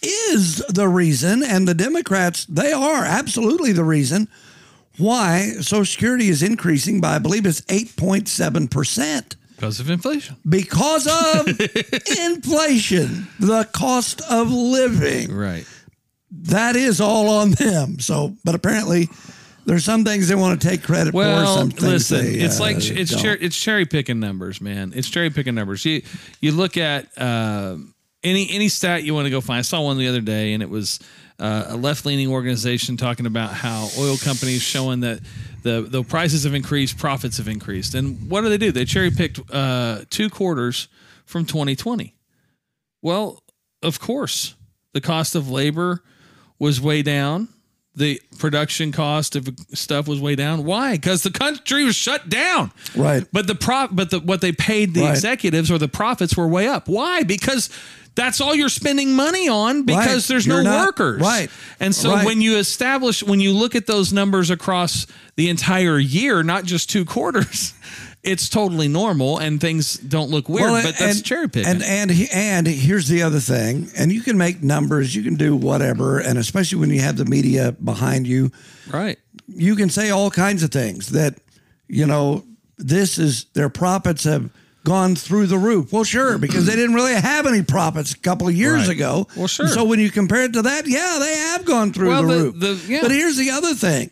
is 0.01 0.57
the 0.69 0.87
reason, 0.87 1.43
and 1.43 1.67
the 1.67 1.73
Democrats 1.73 2.45
they 2.45 2.71
are 2.73 3.03
absolutely 3.05 3.71
the 3.71 3.83
reason 3.83 4.27
why 4.97 5.53
Social 5.61 5.85
Security 5.85 6.27
is 6.29 6.43
increasing 6.43 6.99
by, 7.01 7.15
I 7.15 7.19
believe, 7.19 7.45
it's 7.45 7.61
eight 7.69 7.95
point 7.95 8.27
seven 8.27 8.67
percent 8.67 9.35
Because 9.55 9.79
of 9.79 9.89
inflation. 9.89 10.35
because 10.47 11.07
of 11.07 11.47
inflation, 12.19 13.27
the 13.39 13.67
cost 13.71 14.21
of 14.29 14.51
living 14.51 15.33
Right. 15.33 15.65
that 16.31 16.75
is 16.75 16.99
all 17.01 17.29
on 17.29 17.51
them. 17.51 17.99
So, 17.99 18.35
but 18.43 18.55
apparently, 18.55 19.09
There's 19.65 19.85
some 19.85 20.03
things 20.03 20.27
they 20.27 20.35
want 20.35 20.59
to 20.61 20.67
take 20.67 20.83
credit 20.83 21.11
for. 21.11 21.17
Well, 21.17 21.57
Some 21.57 21.69
listen, 21.69 22.25
they, 22.25 22.33
it's 22.33 22.59
uh, 22.59 22.63
like 22.63 22.77
it's 22.79 23.17
cher- 23.17 23.37
it's 23.39 23.59
cherry 23.59 23.85
picking 23.85 24.19
numbers, 24.19 24.59
man. 24.59 24.93
It's 24.95 25.09
cherry 25.09 25.29
picking 25.29 25.55
numbers. 25.55 25.85
You 25.85 26.01
you 26.41 26.51
look 26.51 26.77
at 26.77 27.07
uh, 27.17 27.77
any 28.23 28.49
any 28.51 28.67
stat 28.67 29.03
you 29.03 29.13
want 29.13 29.25
to 29.25 29.31
go 29.31 29.41
find. 29.41 29.59
I 29.59 29.61
saw 29.61 29.81
one 29.81 29.97
the 29.97 30.07
other 30.07 30.21
day, 30.21 30.53
and 30.53 30.61
it 30.61 30.69
was 30.69 30.99
uh, 31.39 31.65
a 31.69 31.77
left 31.77 32.05
leaning 32.05 32.29
organization 32.29 32.97
talking 32.97 33.25
about 33.25 33.51
how 33.51 33.89
oil 33.97 34.17
companies 34.17 34.61
showing 34.61 35.01
that 35.01 35.21
the 35.63 35.81
the 35.81 36.03
prices 36.03 36.43
have 36.43 36.53
increased, 36.53 36.97
profits 36.97 37.37
have 37.37 37.47
increased, 37.47 37.95
and 37.95 38.29
what 38.29 38.41
do 38.41 38.49
they 38.49 38.57
do? 38.57 38.71
They 38.71 38.85
cherry 38.85 39.11
picked 39.11 39.39
uh, 39.51 40.01
two 40.09 40.29
quarters 40.29 40.87
from 41.25 41.45
2020. 41.45 42.15
Well, 43.01 43.43
of 43.81 43.99
course, 43.99 44.55
the 44.93 45.01
cost 45.01 45.35
of 45.35 45.49
labor 45.49 46.03
was 46.59 46.79
way 46.79 47.01
down. 47.01 47.49
The 47.95 48.19
production 48.39 48.91
cost 48.91 49.35
of 49.35 49.49
stuff 49.73 50.07
was 50.07 50.19
way 50.19 50.35
down. 50.35 50.63
Why? 50.63 50.93
Because 50.93 51.21
the 51.21 51.29
country 51.31 51.83
was 51.85 51.95
shut 51.95 52.27
down. 52.27 52.71
Right. 52.95 53.23
But 53.31 53.45
the 53.45 53.53
prop, 53.55 53.91
but 53.93 54.09
the 54.09 54.19
what 54.19 54.41
they 54.41 54.51
paid 54.51 54.95
the 54.95 55.01
Right. 55.01 55.11
executives 55.11 55.69
or 55.69 55.77
the 55.77 55.87
profits 55.87 56.35
were 56.35 56.47
way 56.47 56.67
up. 56.67 56.87
Why? 56.87 57.21
Because 57.21 57.69
that's 58.15 58.41
all 58.41 58.55
you're 58.55 58.69
spending 58.69 59.13
money 59.15 59.47
on 59.47 59.83
because 59.83 60.07
Right. 60.07 60.23
there's 60.27 60.45
You're 60.47 60.63
no 60.63 60.71
not- 60.71 60.85
workers. 60.87 61.21
right. 61.21 61.49
And 61.79 61.93
so 61.93 62.13
Right. 62.13 62.25
when 62.25 62.41
you 62.41 62.57
establish, 62.57 63.21
when 63.21 63.39
you 63.39 63.53
look 63.53 63.75
at 63.75 63.85
those 63.85 64.11
numbers 64.11 64.49
across 64.49 65.05
the 65.35 65.49
entire 65.49 65.99
year, 65.99 66.41
not 66.43 66.63
just 66.65 66.89
two 66.89 67.05
quarters, 67.05 67.73
it's 68.23 68.47
totally 68.49 68.87
normal 68.87 69.37
and 69.37 69.59
things 69.59 69.95
don't 69.95 70.29
look 70.29 70.47
weird. 70.47 70.71
Well, 70.71 70.83
but 70.83 70.95
that's 70.97 71.17
and- 71.17 71.25
cherry 71.25 71.49
picking. 71.49 71.69
And 71.69 71.83
and 71.83 72.11
and 72.33 72.67
here's 72.67 73.07
the 73.07 73.21
other 73.23 73.39
thing, 73.39 73.89
and 73.97 74.11
you 74.11 74.21
can 74.21 74.37
make 74.37 74.63
numbers, 74.63 75.15
you 75.15 75.23
can 75.23 75.35
do 75.35 75.55
whatever, 75.55 76.19
and 76.19 76.37
especially 76.39 76.79
when 76.79 76.89
you 76.89 77.01
have 77.01 77.17
the 77.17 77.25
media 77.25 77.73
behind 77.73 78.25
you, 78.27 78.51
right. 78.91 79.17
you 79.47 79.75
can 79.75 79.89
say 79.89 80.09
all 80.09 80.31
kinds 80.31 80.63
of 80.63 80.71
things 80.71 81.09
that 81.09 81.35
you 81.87 82.05
know 82.05 82.43
this 82.77 83.17
is 83.19 83.45
their 83.53 83.69
profits 83.69 84.23
have 84.23 84.49
gone 84.85 85.15
through 85.15 85.47
the 85.47 85.57
roof. 85.57 85.91
Well, 85.91 86.03
sure, 86.05 86.37
because 86.47 86.65
they 86.65 86.75
didn't 86.77 86.95
really 86.95 87.13
have 87.15 87.45
any 87.45 87.61
profits 87.61 88.13
a 88.13 88.17
couple 88.19 88.47
of 88.47 88.55
years 88.55 88.87
Right. 88.87 88.95
ago. 88.95 89.27
Well, 89.35 89.47
sure. 89.47 89.67
So 89.67 89.83
when 89.83 89.99
you 89.99 90.09
compare 90.11 90.43
it 90.45 90.53
to 90.53 90.61
that, 90.61 90.87
yeah, 90.87 91.17
they 91.19 91.35
have 91.35 91.65
gone 91.65 91.91
through 91.93 92.07
Well, 92.09 92.23
the, 92.23 92.33
the- 92.35 92.43
roof. 92.43 92.59
the- 92.59 92.93
yeah. 92.93 93.01
But 93.01 93.11
here's 93.11 93.35
the 93.37 93.51
other 93.51 93.73
thing. 93.73 94.11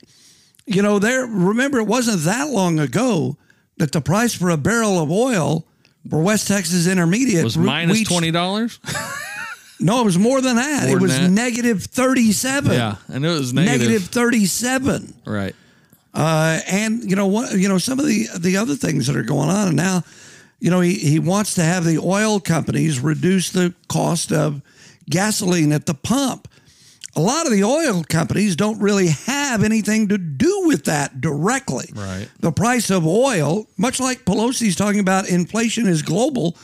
You 0.66 0.82
know, 0.82 1.00
there 1.00 1.26
remember 1.26 1.80
it 1.80 1.88
wasn't 1.88 2.22
that 2.24 2.50
long 2.50 2.78
ago 2.80 3.38
that 3.78 3.92
the 3.92 4.02
price 4.02 4.34
for 4.34 4.50
a 4.50 4.58
barrel 4.58 5.00
of 5.00 5.12
oil 5.12 5.66
for 6.10 6.22
West 6.22 6.48
Texas 6.48 6.88
Intermediate 6.88 7.44
Was 7.44 7.58
re- 7.58 7.66
minus 7.66 8.04
twenty 8.04 8.32
dollars. 8.32 8.80
No, 9.84 10.00
it 10.02 10.06
was 10.06 10.18
more 10.20 10.42
than 10.42 10.58
that. 10.58 10.88
More 10.90 10.98
it 10.98 11.02
was 11.02 11.18
that? 11.20 11.32
negative 11.32 11.84
37. 11.84 12.72
yeah, 12.72 12.98
I 13.10 13.18
knew 13.18 13.36
it 13.36 13.40
was 13.40 13.52
negative. 13.52 13.88
Negative 13.88 14.08
37. 14.10 15.14
Right. 15.26 15.56
Uh, 16.14 16.60
and 16.70 17.10
you 17.10 17.16
know 17.16 17.26
what? 17.26 17.54
You 17.58 17.68
know 17.68 17.80
some 17.80 18.00
of 18.00 18.06
the 18.06 18.28
the 18.38 18.58
other 18.58 18.76
things 18.76 19.08
that 19.08 19.16
are 19.16 19.24
going 19.24 19.50
on, 19.50 19.70
and 19.70 19.76
now, 19.78 20.04
you 20.60 20.70
know, 20.70 20.82
he 20.82 20.94
he 20.94 21.18
wants 21.18 21.56
to 21.56 21.64
have 21.64 21.84
the 21.84 21.98
oil 21.98 22.40
companies 22.40 23.00
reduce 23.00 23.50
the 23.50 23.74
cost 23.88 24.32
of 24.32 24.62
gasoline 25.10 25.72
at 25.72 25.88
the 25.88 25.96
pump. 25.96 26.48
A 27.16 27.22
lot 27.22 27.46
of 27.46 27.52
the 27.52 27.64
oil 27.64 28.04
companies 28.08 28.56
don't 28.56 28.80
really 28.80 29.10
have 29.10 29.64
anything 29.64 30.08
to 30.10 30.18
do 30.18 30.64
with 30.66 30.86
that 30.86 31.20
directly. 31.20 31.90
Right. 31.94 32.30
The 32.40 32.52
price 32.52 32.90
of 32.90 33.06
oil, 33.06 33.68
much 33.78 34.00
like 34.00 34.24
Pelosi's 34.24 34.76
talking 34.76 35.02
about, 35.02 35.28
inflation 35.28 35.88
is 35.88 36.02
global. 36.02 36.58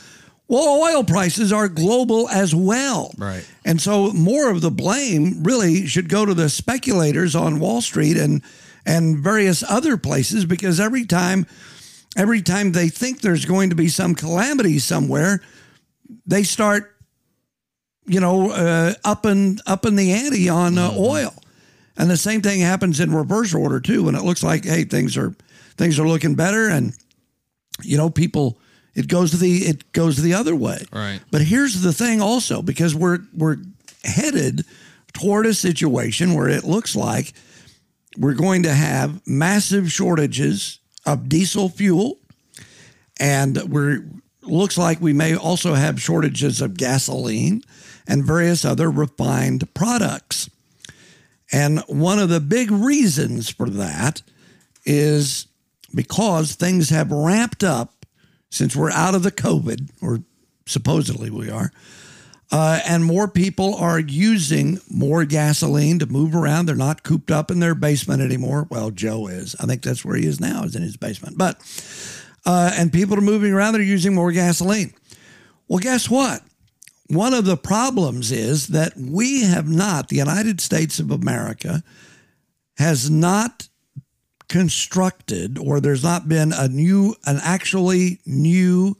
Well, 0.48 0.80
oil 0.82 1.04
prices 1.04 1.52
are 1.52 1.68
global 1.68 2.28
as 2.30 2.54
well. 2.54 3.12
Right. 3.18 3.46
And 3.66 3.80
so 3.80 4.10
more 4.12 4.50
of 4.50 4.62
the 4.62 4.70
blame 4.70 5.42
really 5.42 5.86
should 5.86 6.08
go 6.08 6.24
to 6.24 6.32
the 6.32 6.48
speculators 6.48 7.36
on 7.36 7.60
Wall 7.60 7.82
Street 7.82 8.16
and 8.16 8.42
and 8.86 9.18
various 9.18 9.62
other 9.62 9.98
places 9.98 10.46
because 10.46 10.80
every 10.80 11.04
time 11.04 11.46
every 12.16 12.40
time 12.40 12.72
they 12.72 12.88
think 12.88 13.20
there's 13.20 13.44
going 13.44 13.68
to 13.68 13.76
be 13.76 13.88
some 13.88 14.14
calamity 14.14 14.78
somewhere, 14.78 15.42
they 16.26 16.42
start 16.42 16.96
you 18.08 18.20
know 18.20 18.50
uh, 18.50 18.94
up 19.04 19.24
and 19.24 19.60
up 19.66 19.86
in 19.86 19.96
the 19.96 20.12
ante 20.12 20.48
on 20.48 20.78
uh, 20.78 20.92
oil. 20.96 21.34
And 21.96 22.08
the 22.08 22.16
same 22.16 22.42
thing 22.42 22.60
happens 22.60 23.00
in 23.00 23.12
reverse 23.12 23.54
order 23.54 23.80
too 23.80 24.04
when 24.04 24.14
it 24.14 24.22
looks 24.22 24.42
like 24.42 24.64
hey 24.64 24.84
things 24.84 25.16
are 25.16 25.34
things 25.76 25.98
are 25.98 26.06
looking 26.06 26.34
better 26.34 26.68
and 26.68 26.94
you 27.82 27.96
know 27.96 28.08
people 28.10 28.58
it 28.94 29.08
goes 29.08 29.30
to 29.32 29.36
the 29.36 29.58
it 29.58 29.92
goes 29.92 30.16
the 30.16 30.34
other 30.34 30.56
way. 30.56 30.84
Right. 30.92 31.20
But 31.30 31.42
here's 31.42 31.82
the 31.82 31.92
thing 31.92 32.20
also 32.20 32.62
because 32.62 32.94
we're 32.94 33.20
we're 33.36 33.58
headed 34.04 34.64
toward 35.12 35.46
a 35.46 35.54
situation 35.54 36.34
where 36.34 36.48
it 36.48 36.64
looks 36.64 36.96
like 36.96 37.32
we're 38.16 38.34
going 38.34 38.64
to 38.64 38.72
have 38.72 39.26
massive 39.26 39.92
shortages 39.92 40.80
of 41.06 41.28
diesel 41.28 41.68
fuel 41.68 42.18
and 43.20 43.56
we're 43.70 44.04
looks 44.42 44.78
like 44.78 45.00
we 45.00 45.12
may 45.12 45.36
also 45.36 45.74
have 45.74 46.00
shortages 46.00 46.60
of 46.60 46.76
gasoline 46.76 47.62
and 48.08 48.24
various 48.24 48.64
other 48.64 48.90
refined 48.90 49.72
products. 49.74 50.50
And 51.52 51.80
one 51.86 52.18
of 52.18 52.30
the 52.30 52.40
big 52.40 52.70
reasons 52.70 53.48
for 53.50 53.70
that 53.70 54.22
is 54.84 55.46
because 55.94 56.54
things 56.54 56.90
have 56.90 57.12
ramped 57.12 57.62
up 57.62 58.06
since 58.50 58.74
we're 58.74 58.90
out 58.90 59.14
of 59.14 59.22
the 59.22 59.30
COVID, 59.30 59.90
or 60.02 60.20
supposedly 60.66 61.30
we 61.30 61.50
are, 61.50 61.70
uh, 62.50 62.80
and 62.86 63.04
more 63.04 63.28
people 63.28 63.74
are 63.74 64.00
using 64.00 64.80
more 64.90 65.26
gasoline 65.26 65.98
to 65.98 66.06
move 66.06 66.34
around. 66.34 66.64
They're 66.64 66.74
not 66.74 67.02
cooped 67.02 67.30
up 67.30 67.50
in 67.50 67.60
their 67.60 67.74
basement 67.74 68.22
anymore. 68.22 68.66
Well, 68.70 68.90
Joe 68.90 69.26
is. 69.26 69.54
I 69.60 69.66
think 69.66 69.82
that's 69.82 70.02
where 70.02 70.16
he 70.16 70.26
is 70.26 70.40
now, 70.40 70.64
is 70.64 70.74
in 70.74 70.82
his 70.82 70.96
basement. 70.96 71.36
But 71.36 71.60
uh, 72.46 72.72
and 72.74 72.90
people 72.90 73.18
are 73.18 73.22
moving 73.22 73.52
around. 73.52 73.74
They're 73.74 73.82
using 73.82 74.14
more 74.14 74.32
gasoline. 74.32 74.94
Well, 75.68 75.80
guess 75.80 76.08
what? 76.08 76.42
One 77.08 77.32
of 77.32 77.44
the 77.46 77.56
problems 77.56 78.30
is 78.30 78.68
that 78.68 78.96
we 78.96 79.42
have 79.44 79.68
not, 79.68 80.08
the 80.08 80.16
United 80.16 80.60
States 80.60 80.98
of 80.98 81.10
America, 81.10 81.82
has 82.76 83.10
not 83.10 83.68
constructed, 84.48 85.58
or 85.58 85.80
there's 85.80 86.04
not 86.04 86.28
been 86.28 86.52
a 86.52 86.68
new, 86.68 87.16
an 87.24 87.38
actually 87.42 88.20
new 88.26 88.96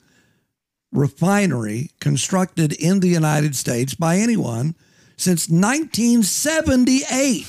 refinery 0.91 1.91
constructed 2.01 2.73
in 2.73 3.01
the 3.01 3.09
United 3.09 3.55
States 3.55 3.95
by 3.95 4.17
anyone 4.17 4.75
since 5.19 5.49
1978. 5.49 7.45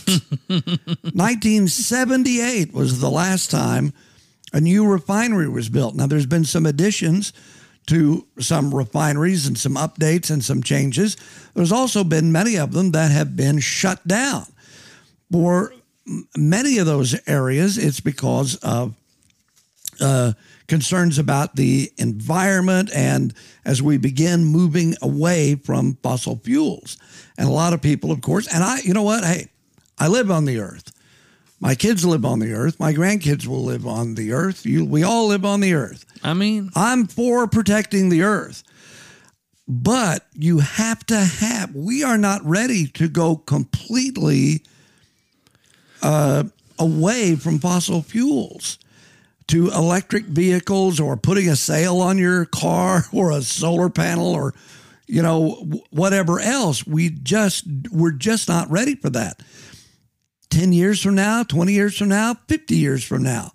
1978 1.13 2.73
was 2.73 2.99
the 2.99 3.09
last 3.09 3.49
time 3.49 3.93
a 4.51 4.59
new 4.59 4.85
refinery 4.85 5.47
was 5.47 5.69
built. 5.69 5.95
Now, 5.95 6.07
there's 6.07 6.25
been 6.25 6.43
some 6.43 6.65
additions 6.65 7.31
to 7.89 8.25
some 8.39 8.73
refineries 8.73 9.47
and 9.47 9.57
some 9.57 9.75
updates 9.75 10.29
and 10.29 10.43
some 10.43 10.63
changes. 10.63 11.17
There's 11.53 11.71
also 11.71 12.03
been 12.03 12.31
many 12.31 12.57
of 12.57 12.71
them 12.71 12.91
that 12.91 13.11
have 13.11 13.35
been 13.35 13.59
shut 13.59 14.07
down. 14.07 14.45
For 15.31 15.73
many 16.37 16.77
of 16.77 16.85
those 16.85 17.19
areas, 17.27 17.77
it's 17.77 17.99
because 17.99 18.55
of 18.57 18.95
uh, 19.99 20.33
concerns 20.67 21.17
about 21.17 21.55
the 21.55 21.91
environment 21.97 22.89
and 22.93 23.33
as 23.65 23.81
we 23.81 23.97
begin 23.97 24.45
moving 24.45 24.95
away 25.01 25.55
from 25.55 25.97
fossil 26.03 26.39
fuels. 26.43 26.97
And 27.37 27.47
a 27.47 27.51
lot 27.51 27.73
of 27.73 27.81
people, 27.81 28.11
of 28.11 28.21
course, 28.21 28.47
and 28.47 28.63
I, 28.63 28.79
you 28.79 28.93
know 28.93 29.03
what? 29.03 29.23
Hey, 29.23 29.47
I 29.97 30.07
live 30.07 30.31
on 30.31 30.45
the 30.45 30.59
earth. 30.59 30.91
My 31.59 31.75
kids 31.75 32.05
live 32.05 32.23
on 32.23 32.39
the 32.39 32.53
earth. 32.53 32.79
My 32.79 32.93
grandkids 32.93 33.45
will 33.45 33.63
live 33.63 33.85
on 33.85 34.15
the 34.15 34.31
earth. 34.31 34.65
You, 34.65 34.85
we 34.85 35.03
all 35.03 35.27
live 35.27 35.43
on 35.43 35.59
the 35.59 35.73
earth. 35.73 36.05
I 36.23 36.33
mean, 36.33 36.69
I'm 36.75 37.07
for 37.07 37.47
protecting 37.47 38.09
the 38.09 38.23
earth. 38.23 38.63
But 39.67 40.25
you 40.33 40.59
have 40.59 41.05
to 41.07 41.17
have, 41.17 41.75
we 41.75 42.03
are 42.03 42.17
not 42.17 42.43
ready 42.43 42.87
to 42.87 43.07
go 43.07 43.35
completely 43.35 44.63
uh, 46.01 46.45
away 46.79 47.35
from 47.35 47.59
fossil 47.59 48.01
fuels 48.01 48.79
to 49.47 49.69
electric 49.69 50.25
vehicles 50.25 50.99
or 50.99 51.17
putting 51.17 51.49
a 51.49 51.55
sail 51.55 51.99
on 51.99 52.17
your 52.17 52.45
car 52.45 53.05
or 53.13 53.31
a 53.31 53.41
solar 53.41 53.89
panel 53.89 54.27
or, 54.27 54.55
you 55.07 55.21
know, 55.21 55.83
whatever 55.91 56.39
else. 56.39 56.87
We 56.87 57.09
just, 57.09 57.65
we're 57.91 58.11
just 58.11 58.47
not 58.47 58.71
ready 58.71 58.95
for 58.95 59.09
that. 59.11 59.41
10 60.49 60.73
years 60.73 61.01
from 61.01 61.15
now, 61.15 61.43
20 61.43 61.73
years 61.73 61.97
from 61.97 62.09
now, 62.09 62.35
50 62.47 62.75
years 62.75 63.03
from 63.03 63.23
now, 63.23 63.51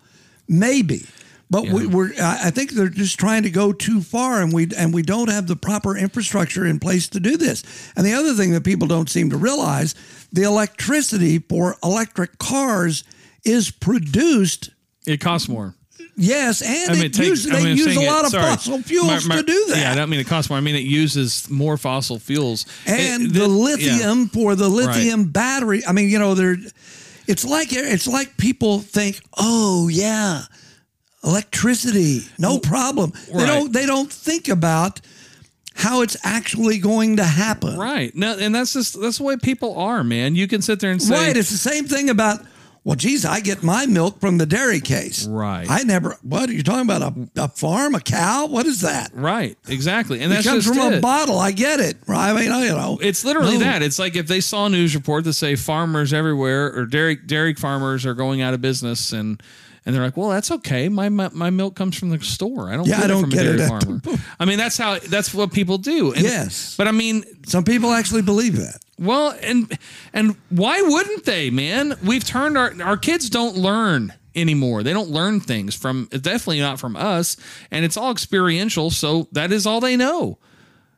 maybe. 0.48 1.06
But 1.50 1.68
we, 1.68 1.86
we're, 1.86 2.12
I 2.20 2.46
I 2.46 2.50
think 2.50 2.72
they're 2.72 2.88
just 2.88 3.18
trying 3.18 3.42
to 3.44 3.50
go 3.50 3.72
too 3.72 4.00
far, 4.00 4.40
and 4.40 4.52
we 4.52 4.68
and 4.76 4.92
we 4.92 5.02
don't 5.02 5.28
have 5.28 5.46
the 5.46 5.56
proper 5.56 5.96
infrastructure 5.96 6.66
in 6.66 6.80
place 6.80 7.06
to 7.10 7.20
do 7.20 7.36
this. 7.36 7.62
And 7.94 8.04
the 8.04 8.14
other 8.14 8.34
thing 8.34 8.52
that 8.52 8.64
people 8.64 8.88
don't 8.88 9.10
seem 9.10 9.30
to 9.30 9.36
realize, 9.36 9.94
the 10.32 10.42
electricity 10.42 11.38
for 11.38 11.76
electric 11.84 12.38
cars 12.38 13.04
is 13.44 13.70
produced, 13.70 14.70
it 15.06 15.20
costs 15.20 15.48
more. 15.48 15.74
Yes, 16.16 16.62
and 16.62 16.90
I 16.90 16.94
mean, 16.94 17.02
it 17.02 17.06
it 17.06 17.14
takes, 17.14 17.28
use, 17.44 17.50
I 17.50 17.56
they 17.56 17.64
mean, 17.64 17.76
use 17.76 17.84
saying 17.86 17.98
a 17.98 18.02
it- 18.02 18.06
lot 18.12 18.24
of 18.24 18.30
sorry. 18.30 18.42
fossil 18.50 18.82
fuels 18.82 19.26
My- 19.26 19.36
my- 19.36 19.40
to 19.40 19.46
do 19.46 19.64
that. 19.68 19.78
Yeah, 19.78 19.92
I 19.92 19.94
don't 19.94 20.10
mean 20.10 20.20
it 20.20 20.26
costs 20.26 20.48
more. 20.50 20.58
I 20.58 20.62
mean 20.62 20.74
it 20.76 20.80
uses 20.84 21.48
more 21.50 21.76
fossil 21.76 22.18
fuels. 22.18 22.66
and 22.86 23.24
It- 23.26 23.32
the 23.34 23.40
yeah. 23.40 23.46
lithium 23.46 24.28
for 24.28 24.54
the 24.54 24.68
lithium 24.68 25.24
battery. 25.24 25.82
I 25.86 25.92
mean, 25.92 26.08
you 26.08 26.18
know, 26.18 26.34
there 26.34 26.56
It's 27.26 27.44
like 27.44 27.72
it's 27.72 28.06
like 28.06 28.36
people 28.36 28.80
think, 28.80 29.20
oh 29.38 29.88
yeah, 29.88 30.42
electricity, 31.22 32.22
no 32.38 32.58
problem. 32.58 33.12
They 33.34 33.46
don't 33.46 33.72
they 33.72 33.86
don't 33.86 34.12
think 34.12 34.48
about 34.48 35.00
how 35.76 36.02
it's 36.02 36.16
actually 36.22 36.78
going 36.78 37.16
to 37.16 37.24
happen. 37.24 37.76
Right. 37.76 38.14
No, 38.14 38.36
and 38.38 38.54
that's 38.54 38.72
just 38.74 39.00
that's 39.00 39.18
the 39.18 39.24
way 39.24 39.36
people 39.36 39.76
are, 39.76 40.04
man. 40.04 40.36
You 40.36 40.46
can 40.46 40.62
sit 40.62 40.80
there 40.80 40.90
and 40.92 41.02
say 41.02 41.14
Right. 41.14 41.36
It's 41.36 41.50
the 41.50 41.56
same 41.58 41.86
thing 41.86 42.10
about. 42.10 42.40
Well, 42.84 42.96
geez, 42.96 43.24
I 43.24 43.40
get 43.40 43.62
my 43.62 43.86
milk 43.86 44.20
from 44.20 44.36
the 44.36 44.44
dairy 44.44 44.80
case. 44.80 45.26
Right. 45.26 45.66
I 45.70 45.84
never. 45.84 46.18
What 46.22 46.50
are 46.50 46.52
you 46.52 46.62
talking 46.62 46.82
about? 46.82 47.00
A, 47.00 47.44
a 47.44 47.48
farm, 47.48 47.94
a 47.94 48.00
cow? 48.00 48.44
What 48.46 48.66
is 48.66 48.82
that? 48.82 49.10
Right, 49.14 49.56
exactly. 49.68 50.20
And 50.20 50.30
It 50.30 50.36
that's 50.36 50.46
comes 50.46 50.66
just 50.66 50.78
from 50.78 50.92
a 50.92 51.00
bottle. 51.00 51.38
I 51.38 51.52
get 51.52 51.80
it. 51.80 51.96
Right. 52.06 52.30
I 52.30 52.34
mean, 52.38 52.52
I- 52.52 52.64
you 52.66 52.72
know, 52.72 52.98
It's 53.00 53.24
literally 53.24 53.54
No. 53.54 53.64
that. 53.64 53.82
It's 53.82 53.98
like 53.98 54.16
if 54.16 54.26
they 54.26 54.40
saw 54.40 54.66
a 54.66 54.68
news 54.68 54.94
report 54.94 55.24
that 55.24 55.32
say 55.32 55.56
farmers 55.56 56.12
everywhere 56.12 56.74
or 56.76 56.84
dairy 56.84 57.16
dairy 57.16 57.54
farmers 57.54 58.04
are 58.04 58.14
going 58.14 58.42
out 58.42 58.52
of 58.52 58.60
business 58.60 59.12
and 59.12 59.42
and 59.86 59.94
they're 59.94 60.02
like, 60.02 60.16
well, 60.16 60.30
that's 60.30 60.50
okay. 60.50 60.88
My 60.90 61.08
my, 61.08 61.30
my 61.32 61.48
milk 61.50 61.76
comes 61.76 61.98
from 61.98 62.10
the 62.10 62.20
store. 62.20 62.70
I 62.70 62.76
don't 62.76 62.86
Yeah, 62.86 62.96
get 62.96 63.04
I 63.04 63.08
don't 63.08 63.18
it 63.18 63.20
from 63.22 63.30
get 63.30 63.46
a 63.46 63.56
dairy 63.56 63.62
it. 63.62 63.68
farmer. 63.68 64.00
I 64.40 64.44
mean, 64.44 64.58
that's 64.58 64.76
how 64.76 64.98
that's 64.98 65.32
what 65.32 65.52
people 65.54 65.78
do. 65.78 66.12
And- 66.12 66.22
Yes. 66.22 66.74
but 66.76 66.86
I 66.86 66.90
mean, 66.92 67.24
Some 67.46 67.64
people 67.64 67.92
actually 67.92 68.22
believe 68.22 68.56
that. 68.58 68.83
Well, 68.98 69.36
and 69.42 69.76
and 70.12 70.36
why 70.50 70.80
wouldn't 70.82 71.24
they, 71.24 71.50
man? 71.50 71.94
We've 72.04 72.24
turned 72.24 72.56
our 72.56 72.72
our 72.82 72.96
kids 72.96 73.28
don't 73.28 73.56
learn 73.56 74.12
anymore. 74.34 74.82
They 74.82 74.92
don't 74.92 75.10
learn 75.10 75.40
things 75.40 75.74
from 75.74 76.08
definitely 76.10 76.60
not 76.60 76.78
from 76.78 76.96
us, 76.96 77.36
and 77.70 77.84
it's 77.84 77.96
all 77.96 78.12
experiential. 78.12 78.90
So 78.90 79.28
that 79.32 79.52
is 79.52 79.66
all 79.66 79.80
they 79.80 79.96
know, 79.96 80.38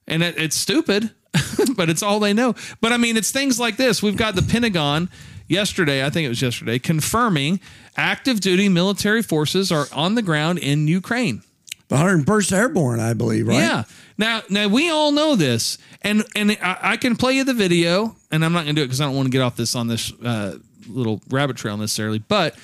and 0.06 0.22
it, 0.22 0.36
it's 0.38 0.56
stupid, 0.56 1.10
but 1.76 1.88
it's 1.88 2.02
all 2.02 2.20
they 2.20 2.32
know. 2.32 2.54
But 2.80 2.92
I 2.92 2.96
mean, 2.96 3.16
it's 3.16 3.30
things 3.30 3.58
like 3.58 3.76
this. 3.76 4.02
We've 4.02 4.16
got 4.16 4.34
the 4.34 4.42
Pentagon 4.42 5.08
yesterday. 5.48 6.04
I 6.04 6.10
think 6.10 6.26
it 6.26 6.30
was 6.30 6.42
yesterday, 6.42 6.78
confirming 6.78 7.60
active 7.96 8.40
duty 8.40 8.68
military 8.68 9.22
forces 9.22 9.72
are 9.72 9.86
on 9.92 10.14
the 10.14 10.22
ground 10.22 10.58
in 10.58 10.88
Ukraine. 10.88 11.42
The 11.88 11.96
101st 11.96 12.52
Airborne, 12.52 12.98
I 12.98 13.14
believe, 13.14 13.46
right? 13.46 13.58
Yeah. 13.58 13.84
Now, 14.18 14.42
now 14.50 14.66
we 14.66 14.90
all 14.90 15.12
know 15.12 15.36
this, 15.36 15.78
and 16.02 16.24
and 16.34 16.52
I, 16.62 16.78
I 16.82 16.96
can 16.96 17.14
play 17.16 17.34
you 17.34 17.44
the 17.44 17.54
video, 17.54 18.16
and 18.30 18.44
I'm 18.44 18.52
not 18.52 18.64
going 18.64 18.74
to 18.74 18.80
do 18.80 18.82
it 18.82 18.86
because 18.86 19.00
I 19.00 19.04
don't 19.04 19.14
want 19.14 19.26
to 19.26 19.30
get 19.30 19.42
off 19.42 19.56
this 19.56 19.76
on 19.76 19.86
this 19.86 20.12
uh, 20.24 20.58
little 20.88 21.20
rabbit 21.28 21.56
trail 21.56 21.76
necessarily. 21.76 22.18
But 22.18 22.56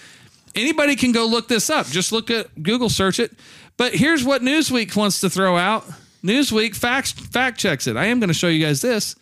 anybody 0.56 0.96
can 0.96 1.12
go 1.12 1.26
look 1.26 1.46
this 1.48 1.70
up. 1.70 1.86
Just 1.86 2.10
look 2.10 2.30
at 2.30 2.62
Google 2.62 2.88
search 2.88 3.20
it. 3.20 3.32
But 3.76 3.94
here's 3.94 4.24
what 4.24 4.42
Newsweek 4.42 4.96
wants 4.96 5.20
to 5.20 5.30
throw 5.30 5.56
out. 5.56 5.84
Newsweek 6.24 6.74
fact 6.74 7.12
fact 7.12 7.58
checks 7.58 7.86
it. 7.86 7.96
I 7.96 8.06
am 8.06 8.18
going 8.18 8.28
to 8.28 8.34
show 8.34 8.48
you 8.48 8.64
guys 8.64 8.80
this. 8.80 9.14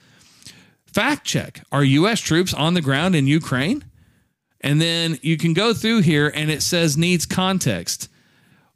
Fact 0.87 1.27
check: 1.27 1.63
Are 1.71 1.85
U.S. 1.85 2.21
troops 2.21 2.55
on 2.55 2.75
the 2.75 2.81
ground 2.81 3.15
in 3.15 3.27
Ukraine? 3.27 3.85
And 4.63 4.81
then 4.81 5.19
you 5.23 5.39
can 5.39 5.55
go 5.55 5.73
through 5.73 6.01
here, 6.03 6.31
and 6.35 6.51
it 6.51 6.63
says 6.63 6.97
needs 6.97 7.27
context. 7.27 8.09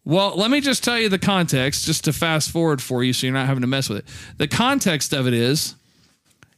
Well, 0.04 0.36
let 0.36 0.50
me 0.50 0.60
just 0.60 0.84
tell 0.84 0.98
you 0.98 1.08
the 1.08 1.18
context, 1.18 1.86
just 1.86 2.04
to 2.04 2.12
fast 2.12 2.50
forward 2.50 2.82
for 2.82 3.02
you 3.02 3.12
so 3.12 3.26
you're 3.26 3.34
not 3.34 3.46
having 3.46 3.62
to 3.62 3.66
mess 3.66 3.88
with 3.88 3.98
it. 3.98 4.04
The 4.36 4.48
context 4.48 5.14
of 5.14 5.26
it 5.26 5.32
is 5.32 5.76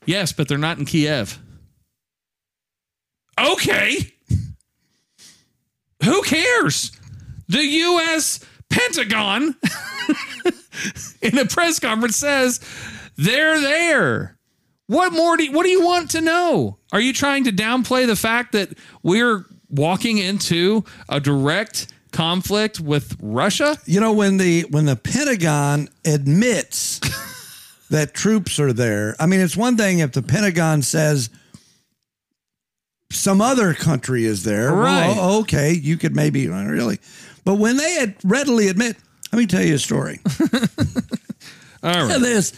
yes, 0.05 0.33
but 0.33 0.49
they're 0.49 0.59
not 0.59 0.79
in 0.79 0.85
Kiev. 0.85 1.39
Okay. 3.39 4.13
Who 6.05 6.23
cares? 6.23 6.93
The 7.49 7.63
U.S. 7.63 8.41
Pentagon 8.69 9.55
in 11.23 11.39
a 11.39 11.47
press 11.47 11.79
conference 11.79 12.17
says 12.17 12.61
they're 13.17 13.61
there. 13.61 14.39
What 14.89 15.13
more 15.13 15.37
do 15.37 15.45
you, 15.45 15.53
what 15.53 15.65
do 15.65 15.71
you 15.71 15.85
want 15.85 16.11
to 16.13 16.21
know? 16.21 16.79
Are 16.93 17.01
you 17.01 17.13
trying 17.13 17.45
to 17.45 17.53
downplay 17.53 18.07
the 18.07 18.17
fact 18.17 18.53
that 18.53 18.71
we're 19.03 19.45
walking 19.69 20.19
into 20.19 20.85
a 21.09 21.21
direct 21.21 21.89
conflict 22.17 22.81
with 22.81 23.17
Russia? 23.21 23.77
You 23.85 24.01
know 24.01 24.13
when 24.13 24.39
the 24.39 24.63
when 24.71 24.87
the 24.87 24.97
Pentagon 24.97 25.89
admits 26.05 27.01
that 27.91 28.15
troops 28.15 28.59
are 28.59 28.73
there. 28.73 29.15
I 29.21 29.27
mean, 29.27 29.41
it's 29.41 29.57
one 29.57 29.77
thing 29.77 29.99
if 29.99 30.13
the 30.13 30.23
Pentagon 30.23 30.83
says 30.83 31.31
some 33.11 33.41
other 33.41 33.75
country 33.75 34.25
is 34.25 34.45
there. 34.45 34.73
Right. 34.73 35.15
Well, 35.15 35.41
okay, 35.41 35.73
you 35.73 35.97
could 35.97 36.17
maybe 36.17 36.49
uh, 36.49 36.65
really, 36.65 36.99
but 37.45 37.55
when 37.55 37.77
they 37.77 37.95
had 37.95 38.17
readily 38.25 38.69
admit, 38.69 38.97
let 39.33 39.39
me 39.39 39.47
tell 39.47 39.63
you 39.63 39.75
a 39.75 39.79
story. 39.79 40.21
All 41.83 42.07
right. 42.09 42.19
this 42.21 42.53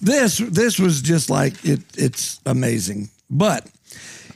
this 0.00 0.38
this 0.38 0.78
was 0.78 1.02
just 1.02 1.30
like 1.30 1.64
it 1.64 1.80
it's 1.96 2.40
amazing 2.44 3.08
but 3.30 3.68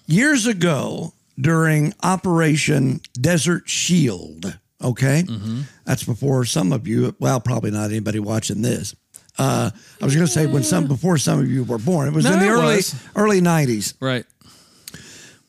years 0.07 0.47
ago 0.47 1.12
during 1.41 1.93
operation 2.03 3.01
desert 3.21 3.69
shield 3.69 4.59
okay 4.83 5.23
Mm-hmm. 5.27 5.61
that's 5.85 6.05
before 6.05 6.45
some 6.45 6.73
of 6.73 6.87
you 6.87 7.15
well 7.19 7.41
probably 7.41 7.71
not 7.71 7.91
anybody 7.91 8.19
watching 8.21 8.62
this 8.62 8.95
uh, 9.39 9.71
i 10.01 10.05
was 10.05 10.15
going 10.15 10.27
to 10.27 10.33
say 10.33 10.47
when 10.47 10.62
some 10.62 10.87
before 10.87 11.17
some 11.19 11.39
of 11.41 11.51
you 11.51 11.65
were 11.65 11.79
born 11.79 12.09
it 12.09 12.15
was 12.15 12.25
No, 12.25 12.35
in 12.35 12.41
the 12.41 12.49
early 12.49 12.77
was. 12.77 12.95
early 13.17 13.41
90s 13.41 13.95
Right. 14.01 14.25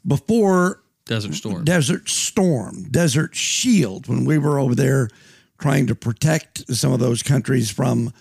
before 0.05 0.81
Desert 1.05 1.33
Storm. 1.35 1.63
Desert 1.63 2.09
Storm, 2.09 2.83
Desert 2.91 3.33
Shield, 3.35 4.07
when 4.07 4.25
we 4.25 4.37
were 4.37 4.59
over 4.59 4.75
there 4.75 5.09
trying 5.57 5.87
to 5.87 5.95
protect 5.95 6.73
some 6.75 6.91
of 6.91 6.99
those 6.99 7.23
countries 7.23 7.71
from 7.71 8.11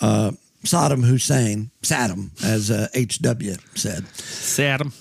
uh, 0.00 0.32
Saddam 0.64 1.04
Hussein, 1.04 1.70
Saddam, 1.82 2.30
as 2.44 2.70
uh, 2.70 2.88
HW 2.94 3.54
said. 3.78 4.04
Saddam. 4.14 4.92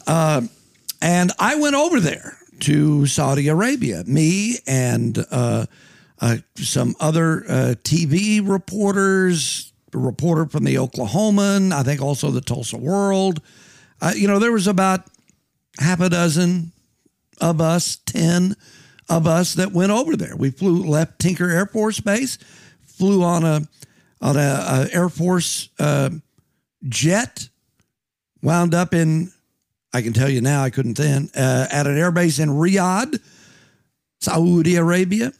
And 1.02 1.32
I 1.38 1.56
went 1.56 1.76
over 1.76 1.99
there 1.99 2.38
to 2.63 3.06
Saudi 3.06 3.49
Arabia, 3.49 4.04
me 4.08 4.58
and 4.65 5.26
uh, 5.32 5.65
uh, 6.21 6.38
some 6.56 6.95
other 6.97 7.43
uh, 7.43 7.76
TV 7.84 8.39
reporters, 8.41 9.73
a 9.93 9.97
reporter 9.97 10.45
from 10.45 10.63
the 10.63 10.76
Oklahoman, 10.76 11.73
I 11.73 11.84
think 11.84 12.02
also 12.02 12.32
the 12.32 12.39
Tulsa 12.39 12.78
World. 12.78 13.41
Uh, 14.02 14.13
you 14.15 14.30
know, 14.30 14.39
there 14.39 14.54
was 14.54 14.67
about 14.67 15.02
half 15.78 15.99
a 15.99 16.08
dozen 16.08 16.71
of 17.41 17.60
us, 17.60 17.97
10 18.06 18.56
of 19.10 19.28
us 19.28 19.56
that 19.56 19.73
went 19.73 19.91
over 19.91 20.15
there. 20.15 20.38
We 20.38 20.49
flew, 20.49 20.84
left 20.84 21.19
Tinker 21.19 21.49
Air 21.49 21.65
Force 21.65 21.99
Base, 21.99 22.38
flew 22.86 23.23
on 23.23 23.43
a, 23.43 23.67
on 24.21 24.38
a, 24.38 24.39
a 24.39 24.88
Air 24.93 25.10
Force 25.10 25.67
uh, 25.80 26.12
jet, 26.88 27.49
wound 28.41 28.73
up 28.73 28.93
in 28.93 29.34
I 29.93 30.01
can 30.01 30.13
tell 30.13 30.29
you 30.29 30.41
now, 30.41 30.63
I 30.63 30.69
couldn't 30.69 30.97
then, 30.97 31.29
uh, 31.36 31.67
at 31.71 31.86
an 31.88 31.95
airbase 31.95 32.39
in 32.39 32.49
Riyadh, 32.49 33.19
Saudi 34.19 34.75
Arabia. 34.75 35.34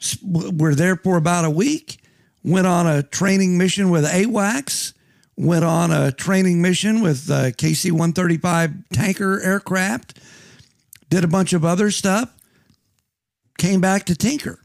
S- 0.00 0.18
We're 0.22 0.74
there 0.74 0.96
for 0.96 1.16
about 1.16 1.44
a 1.44 1.50
week. 1.50 1.98
Went 2.44 2.66
on 2.66 2.86
a 2.86 3.02
training 3.02 3.56
mission 3.58 3.90
with 3.90 4.04
AWACS. 4.04 4.92
Went 5.36 5.64
on 5.64 5.90
a 5.90 6.12
training 6.12 6.60
mission 6.60 7.00
with 7.00 7.30
uh, 7.30 7.50
KC 7.52 7.90
135 7.92 8.74
tanker 8.92 9.40
aircraft. 9.40 10.18
Did 11.10 11.24
a 11.24 11.28
bunch 11.28 11.52
of 11.52 11.64
other 11.64 11.90
stuff. 11.90 12.34
Came 13.56 13.80
back 13.80 14.04
to 14.06 14.14
Tinker. 14.14 14.58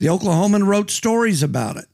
The 0.00 0.06
Oklahoman 0.06 0.66
wrote 0.66 0.90
stories 0.90 1.42
about 1.42 1.76
it. 1.76 1.86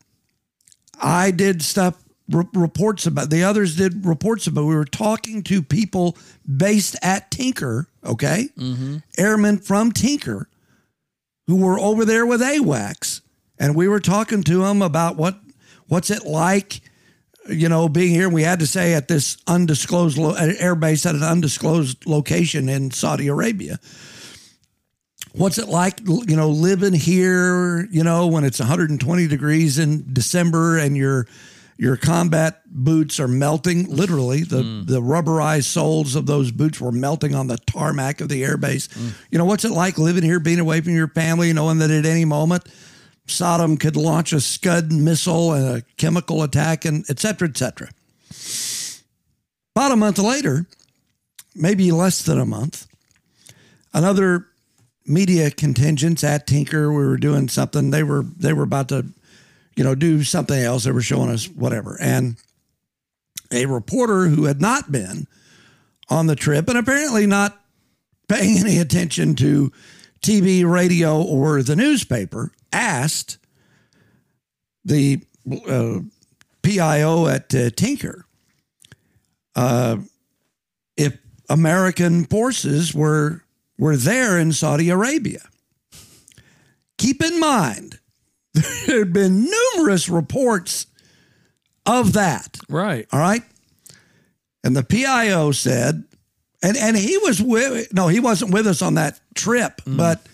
I 1.01 1.31
did 1.31 1.63
stuff 1.63 1.97
re- 2.29 2.45
reports 2.55 3.07
about 3.07 3.31
the 3.31 3.45
others 3.45 3.77
did 3.77 4.05
reports 4.05 4.47
about 4.47 4.65
we 4.65 4.75
were 4.75 4.85
talking 4.85 5.43
to 5.45 5.63
people 5.63 6.17
based 6.57 6.97
at 7.03 7.31
Tinker 7.31 7.89
okay? 8.05 8.49
Mm-hmm. 8.59 8.99
Airmen 9.19 9.59
from 9.59 9.93
Tinker 9.93 10.49
who 11.47 11.57
were 11.57 11.79
over 11.79 12.05
there 12.05 12.27
with 12.27 12.41
AWACS 12.41 13.21
and 13.59 13.75
we 13.75 13.89
were 13.89 14.01
talking 14.01 14.43
to 14.45 14.63
them 14.63 14.83
about 14.83 15.17
what 15.17 15.39
what's 15.89 16.11
it 16.11 16.25
like 16.25 16.81
you 17.49 17.69
know 17.69 17.89
being 17.89 18.11
here. 18.11 18.29
We 18.29 18.43
had 18.43 18.61
to 18.61 18.67
say 18.67 18.95
at 18.95 19.09
this 19.09 19.37
undisclosed 19.47 20.17
lo- 20.17 20.35
air 20.35 20.75
base 20.75 21.05
at 21.05 21.15
an 21.15 21.23
undisclosed 21.23 22.07
location 22.07 22.69
in 22.69 22.91
Saudi 22.91 23.29
Arabia 23.29 23.79
what's 25.35 25.59
it 25.59 25.69
like 25.69 26.01
you 26.07 26.37
know 26.37 26.49
living 26.49 26.93
here 26.93 27.87
you 27.91 28.05
know 28.05 28.27
when 28.27 28.45
it's 28.45 28.61
120 28.61 29.27
degrees 29.27 29.79
in 29.79 30.05
december 30.13 30.79
and 30.79 30.97
your 30.97 31.27
your 31.77 31.97
combat 31.97 32.61
boots 32.67 33.19
are 33.19 33.29
melting 33.29 33.89
literally 33.89 34.43
the 34.43 34.63
mm. 34.63 34.87
the 34.87 35.01
rubberized 35.01 35.65
soles 35.65 36.15
of 36.15 36.27
those 36.27 36.51
boots 36.51 36.81
were 36.81 36.93
melting 36.93 37.35
on 37.35 37.47
the 37.47 37.57
tarmac 37.67 38.21
of 38.21 38.29
the 38.29 38.43
airbase 38.43 38.89
mm. 38.89 39.13
you 39.31 39.39
know 39.39 39.45
what's 39.45 39.65
it 39.65 39.73
like 39.73 39.99
living 39.99 40.23
here 40.23 40.41
being 40.41 40.61
away 40.61 40.81
from 40.81 40.95
your 40.95 41.09
family 41.09 41.53
knowing 41.53 41.79
that 41.79 41.91
at 41.91 42.07
any 42.07 42.25
moment 42.25 42.69
Saddam 43.27 43.81
could 43.81 43.97
launch 43.97 44.33
a 44.33 44.41
Scud 44.41 44.93
missile 44.93 45.53
and 45.53 45.79
a 45.79 45.83
chemical 45.97 46.43
attack 46.43 46.85
and 46.85 47.05
et 47.09 47.19
cetera, 47.19 47.49
et 47.49 47.57
cetera. 47.57 47.89
About 49.75 49.93
a 49.93 49.97
month 49.97 50.19
later, 50.19 50.67
maybe 51.55 51.91
less 51.91 52.23
than 52.23 52.39
a 52.39 52.45
month, 52.45 52.87
another 53.93 54.47
media 55.07 55.51
contingents 55.51 56.23
at 56.23 56.47
Tinker. 56.47 56.93
We 56.93 57.05
were 57.05 57.17
doing 57.17 57.49
something. 57.49 57.91
They 57.91 58.03
were 58.03 58.23
they 58.23 58.53
were 58.53 58.63
about 58.63 58.91
to, 58.91 59.07
you 59.77 59.85
know, 59.85 59.95
do 59.95 60.23
something 60.23 60.59
else. 60.59 60.85
They 60.85 60.93
were 60.93 61.01
showing 61.01 61.31
us 61.31 61.49
whatever. 61.49 61.97
And 62.01 62.37
a 63.53 63.67
reporter 63.67 64.27
who 64.27 64.45
had 64.45 64.61
not 64.61 64.91
been 64.91 65.27
on 66.09 66.27
the 66.27 66.37
trip 66.37 66.69
and 66.69 66.79
apparently 66.79 67.27
not 67.27 67.61
paying 68.29 68.59
any 68.59 68.79
attention 68.79 69.35
to 69.37 69.73
TV, 70.21 70.69
radio, 70.69 71.21
or 71.23 71.63
the 71.63 71.77
newspaper, 71.77 72.53
asked 72.73 73.39
the 74.85 75.21
uh, 75.69 76.01
PIO 76.63 77.27
at 77.27 77.55
uh, 77.55 77.71
Tinker 77.71 78.25
uh, 79.55 79.99
if 80.97 81.19
American 81.49 82.25
forces 82.25 82.95
were 82.95 83.43
were 83.79 83.97
there 83.97 84.39
in 84.39 84.53
Saudi 84.53 84.89
Arabia. 84.89 85.41
Keep 86.97 87.23
in 87.23 87.41
mind, 87.41 87.99
there 88.87 89.01
had 89.01 89.13
been 89.13 89.49
numerous 89.51 90.09
reports 90.09 90.87
of 91.87 92.13
that. 92.15 92.59
Right. 92.69 93.07
All 93.13 93.21
right. 93.21 93.43
And 94.63 94.77
the 94.77 94.83
PIO 94.83 95.51
said, 95.53 96.05
and, 96.63 96.77
and 96.77 96.97
he 96.97 97.19
was 97.19 97.43
with, 97.43 97.93
no, 97.93 98.09
he 98.09 98.21
wasn't 98.21 98.53
with 98.53 98.67
us 98.67 98.81
on 98.81 98.95
that 98.95 99.21
trip, 99.35 99.83
mm. 99.85 99.97
but 99.97 100.27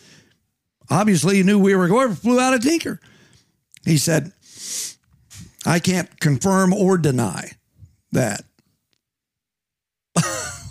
obviously 0.88 1.36
he 1.36 1.42
knew 1.42 1.58
we 1.58 1.74
were 1.74 1.88
going, 1.88 2.14
flew 2.14 2.38
out 2.38 2.54
of 2.54 2.62
Tinker. 2.62 3.00
He 3.84 3.96
said, 3.96 4.32
I 5.66 5.78
can't 5.78 6.20
confirm 6.20 6.72
or 6.72 6.98
deny 6.98 7.50
that. 8.12 8.42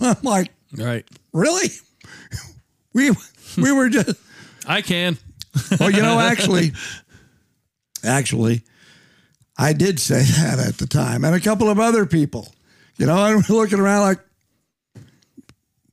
I'm 0.01 0.17
like, 0.23 0.51
Right. 0.77 1.05
really? 1.33 1.69
We, 2.91 3.11
we 3.55 3.71
were 3.71 3.87
just, 3.87 4.19
I 4.67 4.81
can. 4.81 5.19
well, 5.79 5.91
you 5.91 6.01
know, 6.01 6.19
actually, 6.19 6.71
actually, 8.03 8.61
I 9.57 9.73
did 9.73 9.99
say 9.99 10.21
that 10.41 10.59
at 10.59 10.77
the 10.77 10.87
time, 10.87 11.23
and 11.25 11.35
a 11.35 11.39
couple 11.39 11.69
of 11.69 11.79
other 11.79 12.05
people. 12.05 12.47
You 12.97 13.05
know, 13.05 13.15
I'm 13.15 13.41
looking 13.49 13.79
around 13.79 14.01
like 14.01 14.19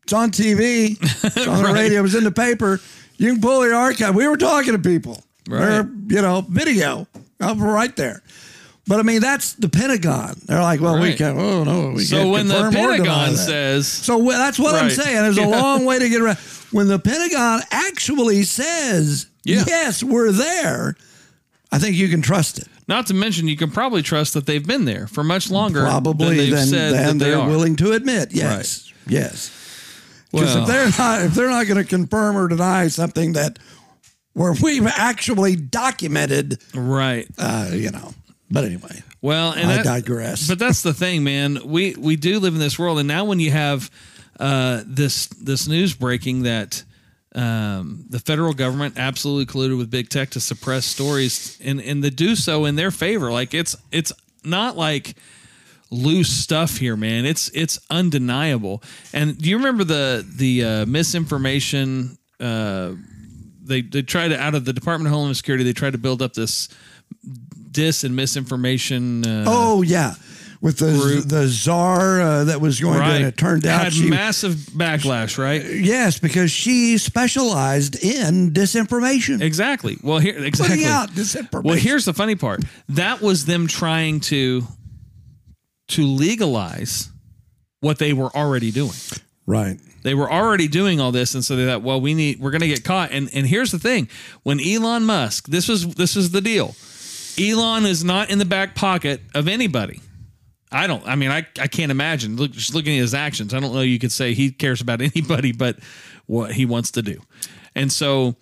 it's 0.03 0.13
on 0.13 0.31
TV, 0.31 0.97
it's 1.01 1.47
on 1.47 1.63
the 1.63 1.73
radio, 1.73 2.01
it 2.01 2.03
was 2.03 2.15
in 2.15 2.25
the 2.25 2.33
paper. 2.33 2.81
You 3.17 3.33
can 3.33 3.41
pull 3.41 3.61
the 3.63 3.73
archive. 3.73 4.15
We 4.15 4.29
were 4.29 4.37
talking 4.37 4.73
to 4.73 4.79
people. 4.79 5.23
Right. 5.49 5.61
They're, 5.61 5.91
you 6.09 6.23
know, 6.23 6.45
video 6.49 7.07
up 7.41 7.59
right 7.59 7.95
there. 7.97 8.23
But 8.89 9.01
I 9.01 9.03
mean, 9.03 9.21
that's 9.21 9.55
the 9.55 9.69
Pentagon. 9.69 10.37
They're 10.45 10.63
like, 10.63 10.81
well, 10.81 11.01
we 11.01 11.15
can't. 11.15 11.37
Oh 11.39 11.65
no, 11.65 11.91
we 11.91 12.05
So 12.05 12.17
can't 12.19 12.27
So 12.27 12.33
when 12.33 12.47
the 12.49 12.67
or 12.67 12.71
Pentagon 12.71 13.35
says, 13.35 13.89
So 13.89 14.19
well, 14.19 14.39
that's 14.39 14.59
what 14.61 14.77
I'm 14.77 14.91
saying. 14.91 15.17
There's 15.17 15.39
a 15.39 15.47
long 15.47 15.85
way 15.85 15.99
to 15.99 16.09
get 16.09 16.21
around. 16.21 16.39
When 16.73 16.89
the 16.89 16.99
Pentagon 16.99 17.61
actually 17.71 18.43
says, 18.43 19.29
Yeah. 19.45 19.63
yes, 19.67 20.03
we're 20.03 20.33
there, 20.33 20.97
I 21.73 21.79
think 21.79 21.97
you 21.97 22.09
can 22.09 22.23
trust 22.23 22.59
it. 22.59 22.69
not 22.89 23.07
to 23.09 23.15
mention, 23.15 23.49
you 23.49 23.57
can 23.57 23.71
probably 23.71 24.03
trust 24.03 24.35
that 24.35 24.47
they've 24.47 24.65
been 24.67 24.85
there 24.85 25.07
for 25.09 25.25
much 25.25 25.51
longer 25.51 25.83
Probably 25.83 26.29
than 26.29 26.37
they've 26.37 26.51
than, 26.55 26.67
said 26.67 26.93
than 26.95 27.19
they 27.19 27.31
they're 27.31 27.39
are. 27.41 27.49
willing 27.49 27.77
to 27.77 27.93
admit. 27.93 28.33
Yes. 28.33 28.93
Yes. 29.07 29.51
Because 30.33 30.55
Well. 30.55 30.63
if 30.63 30.69
they're 30.69 30.91
not 30.99 31.23
if 31.23 31.35
they're 31.35 31.51
not 31.51 31.67
going 31.67 31.83
to 31.83 31.89
confirm 31.89 32.37
or 32.37 32.49
deny 32.49 32.89
something 32.89 33.33
that 33.35 33.59
where 34.33 34.53
we've 34.63 34.87
actually 34.87 35.57
documented, 35.57 36.61
Right. 36.75 37.27
uh, 37.39 37.71
you 37.73 37.91
know. 37.91 38.13
But 38.51 38.65
anyway, 38.65 39.03
Well, 39.23 39.53
and 39.53 39.69
I 39.71 39.77
that- 39.77 39.85
digress. 39.85 40.47
But 40.47 40.59
that's 40.61 40.83
the 40.83 40.95
thing, 40.95 41.25
man. 41.25 41.59
We 41.65 41.95
we 41.99 42.15
do 42.17 42.39
live 42.39 42.55
in 42.55 42.61
this 42.61 42.79
world, 42.79 42.99
and 43.01 43.09
now 43.09 43.25
when 43.25 43.41
you 43.41 43.51
have 43.51 43.91
uh, 44.39 44.83
this 44.87 45.27
this 45.41 45.67
news 45.67 45.95
breaking 45.95 46.43
that 46.45 46.85
um, 47.37 48.05
the 48.09 48.19
federal 48.19 48.55
government 48.55 48.95
absolutely 48.97 49.47
colluded 49.47 49.77
with 49.77 49.91
big 49.91 50.09
tech 50.09 50.31
to 50.31 50.41
suppress 50.41 50.87
stories, 50.87 51.59
and 51.63 51.81
and 51.81 52.03
to 52.03 52.11
do 52.11 52.35
so 52.35 52.65
in 52.65 52.77
their 52.77 52.91
favor, 52.91 53.31
like 53.31 53.53
it's 53.55 53.77
it's 53.93 54.13
not 54.43 54.77
like 54.77 55.15
loose 55.91 56.31
stuff 56.31 56.79
here, 56.79 56.97
man. 56.97 57.27
It's 57.27 57.51
it's 57.51 57.79
undeniable. 57.91 58.83
And 59.13 59.37
do 59.39 59.51
you 59.51 59.59
remember 59.59 59.85
the 59.85 60.27
the 60.27 60.65
uh, 60.65 60.87
misinformation? 60.87 62.17
Uh, 62.41 62.93
they 63.63 63.83
they 63.83 64.03
tried 64.03 64.29
to 64.29 64.41
out 64.41 64.55
of 64.55 64.65
the 64.65 64.73
Department 64.73 65.09
of 65.09 65.13
Homeland 65.13 65.37
Security. 65.37 65.63
They 65.63 65.75
tried 65.75 65.93
to 65.93 65.99
build 65.99 66.23
up 66.23 66.33
this 66.33 66.69
dis 67.71 68.03
and 68.03 68.17
misinformation. 68.17 69.27
Uh, 69.27 69.45
oh 69.47 69.83
yeah, 69.83 70.15
with 70.61 70.79
the 70.79 70.93
Group. 70.93 71.25
the 71.27 71.49
czar 71.49 72.21
uh, 72.21 72.45
that 72.45 72.61
was 72.61 72.81
going 72.81 72.99
to, 72.99 73.05
and 73.05 73.25
it 73.25 73.37
turned 73.37 73.67
out 73.67 73.85
had 73.85 73.93
she 73.93 74.09
massive 74.09 74.55
backlash, 74.55 75.39
right? 75.39 75.65
Yes, 75.65 76.19
because 76.19 76.51
she 76.51 76.99
specialized 76.99 78.03
in 78.03 78.53
disinformation. 78.53 79.41
Exactly. 79.41 79.99
Well, 80.03 80.19
here 80.19 80.43
exactly. 80.45 80.77
Putting 80.77 80.91
out 80.91 81.11
disinformation. 81.11 81.65
Well, 81.65 81.77
here's 81.77 82.05
the 82.05 82.15
funny 82.15 82.35
part. 82.35 82.65
That 82.89 83.21
was 83.21 83.45
them 83.47 83.67
trying 83.67 84.21
to 84.21 84.63
to 85.89 86.05
legalize 86.07 87.11
what 87.81 87.99
they 87.99 88.13
were 88.13 88.35
already 88.35 88.71
doing. 88.71 88.93
right. 89.47 89.79
They 90.03 90.15
were 90.15 90.31
already 90.31 90.69
doing 90.69 91.01
all 91.01 91.11
this, 91.11 91.35
and 91.35 91.45
so 91.45 91.57
they 91.57 91.67
thought, 91.67 91.83
well, 91.83 92.01
we 92.01 92.15
need 92.15 92.39
we're 92.39 92.53
going 92.53 92.61
to 92.61 92.69
get 92.69 92.85
caught. 92.85 93.11
And 93.11 93.29
and 93.35 93.45
here's 93.45 93.73
the 93.73 93.79
thing: 93.81 94.09
when 94.45 94.61
Elon 94.61 95.05
Musk, 95.05 95.49
this 95.49 95.67
was 95.69 95.95
this 95.97 96.15
is 96.15 96.31
the 96.31 96.41
deal. 96.41 96.77
Elon 97.39 97.85
is 97.87 98.05
not 98.05 98.31
in 98.31 98.39
the 98.39 98.45
back 98.45 98.77
pocket 98.77 99.21
of 99.35 99.49
anybody. 99.49 100.01
I 100.73 100.87
don't. 100.87 101.07
I 101.07 101.15
mean, 101.15 101.31
I 101.31 101.47
I 101.61 101.69
can't 101.69 101.91
imagine. 101.91 102.37
Look, 102.37 102.51
just 102.53 102.75
looking 102.75 102.97
at 102.97 103.01
his 103.01 103.15
actions, 103.15 103.55
I 103.55 103.61
don't 103.61 103.73
know. 103.73 103.81
You 103.83 103.99
could 103.99 104.13
say 104.13 104.35
he 104.35 104.51
cares 104.51 104.81
about 104.81 105.01
anybody, 105.17 105.53
but 105.53 105.79
what 106.27 106.53
he 106.53 106.67
wants 106.67 106.93
to 106.93 107.03
do. 107.03 107.21
And 107.75 107.93
so 107.93 108.37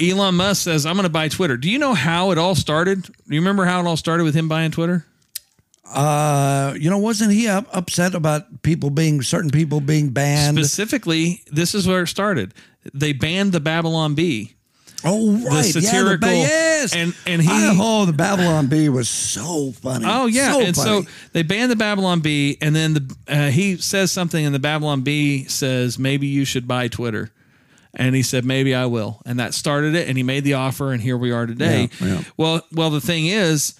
Elon 0.00 0.36
Musk 0.36 0.62
says, 0.62 0.86
"I'm 0.86 0.94
going 0.94 1.04
to 1.04 1.10
buy 1.10 1.28
Twitter." 1.28 1.56
Do 1.56 1.70
you 1.70 1.78
know 1.78 1.94
how 1.94 2.30
it 2.30 2.38
all 2.38 2.54
started? 2.54 3.02
Do 3.02 3.12
you 3.26 3.40
remember 3.40 3.64
how 3.64 3.80
it 3.80 3.86
all 3.86 3.96
started 3.96 4.24
with 4.24 4.34
him 4.34 4.48
buying 4.48 4.70
Twitter? 4.70 5.06
Uh, 5.92 6.74
you 6.78 6.88
know, 6.88 6.98
wasn't 6.98 7.32
he 7.32 7.48
up, 7.48 7.66
upset 7.72 8.14
about 8.14 8.62
people 8.62 8.90
being 8.90 9.22
certain 9.22 9.50
people 9.50 9.80
being 9.80 10.10
banned? 10.10 10.56
Specifically, 10.56 11.42
this 11.50 11.74
is 11.74 11.86
where 11.86 12.02
it 12.02 12.06
started. 12.06 12.54
They 12.94 13.12
banned 13.12 13.52
the 13.52 13.60
Babylon 13.60 14.14
Bee. 14.14 14.54
Oh, 15.04 15.32
right, 15.46 15.64
satirical- 15.64 16.28
yeah, 16.28 16.34
the, 16.34 16.40
yes, 16.40 16.94
and- 16.94 17.14
and 17.26 17.42
he- 17.42 17.48
I- 17.50 17.76
oh, 17.78 18.06
the 18.06 18.12
Babylon 18.12 18.66
Bee 18.66 18.88
was 18.88 19.08
so 19.08 19.72
funny. 19.72 20.04
Oh 20.08 20.26
yeah, 20.26 20.52
so 20.52 20.60
and 20.60 20.74
funny. 20.76 21.02
so 21.04 21.10
they 21.32 21.42
banned 21.42 21.70
the 21.70 21.76
Babylon 21.76 22.20
Bee, 22.20 22.56
and 22.60 22.74
then 22.74 22.94
the 22.94 23.16
uh, 23.28 23.48
he 23.50 23.76
says 23.76 24.10
something, 24.12 24.44
and 24.44 24.54
the 24.54 24.58
Babylon 24.58 25.02
Bee 25.02 25.44
says 25.44 25.98
maybe 25.98 26.26
you 26.26 26.44
should 26.44 26.66
buy 26.68 26.88
Twitter, 26.88 27.30
and 27.94 28.14
he 28.14 28.22
said 28.22 28.44
maybe 28.44 28.74
I 28.74 28.86
will, 28.86 29.20
and 29.26 29.38
that 29.40 29.54
started 29.54 29.94
it, 29.94 30.08
and 30.08 30.16
he 30.16 30.22
made 30.22 30.44
the 30.44 30.54
offer, 30.54 30.92
and 30.92 31.02
here 31.02 31.16
we 31.16 31.30
are 31.32 31.46
today. 31.46 31.88
Yeah, 32.00 32.06
yeah. 32.06 32.22
Well, 32.36 32.66
well, 32.72 32.90
the 32.90 33.00
thing 33.00 33.26
is, 33.26 33.74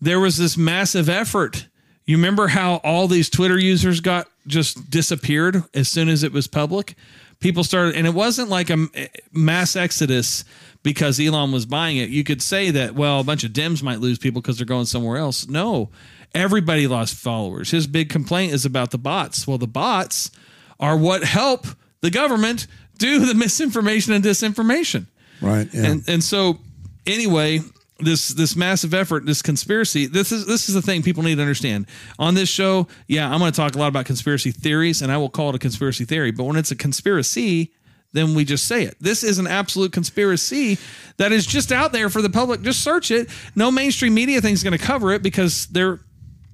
there 0.00 0.20
was 0.20 0.36
this 0.36 0.56
massive 0.56 1.08
effort. 1.08 1.66
You 2.04 2.16
remember 2.18 2.46
how 2.48 2.76
all 2.84 3.08
these 3.08 3.28
Twitter 3.28 3.58
users 3.58 4.00
got 4.00 4.28
just 4.46 4.90
disappeared 4.90 5.64
as 5.74 5.88
soon 5.88 6.08
as 6.08 6.22
it 6.22 6.32
was 6.32 6.46
public? 6.46 6.94
People 7.40 7.64
started, 7.64 7.96
and 7.96 8.06
it 8.06 8.14
wasn't 8.14 8.48
like 8.48 8.70
a 8.70 8.86
eh, 8.94 9.08
mass 9.32 9.76
exodus 9.76 10.44
because 10.82 11.20
Elon 11.20 11.52
was 11.52 11.66
buying 11.66 11.96
it. 11.96 12.08
You 12.08 12.24
could 12.24 12.40
say 12.40 12.70
that, 12.70 12.94
well, 12.94 13.20
a 13.20 13.24
bunch 13.24 13.44
of 13.44 13.50
Dems 13.50 13.82
might 13.82 14.00
lose 14.00 14.18
people 14.18 14.40
because 14.40 14.56
they're 14.56 14.66
going 14.66 14.86
somewhere 14.86 15.16
else. 15.18 15.48
No, 15.48 15.90
everybody 16.34 16.86
lost 16.86 17.14
followers. 17.14 17.70
His 17.70 17.86
big 17.86 18.08
complaint 18.08 18.52
is 18.52 18.64
about 18.64 18.90
the 18.90 18.98
bots. 18.98 19.46
Well, 19.46 19.58
the 19.58 19.66
bots 19.66 20.30
are 20.78 20.96
what 20.96 21.24
help 21.24 21.66
the 22.00 22.10
government 22.10 22.66
do 22.98 23.26
the 23.26 23.34
misinformation 23.34 24.12
and 24.12 24.24
disinformation. 24.24 25.06
right, 25.40 25.68
yeah. 25.72 25.86
And 25.86 26.08
and 26.08 26.24
so 26.24 26.58
anyway, 27.06 27.60
this 27.98 28.28
this 28.28 28.56
massive 28.56 28.92
effort, 28.92 29.24
this 29.24 29.42
conspiracy, 29.42 30.06
this 30.06 30.32
is 30.32 30.46
this 30.46 30.68
is 30.68 30.74
the 30.74 30.82
thing 30.82 31.02
people 31.02 31.22
need 31.22 31.36
to 31.36 31.42
understand. 31.42 31.86
On 32.18 32.34
this 32.34 32.48
show, 32.48 32.88
yeah, 33.06 33.30
I'm 33.30 33.38
going 33.38 33.52
to 33.52 33.56
talk 33.56 33.74
a 33.74 33.78
lot 33.78 33.88
about 33.88 34.06
conspiracy 34.06 34.50
theories 34.50 35.02
and 35.02 35.10
I 35.10 35.16
will 35.16 35.30
call 35.30 35.50
it 35.50 35.54
a 35.54 35.58
conspiracy 35.58 36.04
theory, 36.04 36.30
but 36.30 36.44
when 36.44 36.56
it's 36.56 36.70
a 36.70 36.76
conspiracy, 36.76 37.72
then 38.12 38.34
we 38.34 38.44
just 38.44 38.66
say 38.66 38.82
it. 38.84 38.96
This 39.00 39.22
is 39.22 39.38
an 39.38 39.46
absolute 39.46 39.92
conspiracy 39.92 40.78
that 41.16 41.32
is 41.32 41.46
just 41.46 41.72
out 41.72 41.92
there 41.92 42.10
for 42.10 42.22
the 42.22 42.30
public. 42.30 42.62
Just 42.62 42.82
search 42.82 43.10
it. 43.10 43.28
No 43.54 43.70
mainstream 43.70 44.14
media 44.14 44.40
thing's 44.40 44.62
going 44.62 44.76
to 44.76 44.84
cover 44.84 45.12
it 45.12 45.22
because 45.22 45.66
they're 45.66 46.00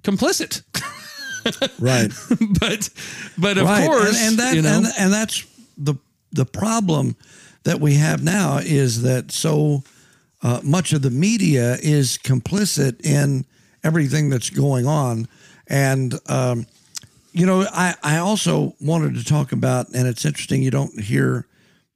complicit. 0.02 0.62
right. 1.80 2.12
but 2.60 2.88
but 3.36 3.58
of 3.58 3.64
right. 3.64 3.86
course, 3.86 4.20
and, 4.20 4.28
and 4.28 4.38
that 4.38 4.54
you 4.54 4.62
know, 4.62 4.76
and, 4.76 4.86
and 4.98 5.12
that's 5.12 5.44
the 5.76 5.94
the 6.30 6.46
problem 6.46 7.16
that 7.64 7.80
we 7.80 7.94
have 7.94 8.22
now 8.22 8.58
is 8.58 9.02
that 9.02 9.30
so 9.32 9.82
uh, 10.42 10.60
much 10.62 10.92
of 10.92 11.02
the 11.02 11.10
media 11.10 11.76
is 11.82 12.18
complicit 12.18 13.04
in 13.04 13.44
everything 13.84 14.28
that's 14.28 14.50
going 14.50 14.86
on, 14.86 15.28
and 15.68 16.14
um, 16.26 16.66
you 17.32 17.46
know, 17.46 17.66
I 17.72 17.94
I 18.02 18.18
also 18.18 18.74
wanted 18.80 19.14
to 19.14 19.24
talk 19.24 19.52
about, 19.52 19.88
and 19.94 20.06
it's 20.06 20.24
interesting 20.24 20.62
you 20.62 20.70
don't 20.70 21.00
hear 21.00 21.46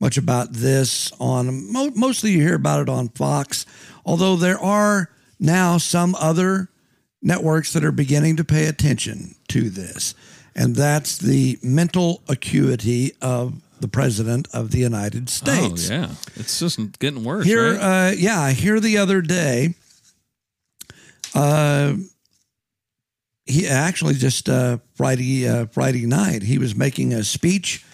much 0.00 0.16
about 0.16 0.52
this 0.52 1.12
on 1.18 1.72
mo- 1.72 1.92
mostly 1.94 2.32
you 2.32 2.40
hear 2.40 2.56
about 2.56 2.80
it 2.82 2.88
on 2.88 3.08
Fox, 3.10 3.66
although 4.04 4.36
there 4.36 4.58
are 4.58 5.10
now 5.38 5.78
some 5.78 6.14
other 6.16 6.68
networks 7.22 7.72
that 7.72 7.84
are 7.84 7.92
beginning 7.92 8.36
to 8.36 8.44
pay 8.44 8.66
attention 8.66 9.34
to 9.48 9.68
this, 9.70 10.14
and 10.54 10.76
that's 10.76 11.18
the 11.18 11.58
mental 11.62 12.22
acuity 12.28 13.12
of 13.20 13.60
the 13.80 13.88
president 13.88 14.48
of 14.52 14.70
the 14.70 14.78
United 14.78 15.28
States. 15.28 15.90
oh 15.90 15.94
yeah, 15.94 16.10
it's 16.36 16.58
just 16.58 16.98
getting 16.98 17.24
worse. 17.24 17.44
Here, 17.44 17.74
right? 17.74 18.10
uh, 18.10 18.12
yeah, 18.16 18.50
here 18.50 18.80
the 18.80 18.98
other 18.98 19.20
day, 19.20 19.74
uh, 21.34 21.94
he 23.44 23.66
actually 23.66 24.14
just 24.14 24.48
uh, 24.48 24.78
Friday 24.94 25.48
uh, 25.48 25.66
Friday 25.66 26.06
night 26.06 26.42
he 26.42 26.58
was 26.58 26.74
making 26.74 27.12
a 27.12 27.22
speech 27.24 27.84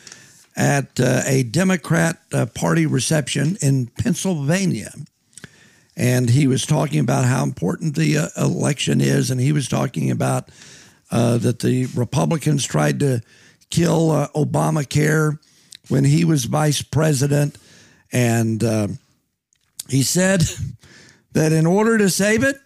at 0.57 1.01
uh, 1.01 1.23
a 1.27 1.43
Democrat 1.43 2.21
uh, 2.33 2.47
Party 2.47 2.87
reception 2.87 3.57
in 3.61 3.87
Pennsylvania. 3.87 4.93
And 5.97 6.31
he 6.31 6.47
was 6.47 6.65
talking 6.65 7.01
about 7.01 7.25
how 7.27 7.43
important 7.43 7.97
the 7.97 8.19
uh, 8.19 8.29
election 8.39 9.01
is. 9.01 9.31
And 9.31 9.41
he 9.41 9.53
was 9.53 9.69
talking 9.69 10.11
about 10.11 10.49
uh, 11.11 11.39
that 11.39 11.61
the 11.61 11.87
Republicans 11.95 12.65
tried 12.65 13.01
to 13.01 13.21
kill 13.71 14.11
uh, 14.11 14.29
Obamacare 14.35 15.39
when 15.93 16.05
he 16.05 16.25
was 16.25 16.47
vice 16.47 16.81
president. 16.83 17.59
And 18.13 18.63
uh, 18.65 18.89
he 19.89 20.03
said 20.03 20.43
that 21.33 21.53
in 21.53 21.67
order 21.67 21.99
to 21.99 22.09
save 22.11 22.43
it, 22.43 22.57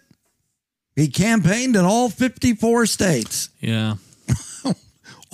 he 0.95 1.09
campaigned 1.09 1.75
in 1.75 1.85
all 1.85 2.09
54 2.09 2.85
states. 2.87 3.49
Yeah. 3.59 3.95
All 4.65 4.73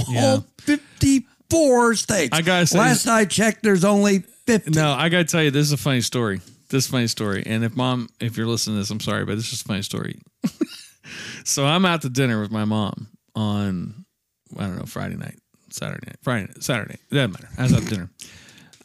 Yeah. 0.10 0.40
54 0.58 1.96
states. 1.96 2.30
I 2.38 2.42
gotta 2.42 2.66
say- 2.66 2.80
Last 2.80 3.08
I 3.08 3.26
checked, 3.26 3.64
there's 3.64 3.86
only 3.86 4.20
50. 4.48 4.72
No, 4.72 4.92
I 4.92 5.08
got 5.10 5.20
to 5.20 5.24
tell 5.26 5.42
you, 5.44 5.52
this 5.52 5.68
is 5.68 5.72
a 5.72 5.78
funny 5.78 6.02
story. 6.02 6.42
This 6.70 6.86
is 6.86 6.90
a 6.90 6.92
funny 6.92 7.08
story. 7.08 7.44
And 7.46 7.64
if 7.64 7.76
mom, 7.76 8.10
if 8.20 8.36
you're 8.36 8.48
listening 8.48 8.76
to 8.76 8.80
this, 8.82 8.90
I'm 8.90 9.00
sorry, 9.00 9.24
but 9.26 9.36
this 9.36 9.54
is 9.54 9.62
a 9.62 9.64
funny 9.64 9.84
story. 9.84 10.20
so 11.46 11.66
I'm 11.66 11.86
out 11.86 12.02
to 12.02 12.10
dinner 12.10 12.42
with 12.42 12.52
my 12.52 12.66
mom 12.66 13.08
on, 13.36 14.06
I 14.58 14.64
don't 14.64 14.78
know, 14.78 14.86
Friday 14.86 15.16
night, 15.16 15.40
Saturday 15.74 16.06
night, 16.06 16.18
Friday, 16.22 16.46
night, 16.48 16.64
Saturday. 16.64 16.98
It 17.10 17.16
doesn't 17.16 17.32
matter. 17.32 17.50
I 17.58 17.64
was 17.64 17.72
to 17.74 17.82
dinner. 17.82 18.10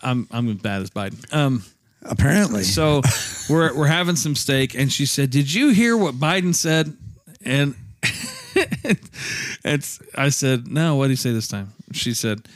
I'm, 0.01 0.27
I'm 0.31 0.49
as 0.49 0.57
bad 0.57 0.83
as 0.83 0.91
Biden. 0.91 1.35
Um, 1.35 1.65
Apparently. 2.03 2.63
so 2.63 3.03
we're, 3.51 3.77
we're 3.77 3.87
having 3.87 4.17
some 4.17 4.35
steak 4.35 4.75
and 4.75 4.91
she 4.91 5.05
said, 5.05 5.31
did 5.31 5.53
you 5.53 5.71
hear 5.71 5.97
what 5.97 6.15
Biden 6.15 6.55
said? 6.55 6.97
And 7.45 7.75
it's, 9.65 10.01
I 10.15 10.31
said, 10.31 10.69
no, 10.69 10.97
what 10.97 11.05
did 11.05 11.11
he 11.13 11.17
say 11.17 11.33
this 11.33 11.49
time? 11.49 11.73
She 11.93 12.15
said, 12.15 12.49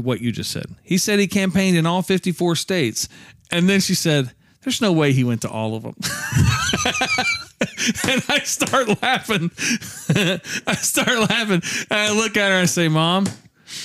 what 0.00 0.20
you 0.20 0.30
just 0.30 0.52
said. 0.52 0.66
He 0.82 0.96
said 0.96 1.18
he 1.18 1.26
campaigned 1.26 1.76
in 1.76 1.84
all 1.84 2.02
54 2.02 2.56
states. 2.56 3.08
And 3.50 3.68
then 3.68 3.80
she 3.80 3.94
said, 3.94 4.32
there's 4.62 4.80
no 4.80 4.92
way 4.92 5.12
he 5.12 5.24
went 5.24 5.42
to 5.42 5.50
all 5.50 5.74
of 5.74 5.82
them. 5.82 5.96
and 8.04 8.22
I 8.28 8.40
start 8.44 9.02
laughing. 9.02 9.50
I 10.66 10.74
start 10.76 11.18
laughing. 11.30 11.62
And 11.90 11.98
I 11.98 12.12
look 12.12 12.36
at 12.36 12.48
her 12.48 12.54
and 12.54 12.62
I 12.62 12.66
say, 12.66 12.86
Mom, 12.88 13.26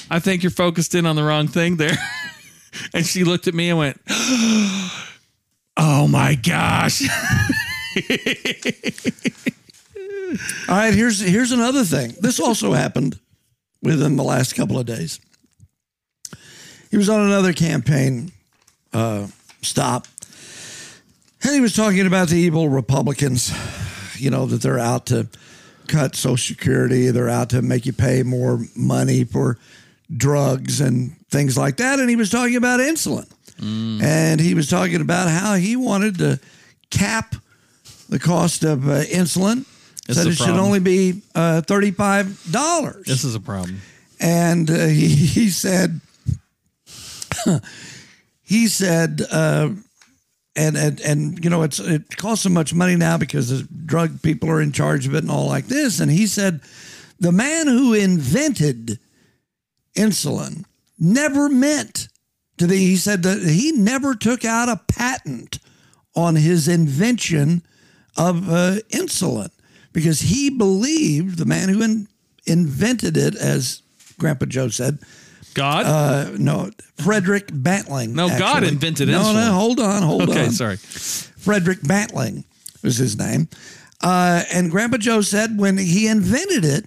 I 0.10 0.20
think 0.20 0.44
you're 0.44 0.52
focused 0.52 0.96
in 0.96 1.06
on 1.06 1.16
the 1.16 1.24
wrong 1.24 1.48
thing 1.48 1.78
there. 1.78 1.98
and 2.94 3.06
she 3.06 3.24
looked 3.24 3.48
at 3.48 3.54
me 3.54 3.70
and 3.70 3.78
went, 3.78 4.02
Oh 5.80 6.08
my 6.08 6.36
gosh. 6.36 7.04
All 10.68 10.76
right, 10.76 10.94
here's 10.94 11.20
here's 11.20 11.52
another 11.52 11.84
thing. 11.84 12.14
This 12.20 12.40
also 12.40 12.74
happened 12.74 13.20
within 13.82 14.18
the 14.18 14.24
last 14.24 14.54
couple 14.56 14.80
of 14.80 14.86
days. 14.86 15.20
He 16.92 16.98
was 16.98 17.10
on 17.10 17.22
another 17.22 17.54
campaign 17.54 18.32
uh, 18.92 19.28
stop, 19.62 20.08
and 21.44 21.54
he 21.54 21.62
was 21.62 21.76
talking 21.76 22.06
about 22.08 22.30
the 22.30 22.38
evil 22.38 22.70
Republicans. 22.70 23.54
You 24.18 24.32
know 24.32 24.48
that 24.48 24.62
they're 24.62 24.80
out 24.80 25.06
to 25.08 25.28
cut 25.88 26.16
Social 26.16 26.38
Security, 26.38 27.10
they're 27.12 27.30
out 27.30 27.50
to 27.52 27.62
make 27.62 27.86
you 27.86 27.94
pay 27.94 28.24
more 28.24 28.60
money 28.76 29.24
for 29.24 29.58
drugs 30.16 30.80
and 30.82 31.16
things 31.30 31.58
like 31.58 31.78
that. 31.78 32.00
And 32.00 32.10
he 32.10 32.16
was 32.16 32.30
talking 32.30 32.56
about 32.56 32.80
insulin, 32.80 33.28
and 33.60 34.40
he 34.40 34.54
was 34.54 34.70
talking 34.70 35.02
about 35.02 35.30
how 35.30 35.56
he 35.56 35.76
wanted 35.76 36.18
to 36.20 36.40
cap 36.90 37.36
the 38.10 38.20
cost 38.20 38.64
of 38.64 38.88
uh, 38.88 39.04
insulin. 39.04 39.66
Said 40.10 40.28
a 40.28 40.30
it 40.30 40.36
should 40.36 40.50
only 40.60 40.80
be 40.80 41.22
uh, 41.36 41.62
thirty-five 41.62 42.50
dollars 42.52 43.06
this 43.06 43.26
is 43.26 43.36
a 43.36 43.42
problem. 43.42 43.82
and 44.22 44.70
uh, 44.70 44.86
he, 44.88 45.08
he 45.08 45.50
said 45.50 46.00
he 48.44 48.68
said 48.68 49.22
uh, 49.32 49.70
and, 50.58 50.76
and 50.76 51.00
and 51.02 51.44
you 51.44 51.50
know 51.50 51.62
it's 51.62 51.80
it 51.80 52.18
costs 52.18 52.44
so 52.44 52.50
much 52.50 52.74
money 52.74 52.96
now 52.96 53.18
because 53.18 53.50
the 53.50 53.68
drug 53.86 54.22
people 54.22 54.50
are 54.50 54.62
in 54.62 54.72
charge 54.72 55.08
of 55.08 55.14
it 55.14 55.20
and 55.20 55.32
all 55.32 55.48
like 55.48 55.68
this. 55.68 56.00
And 56.00 56.12
he 56.12 56.28
said 56.28 56.62
the 57.20 57.32
man 57.32 57.68
who 57.68 57.94
invented 57.94 59.00
insulin 59.96 60.66
never 61.00 61.48
meant 61.48 62.10
to 62.58 62.68
be 62.68 62.78
he 62.78 62.96
said 62.98 63.24
that 63.24 63.42
he 63.44 63.72
never 63.72 64.16
took 64.16 64.44
out 64.44 64.68
a 64.68 64.82
patent 64.88 65.60
on 66.16 66.36
his 66.36 66.68
invention 66.68 67.62
of 68.18 68.50
uh, 68.50 68.78
insulin 68.90 69.52
because 69.94 70.22
he 70.22 70.50
believed 70.50 71.38
the 71.38 71.46
man 71.46 71.70
who 71.70 71.82
in, 71.84 72.08
invented 72.48 73.16
it, 73.16 73.36
as 73.36 73.84
Grandpa 74.18 74.46
Joe 74.46 74.70
said, 74.70 75.00
God? 75.58 75.86
uh, 75.86 76.32
no, 76.38 76.70
Frederick 77.04 77.50
Banting. 77.52 78.14
No, 78.14 78.30
God 78.30 78.42
actually. 78.42 78.70
invented 78.70 79.10
no, 79.10 79.20
insulin. 79.20 79.34
No, 79.34 79.52
hold 79.54 79.80
on, 79.80 80.04
hold 80.04 80.22
okay, 80.24 80.32
on. 80.32 80.38
Okay, 80.38 80.50
sorry. 80.50 80.78
Frederick 80.78 81.80
Banting 81.82 82.46
was 82.84 82.98
his 82.98 83.18
name. 83.18 83.50
Uh, 84.02 84.44
and 84.54 84.70
Grandpa 84.70 84.98
Joe 84.98 85.22
said 85.22 85.58
when 85.58 85.78
he 85.78 86.08
invented 86.08 86.64
it, 86.64 86.86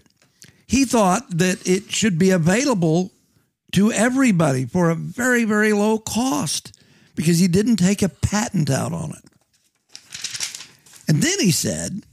he 0.67 0.85
thought 0.85 1.29
that 1.31 1.67
it 1.67 1.91
should 1.91 2.17
be 2.19 2.31
available 2.31 3.11
to 3.73 3.91
everybody 3.91 4.67
for 4.67 4.91
a 4.91 4.95
very, 4.95 5.45
very 5.45 5.73
low 5.73 5.99
cost 5.99 6.79
because 7.17 7.41
he 7.41 7.49
didn't 7.49 7.77
take 7.77 8.03
a 8.03 8.09
patent 8.09 8.71
out 8.71 8.93
on 8.93 9.11
it. 9.11 9.25
And 11.09 11.23
then 11.23 11.41
he 11.41 11.51
said, 11.51 12.05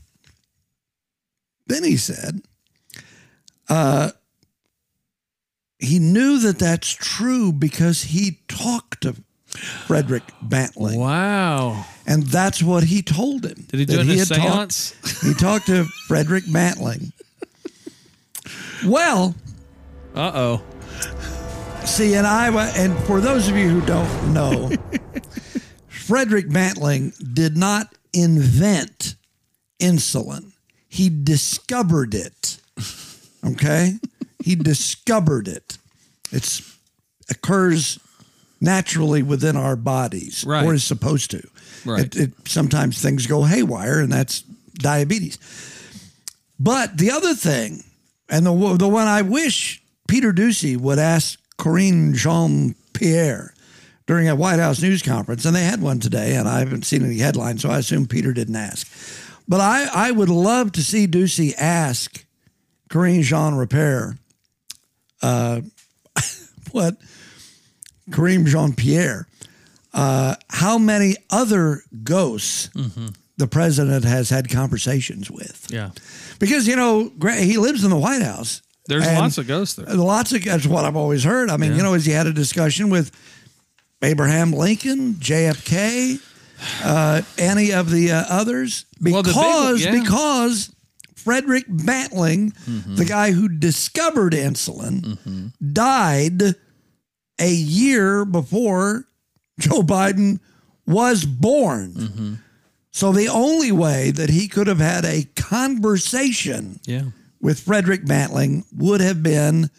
then 1.68 1.84
he 1.84 1.98
said, 1.98 2.42
uh, 3.70 4.12
he 5.80 6.00
knew 6.00 6.40
that 6.40 6.60
that's 6.60 6.90
true 6.90 7.52
because 7.52 8.04
he 8.04 8.40
talked 8.48 9.02
to 9.02 9.16
Frederick 9.86 10.24
Banting. 10.42 11.00
Wow. 11.00 11.86
And 12.06 12.24
that's 12.24 12.62
what 12.64 12.84
he 12.84 13.02
told 13.02 13.46
him. 13.46 13.66
Did 13.70 13.80
he 13.80 13.86
do 13.86 14.00
in 14.02 14.10
a 14.10 14.16
had 14.18 14.28
talked- 14.28 14.72
seance? 14.72 15.22
he 15.22 15.34
talked 15.34 15.66
to 15.68 15.86
Frederick 16.08 16.44
Banting. 16.52 17.12
Well, 18.86 19.36
Uh 20.16 20.32
oh. 20.34 20.62
see, 21.86 22.14
and 22.16 22.26
I 22.28 22.50
and 22.78 22.98
for 23.06 23.20
those 23.20 23.48
of 23.50 23.56
you 23.58 23.70
who 23.70 23.82
don't 23.86 24.34
know, 24.34 24.72
Frederick 25.88 26.50
Banting 26.52 27.14
did 27.34 27.58
not 27.58 27.94
invent 28.14 29.16
insulin. 29.80 30.54
He 30.88 31.10
discovered 31.10 32.14
it. 32.16 32.60
Okay? 33.46 33.94
He 34.48 34.56
discovered 34.56 35.48
it. 35.48 35.78
It 36.32 36.62
occurs 37.30 38.00
naturally 38.62 39.22
within 39.22 39.56
our 39.56 39.76
bodies, 39.76 40.44
Right. 40.48 40.66
or 40.66 40.74
is 40.74 40.84
supposed 40.84 41.32
to. 41.32 41.48
Right. 41.86 42.06
It, 42.06 42.16
it, 42.16 42.32
sometimes 42.48 43.02
things 43.02 43.28
go 43.28 43.44
haywire, 43.44 44.00
and 44.00 44.12
that's 44.12 44.42
diabetes. 44.76 45.38
But 46.60 46.98
the 46.98 47.12
other 47.12 47.34
thing, 47.36 47.84
and 48.30 48.46
the 48.46 48.76
the 48.78 48.88
one 48.90 49.08
I 49.08 49.22
wish 49.22 49.82
Peter 50.08 50.34
Doocy 50.34 50.76
would 50.78 50.98
ask 51.00 51.40
Karine 51.58 52.14
Jean 52.14 52.76
Pierre 52.94 53.54
during 54.08 54.28
a 54.28 54.36
White 54.36 54.60
House 54.60 54.82
news 54.82 55.02
conference, 55.04 55.46
and 55.46 55.56
they 55.56 55.64
had 55.66 55.82
one 55.82 56.00
today, 56.00 56.36
and 56.36 56.48
I 56.48 56.60
haven't 56.60 56.86
seen 56.86 57.04
any 57.06 57.18
headlines, 57.18 57.62
so 57.62 57.70
I 57.70 57.80
assume 57.80 58.08
Peter 58.08 58.34
didn't 58.34 58.56
ask. 58.56 58.88
But 59.48 59.60
I, 59.62 59.88
I 59.94 60.12
would 60.12 60.30
love 60.30 60.72
to 60.74 60.84
see 60.84 61.08
Doocy 61.08 61.54
ask 61.58 62.26
Karine 62.90 63.22
Jean 63.22 63.66
Pierre 63.68 64.18
uh, 65.22 65.62
what 66.72 66.98
Karine 68.12 68.46
Jean 68.46 68.74
Pierre, 68.74 69.28
uh, 69.94 70.36
how 70.50 70.78
many 70.78 71.16
other 71.30 71.82
ghosts 72.04 72.70
the 73.38 73.48
president 73.48 74.04
has 74.06 74.30
had 74.30 74.50
conversations 74.50 75.30
with. 75.30 75.68
Yeah. 75.70 75.92
Because, 76.40 76.68
you 76.68 76.76
know, 76.76 77.12
he 77.38 77.58
lives 77.58 77.84
in 77.84 77.90
the 77.90 77.98
White 77.98 78.22
House. 78.22 78.62
There's 78.88 79.06
lots 79.06 79.38
of 79.38 79.48
ghosts 79.48 79.76
there. 79.76 79.86
Lots 79.94 80.32
of, 80.34 80.44
that's 80.46 80.66
what 80.66 80.86
I've 80.86 80.96
always 80.96 81.24
heard. 81.24 81.50
I 81.50 81.58
mean, 81.58 81.76
you 81.76 81.84
know, 81.84 81.94
as 81.94 82.06
he 82.06 82.14
had 82.14 82.26
a 82.26 82.32
discussion 82.34 82.90
with 82.90 83.12
Abraham 84.02 84.54
Lincoln, 84.54 85.16
JFK, 85.16 86.22
uh, 86.84 87.22
any 87.38 87.74
of 87.74 87.92
the 87.92 88.12
uh, 88.14 88.24
others, 88.30 88.86
Well, 89.02 89.24
the 89.24 89.30
because, 89.30 89.84
big- 89.84 89.94
yeah. 89.94 90.00
because 90.02 90.74
Frederick 91.28 91.66
Banting, 91.68 92.52
Mm-hmm. 92.52 92.96
the 92.96 93.04
guy 93.06 93.32
who 93.32 93.50
discovered 93.50 94.32
insulin, 94.34 95.52
died 95.74 96.56
a 97.40 97.52
year 97.52 98.24
before 98.24 99.06
Joe 99.60 99.82
Biden 99.84 100.40
was 100.86 101.26
born. 101.26 101.92
Mm-hmm. 101.94 102.34
So 102.92 103.12
the 103.12 103.28
only 103.28 103.72
way 103.74 104.12
that 104.12 104.30
he 104.30 104.48
could 104.48 104.68
have 104.68 104.80
had 104.80 105.04
a 105.06 105.26
conversation 105.36 106.80
Yeah. 106.86 107.04
with 107.42 107.60
Frederick 107.60 108.06
Banting 108.06 108.64
would 108.76 109.02
have 109.02 109.22
been 109.22 109.70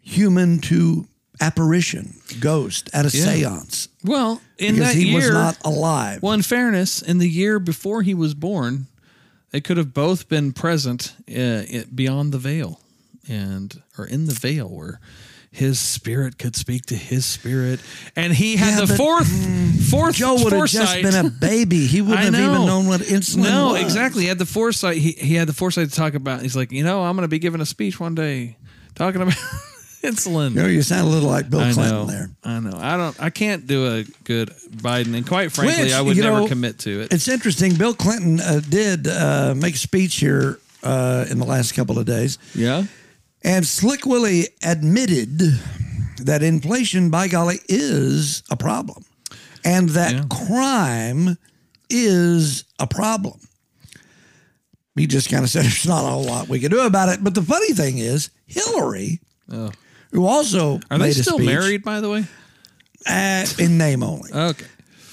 human 0.00 0.58
to 0.60 1.06
apparition, 1.40 2.14
ghost 2.40 2.88
at 2.92 3.04
a 3.12 3.16
Yeah. 3.16 3.24
seance 3.24 3.88
Well, 4.04 4.40
in 4.58 4.74
because 4.76 4.94
that 4.94 4.98
he 4.98 5.08
year, 5.10 5.16
was 5.20 5.30
not 5.30 5.58
alive. 5.64 6.22
well, 6.22 6.32
in 6.32 6.42
fairness, 6.42 7.02
in 7.02 7.18
the 7.18 7.28
year 7.28 7.58
before 7.58 8.02
he 8.02 8.14
was 8.14 8.34
born, 8.34 8.86
they 9.54 9.60
could 9.60 9.76
have 9.76 9.94
both 9.94 10.28
been 10.28 10.52
present 10.52 11.14
uh, 11.28 11.62
beyond 11.94 12.32
the 12.32 12.38
veil, 12.38 12.80
and 13.28 13.80
or 13.96 14.04
in 14.04 14.26
the 14.26 14.32
veil 14.32 14.68
where 14.68 14.98
his 15.52 15.78
spirit 15.78 16.38
could 16.38 16.56
speak 16.56 16.86
to 16.86 16.96
his 16.96 17.24
spirit, 17.24 17.78
and 18.16 18.32
he 18.32 18.56
had 18.56 18.80
Yeah, 18.80 18.86
the 18.86 18.96
fourth 18.96 19.90
fourth 19.90 20.16
Joe 20.16 20.42
would 20.42 20.52
have 20.52 20.66
just 20.66 21.00
been 21.00 21.14
a 21.14 21.30
baby. 21.30 21.86
He 21.86 22.02
wouldn't 22.02 22.34
have 22.34 22.34
even 22.34 22.66
known 22.66 22.88
what 22.88 23.02
insulin 23.02 23.44
no, 23.44 23.74
was. 23.74 23.82
exactly. 23.82 24.22
He 24.22 24.28
had 24.28 24.38
the 24.38 24.44
foresight. 24.44 24.96
He 24.96 25.12
he 25.12 25.36
had 25.36 25.46
the 25.46 25.52
foresight 25.52 25.88
to 25.88 25.94
talk 25.94 26.14
about. 26.14 26.42
He's 26.42 26.56
like, 26.56 26.72
you 26.72 26.82
know, 26.82 27.04
I'm 27.04 27.14
going 27.14 27.22
to 27.22 27.28
be 27.28 27.38
giving 27.38 27.60
a 27.60 27.66
speech 27.66 28.00
one 28.00 28.16
day 28.16 28.56
talking 28.96 29.22
about 29.22 29.36
insulin. 30.04 30.50
You 30.54 30.62
know, 30.62 30.66
you 30.68 30.82
sound 30.82 31.08
a 31.08 31.10
little 31.10 31.28
like 31.28 31.50
Bill 31.50 31.60
I 31.60 31.72
Clinton 31.72 31.94
know. 31.96 32.04
there. 32.06 32.30
I 32.44 32.60
know. 32.60 32.76
I 32.76 32.96
don't. 32.96 33.20
I 33.22 33.30
can't 33.30 33.66
do 33.66 33.86
a 33.86 34.04
good 34.24 34.50
Biden, 34.70 35.14
and 35.16 35.26
quite 35.26 35.50
frankly, 35.52 35.84
Which, 35.84 35.92
I 35.92 36.00
would 36.00 36.16
never 36.16 36.40
know, 36.40 36.48
commit 36.48 36.78
to 36.80 37.00
it. 37.02 37.12
It's 37.12 37.28
interesting. 37.28 37.74
Bill 37.74 37.94
Clinton 37.94 38.40
uh, 38.40 38.60
did 38.68 39.06
uh, 39.08 39.54
make 39.56 39.74
a 39.74 39.78
speech 39.78 40.16
here 40.16 40.58
uh, 40.82 41.24
in 41.30 41.38
the 41.38 41.46
last 41.46 41.72
couple 41.74 41.98
of 41.98 42.06
days, 42.06 42.38
Yeah. 42.54 42.84
and 43.42 43.66
Slick 43.66 44.06
Willie 44.06 44.48
admitted 44.62 45.38
that 46.22 46.42
inflation, 46.42 47.10
by 47.10 47.28
golly, 47.28 47.58
is 47.68 48.42
a 48.50 48.56
problem, 48.56 49.04
and 49.64 49.88
that 49.90 50.12
Yeah. 50.12 50.24
crime 50.46 51.38
is 51.90 52.64
a 52.78 52.86
problem. 52.86 53.38
He 54.96 55.06
just 55.06 55.28
kind 55.28 55.42
of 55.44 55.50
said 55.50 55.62
there's 55.64 55.86
not 55.86 56.04
a 56.04 56.08
whole 56.08 56.24
lot 56.24 56.48
we 56.48 56.60
can 56.60 56.70
do 56.70 56.80
about 56.80 57.08
it. 57.08 57.22
But 57.22 57.34
the 57.34 57.42
funny 57.42 57.72
thing 57.72 57.98
is, 57.98 58.30
Hillary, 58.46 59.20
Oh. 59.52 59.70
Who 60.14 60.24
also 60.26 60.76
Are 60.90 60.96
they 60.98 61.04
made 61.08 61.16
a 61.18 61.22
still 61.22 61.36
speech, 61.38 61.46
married, 61.46 61.82
by 61.82 62.00
the 62.00 62.08
way? 62.08 62.24
uh, 63.06 63.44
in 63.58 63.76
name 63.76 64.02
only. 64.02 64.32
Okay. 64.32 64.64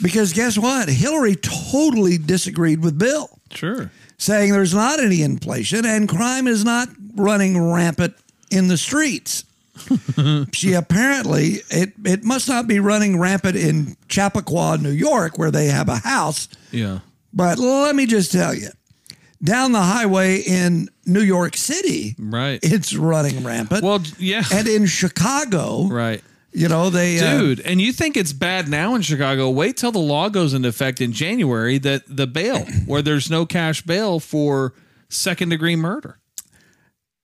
Because 0.01 0.31
guess 0.33 0.57
what? 0.57 0.87
Hillary 0.87 1.35
totally 1.35 2.17
disagreed 2.17 2.81
with 2.83 2.97
Bill, 2.97 3.29
Sure. 3.53 3.91
saying 4.17 4.51
there's 4.53 4.73
not 4.73 4.99
any 4.99 5.21
inflation 5.21 5.85
and 5.85 6.07
crime 6.07 6.47
is 6.47 6.63
not 6.63 6.87
running 7.15 7.59
rampant 7.71 8.15
in 8.49 8.67
the 8.67 8.77
streets. 8.77 9.43
she 10.53 10.73
apparently 10.73 11.61
it 11.69 11.93
it 12.05 12.23
must 12.23 12.47
not 12.47 12.67
be 12.67 12.79
running 12.79 13.17
rampant 13.19 13.55
in 13.55 13.95
Chappaqua, 14.09 14.77
New 14.77 14.91
York, 14.91 15.37
where 15.37 15.51
they 15.51 15.67
have 15.67 15.89
a 15.89 15.97
house. 15.97 16.47
Yeah. 16.71 16.99
But 17.33 17.57
let 17.59 17.95
me 17.95 18.05
just 18.05 18.31
tell 18.31 18.53
you, 18.53 18.69
down 19.43 19.71
the 19.71 19.81
highway 19.81 20.37
in 20.41 20.89
New 21.05 21.21
York 21.21 21.57
City, 21.57 22.15
Right. 22.19 22.59
it's 22.63 22.93
running 22.95 23.43
rampant. 23.43 23.83
Well, 23.83 24.01
yeah. 24.19 24.43
and 24.53 24.67
in 24.67 24.85
Chicago, 24.85 25.87
right. 25.87 26.23
you 26.51 26.67
know 26.67 26.89
they 26.89 27.19
uh, 27.19 27.39
Dude, 27.39 27.59
and 27.61 27.81
you 27.81 27.91
think 27.93 28.17
it's 28.17 28.33
bad 28.33 28.67
now 28.67 28.95
in 28.95 29.01
Chicago? 29.01 29.49
Wait 29.49 29.77
till 29.77 29.91
the 29.91 29.99
law 29.99 30.29
goes 30.29 30.53
into 30.53 30.69
effect 30.69 31.01
in 31.01 31.11
January 31.11 31.77
that 31.79 32.03
the 32.07 32.27
bail, 32.27 32.65
where 32.85 33.01
there's 33.01 33.29
no 33.31 33.45
cash 33.45 33.81
bail 33.81 34.19
for 34.19 34.73
second 35.09 35.49
degree 35.49 35.75
murder. 35.75 36.17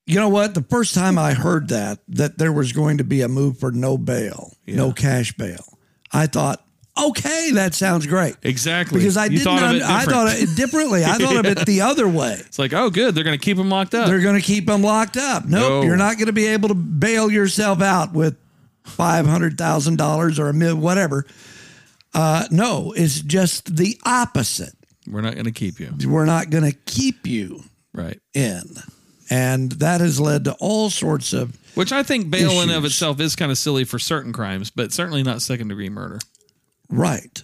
You 0.06 0.16
know 0.16 0.30
what? 0.30 0.54
The 0.54 0.62
first 0.62 0.94
time 0.94 1.18
I 1.18 1.34
heard 1.34 1.68
that 1.68 1.98
that 2.08 2.38
there 2.38 2.52
was 2.52 2.72
going 2.72 2.96
to 2.98 3.04
be 3.04 3.20
a 3.20 3.28
move 3.28 3.58
for 3.58 3.70
no 3.70 3.98
bail, 3.98 4.54
no 4.66 4.90
cash 4.92 5.32
bail, 5.34 5.78
I 6.12 6.26
thought, 6.26 6.64
okay, 7.00 7.50
that 7.52 7.74
sounds 7.74 8.06
great. 8.06 8.36
Exactly. 8.42 8.98
Because 8.98 9.16
I 9.16 9.24
You 9.24 9.30
didn't, 9.38 9.44
thought 9.44 9.62
un- 9.62 9.82
I 9.82 10.04
thought 10.04 10.28
it 10.36 10.54
differently. 10.56 11.04
I 11.04 11.18
thought 11.18 11.36
of 11.36 11.46
it 11.46 11.64
the 11.66 11.80
other 11.82 12.08
way. 12.08 12.36
It's 12.46 12.58
like, 12.58 12.72
oh, 12.72 12.90
good. 12.90 13.14
They're 13.14 13.24
going 13.24 13.38
to 13.38 13.44
keep 13.44 13.56
them 13.56 13.68
locked 13.68 13.94
up. 13.94 14.06
They're 14.08 14.20
going 14.20 14.40
to 14.40 14.46
keep 14.46 14.66
them 14.66 14.82
locked 14.82 15.16
up. 15.16 15.44
Nope, 15.46 15.68
No. 15.68 15.82
you're 15.82 15.96
not 15.96 16.16
going 16.16 16.26
to 16.26 16.32
be 16.32 16.46
able 16.46 16.68
to 16.68 16.74
bail 16.74 17.30
yourself 17.30 17.80
out 17.82 18.12
with 18.12 18.36
five 18.84 19.26
hundred 19.26 19.58
thousand 19.58 19.96
dollars 19.96 20.38
or 20.38 20.48
a 20.48 20.54
mil, 20.54 20.76
whatever. 20.76 21.26
Uh, 22.14 22.44
no, 22.50 22.92
it's 22.96 23.20
just 23.20 23.76
the 23.76 23.98
opposite. 24.04 24.72
We're 25.06 25.20
not 25.20 25.34
going 25.34 25.44
to 25.46 25.52
keep 25.52 25.78
you. 25.80 25.92
We're 26.08 26.24
not 26.26 26.50
going 26.50 26.64
to 26.64 26.76
keep 26.86 27.26
you 27.26 27.62
Right. 27.94 28.18
in, 28.34 28.62
and 29.30 29.72
that 29.72 30.00
has 30.00 30.20
led 30.20 30.44
to 30.44 30.52
all 30.60 30.90
sorts 30.90 31.32
of 31.32 31.56
Which 31.74 31.92
I 31.92 32.02
think 32.02 32.30
bail 32.30 32.60
in 32.62 32.70
of 32.70 32.84
itself 32.84 33.20
is 33.20 33.36
kind 33.36 33.50
of 33.50 33.58
silly 33.58 33.84
for 33.84 33.98
certain 33.98 34.32
crimes, 34.32 34.70
but 34.70 34.92
certainly 34.92 35.22
not 35.22 35.42
second 35.42 35.68
degree 35.68 35.88
murder. 35.90 36.18
Right. 36.90 37.42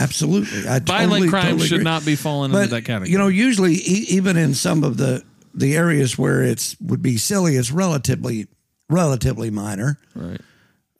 Absolutely. 0.00 0.68
I 0.68 0.78
Violent 0.80 1.10
totally, 1.10 1.28
crimes 1.28 1.48
totally 1.50 1.68
should 1.68 1.84
not 1.84 2.04
be 2.04 2.14
falling 2.16 2.52
But 2.52 2.62
under 2.64 2.76
that 2.76 2.84
category. 2.84 3.10
you 3.10 3.18
know, 3.18 3.28
usually 3.28 3.74
e- 3.74 4.06
even 4.10 4.36
in 4.36 4.54
some 4.54 4.84
of 4.84 4.96
the 4.96 5.22
the 5.54 5.76
areas 5.76 6.16
where 6.16 6.42
it's 6.42 6.76
would 6.80 7.02
be 7.02 7.16
silly, 7.16 7.56
it's 7.56 7.72
relatively 7.72 8.46
relatively 8.88 9.50
minor. 9.50 9.98
right. 10.14 10.40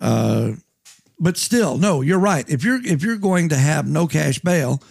Uh, 0.00 0.52
But 1.20 1.36
still, 1.36 1.76
no, 1.78 2.00
you're 2.00 2.18
right. 2.18 2.48
If 2.48 2.64
you're 2.64 2.84
if 2.84 3.02
you're 3.02 3.16
going 3.18 3.50
to 3.50 3.56
have 3.56 3.86
no 3.86 4.06
cash 4.08 4.38
bail, 4.40 4.82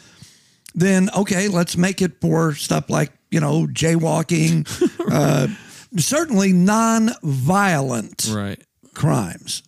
then 0.75 1.09
okay, 1.15 1.47
let's 1.49 1.75
make 1.75 2.01
it 2.01 2.21
for 2.21 2.53
stuff 2.55 2.89
like 2.89 3.11
you 3.31 3.39
know 3.41 3.65
jaywalking, 3.67 4.65
uh, 5.11 5.47
certainly 5.97 6.53
non-violent 6.53 8.29
Right. 8.31 8.61
crimes. 8.93 9.63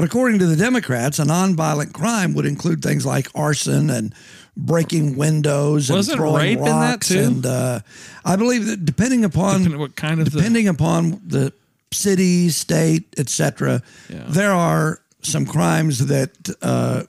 But 0.00 0.06
according 0.06 0.38
to 0.38 0.46
the 0.46 0.56
Democrats, 0.56 1.18
a 1.18 1.24
nonviolent 1.24 1.92
crime 1.92 2.32
would 2.32 2.46
include 2.46 2.82
things 2.82 3.04
like 3.04 3.28
arson 3.34 3.90
and 3.90 4.14
breaking 4.56 5.18
windows 5.18 5.90
and 5.90 5.98
Wasn't 5.98 6.16
throwing 6.16 6.36
rape 6.36 6.58
in 6.58 6.64
that 6.64 6.90
rocks. 6.92 7.08
too? 7.08 7.18
And 7.18 7.44
uh, 7.44 7.80
I 8.24 8.36
believe 8.36 8.64
that 8.64 8.86
depending 8.86 9.26
upon 9.26 9.58
Depending 9.58 9.78
what 9.78 9.96
kind 9.96 10.18
of 10.20 10.30
the- 10.30 10.38
depending 10.38 10.68
upon 10.68 11.20
the 11.26 11.52
city, 11.92 12.48
state, 12.48 13.12
etc., 13.18 13.82
Yeah. 14.08 14.24
there 14.26 14.52
are 14.52 15.02
some 15.20 15.44
crimes 15.44 16.06
that 16.06 16.30
uh, 16.62 17.02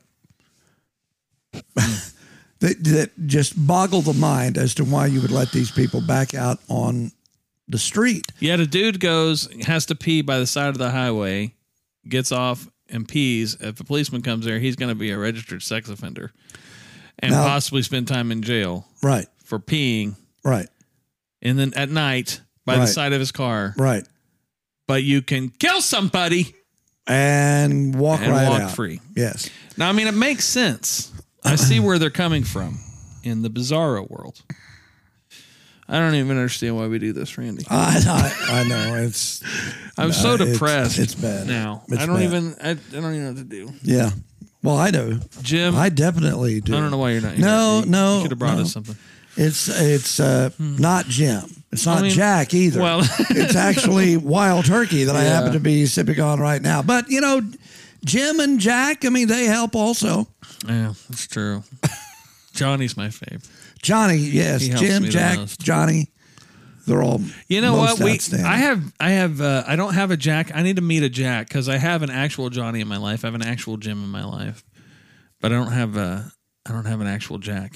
that 2.59 2.83
that 2.83 3.11
just 3.25 3.53
boggle 3.65 4.01
the 4.01 4.11
mind 4.13 4.57
as 4.57 4.75
to 4.75 4.83
why 4.83 5.05
you 5.05 5.21
would 5.21 5.31
let 5.31 5.53
these 5.53 5.71
people 5.71 6.01
back 6.01 6.33
out 6.33 6.59
on 6.67 7.13
the 7.69 7.77
street. 7.79 8.27
Yet 8.41 8.59
a 8.59 8.67
dude 8.67 8.99
goes, 8.99 9.47
has 9.65 9.85
to 9.85 9.95
pee 9.95 10.21
by 10.21 10.39
the 10.39 10.45
side 10.47 10.67
of 10.67 10.77
the 10.77 10.91
highway, 10.91 11.53
gets 12.09 12.33
off 12.33 12.67
and 12.91 13.07
pees. 13.07 13.55
If 13.59 13.79
a 13.79 13.83
policeman 13.83 14.21
comes 14.21 14.45
there, 14.45 14.59
he's 14.59 14.75
going 14.75 14.89
to 14.89 14.95
be 14.95 15.11
a 15.11 15.17
registered 15.17 15.63
sex 15.63 15.89
offender 15.89 16.31
and 17.19 17.31
Now- 17.31 17.43
possibly 17.43 17.81
spend 17.81 18.07
time 18.07 18.31
in 18.31 18.41
jail 18.41 18.87
Right. 19.01 19.27
for 19.43 19.59
peeing. 19.59 20.15
Right. 20.43 20.67
And 21.41 21.57
then 21.57 21.73
at 21.75 21.89
night 21.89 22.41
by 22.65 22.77
the 22.77 22.85
side 22.87 23.13
of 23.13 23.19
his 23.19 23.31
car. 23.31 23.73
Right. 23.77 24.05
But 24.87 25.03
you 25.03 25.21
can 25.21 25.49
kill 25.49 25.81
somebody 25.81 26.53
And 27.07 27.95
walk 27.95 28.21
and 28.21 28.31
right 28.31 28.47
walk 28.49 28.61
out. 28.61 28.75
free. 28.75 28.99
Yes. 29.15 29.49
Now, 29.77 29.89
I 29.89 29.91
mean, 29.93 30.07
it 30.07 30.13
makes 30.13 30.45
sense. 30.45 31.11
I 31.43 31.55
see 31.55 31.79
where 31.79 31.97
they're 31.97 32.09
coming 32.11 32.43
from 32.43 32.79
in 33.23 33.41
the 33.41 33.49
bizarro 33.49 34.07
world. 34.09 34.41
I 35.91 35.99
don't 35.99 36.15
even 36.15 36.37
understand 36.37 36.77
why 36.77 36.87
we 36.87 36.97
do 36.99 37.11
this, 37.13 37.37
Randy. 37.37 37.65
I, 37.69 38.01
I, 38.49 38.61
I 38.61 38.63
know 38.63 38.95
it's 38.95 39.43
I'm 39.97 40.13
so 40.13 40.37
depressed. 40.37 40.97
it's 40.97 41.13
bad. 41.15 41.45
now. 41.47 41.83
It's 41.89 42.01
I 42.01 42.05
don't 42.05 42.15
bad. 42.15 42.23
even. 42.23 42.55
I, 42.63 42.69
I 42.71 42.73
don't 42.75 43.13
even 43.13 43.23
know 43.23 43.27
what 43.31 43.37
to 43.37 43.43
do. 43.43 43.71
yeah. 43.83 44.09
Well, 44.63 44.77
I 44.77 44.91
do. 44.91 45.19
Jim, 45.41 45.75
I 45.75 45.89
definitely 45.89 46.61
do. 46.61 46.75
I 46.75 46.79
don't 46.79 46.91
know 46.91 46.97
why 46.97 47.11
you're 47.11 47.21
not. 47.21 47.33
Here. 47.33 47.43
No, 47.45 47.81
You- 47.83 47.89
no, 47.91 48.15
You 48.17 48.21
should 48.21 48.31
have 48.31 48.39
brought 48.39 48.55
no. 48.57 48.61
us 48.61 48.71
something. 48.71 48.95
It's 49.35 49.67
it's 49.69 50.19
uh, 50.19 50.49
not 50.59 51.05
Jim. 51.05 51.63
It's 51.71 51.85
not 51.85 51.99
I 51.99 52.01
mean, 52.03 52.11
Jack 52.11 52.53
either. 52.53 52.79
well- 52.81 52.99
it's 53.31 53.55
actually 53.55 54.17
Wild 54.17 54.65
Turkey 54.65 55.05
that 55.05 55.15
I 55.15 55.21
happen 55.23 55.53
to 55.53 55.59
be 55.59 55.85
sipping 55.87 56.19
on 56.19 56.39
right 56.39 56.61
now. 56.61 56.81
But 56.81 57.09
you 57.09 57.21
know, 57.21 57.41
Jim 58.05 58.39
and 58.39 58.59
Jack. 58.59 59.03
I 59.03 59.09
mean, 59.09 59.27
they 59.27 59.45
help 59.45 59.75
also. 59.75 60.27
Yeah, 60.67 60.93
that's 61.09 61.27
true. 61.27 61.63
Johnny's 62.53 62.95
my 62.97 63.07
fave. 63.07 63.49
Johnny, 63.81 64.17
yes, 64.17 64.61
He 64.61 64.69
helps 64.69 64.81
me 64.81 64.87
Jim, 64.87 65.03
the 65.03 65.09
Jack, 65.09 65.37
most. 65.37 65.59
Johnny. 65.59 66.11
They're 66.87 67.01
all. 67.01 67.21
You 67.47 67.61
know 67.61 67.75
most 67.75 67.99
what? 67.99 68.05
We 68.05 68.13
outstanding. 68.13 68.45
I 68.47 68.57
have 68.57 68.93
I 68.99 69.11
have 69.11 69.39
uh, 69.39 69.63
I 69.67 69.75
don't 69.75 69.93
have 69.93 70.11
a 70.11 70.17
Jack. 70.17 70.51
I 70.53 70.63
need 70.63 70.77
to 70.77 70.81
meet 70.81 71.03
a 71.03 71.09
Jack 71.09 71.47
because 71.47 71.69
I 71.69 71.77
have 71.77 72.01
an 72.01 72.09
actual 72.09 72.49
Johnny 72.49 72.81
in 72.81 72.87
my 72.87 72.97
life. 72.97 73.23
I 73.23 73.27
have 73.27 73.35
an 73.35 73.43
actual 73.43 73.77
Jim 73.77 74.03
in 74.03 74.09
my 74.09 74.23
life, 74.23 74.63
but 75.39 75.51
I 75.51 75.55
don't 75.55 75.71
have 75.71 75.95
a 75.95 76.31
I 76.65 76.71
don't 76.71 76.85
have 76.85 77.01
an 77.01 77.07
actual 77.07 77.37
Jack. 77.37 77.75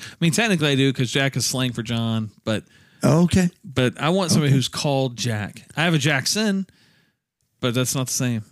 I 0.00 0.14
mean, 0.20 0.32
technically 0.32 0.68
I 0.68 0.74
do 0.74 0.92
because 0.92 1.10
Jack 1.10 1.36
is 1.36 1.46
slang 1.46 1.72
for 1.72 1.82
John, 1.82 2.30
but 2.44 2.64
okay. 3.02 3.50
but 3.64 4.00
I 4.00 4.10
want 4.10 4.30
somebody 4.30 4.52
who's 4.52 4.68
called 4.68 5.16
Jack. 5.16 5.62
I 5.76 5.84
have 5.84 5.94
a 5.94 5.98
Jackson, 5.98 6.66
but 7.60 7.74
that's 7.74 7.94
not 7.94 8.06
the 8.06 8.12
same. 8.12 8.44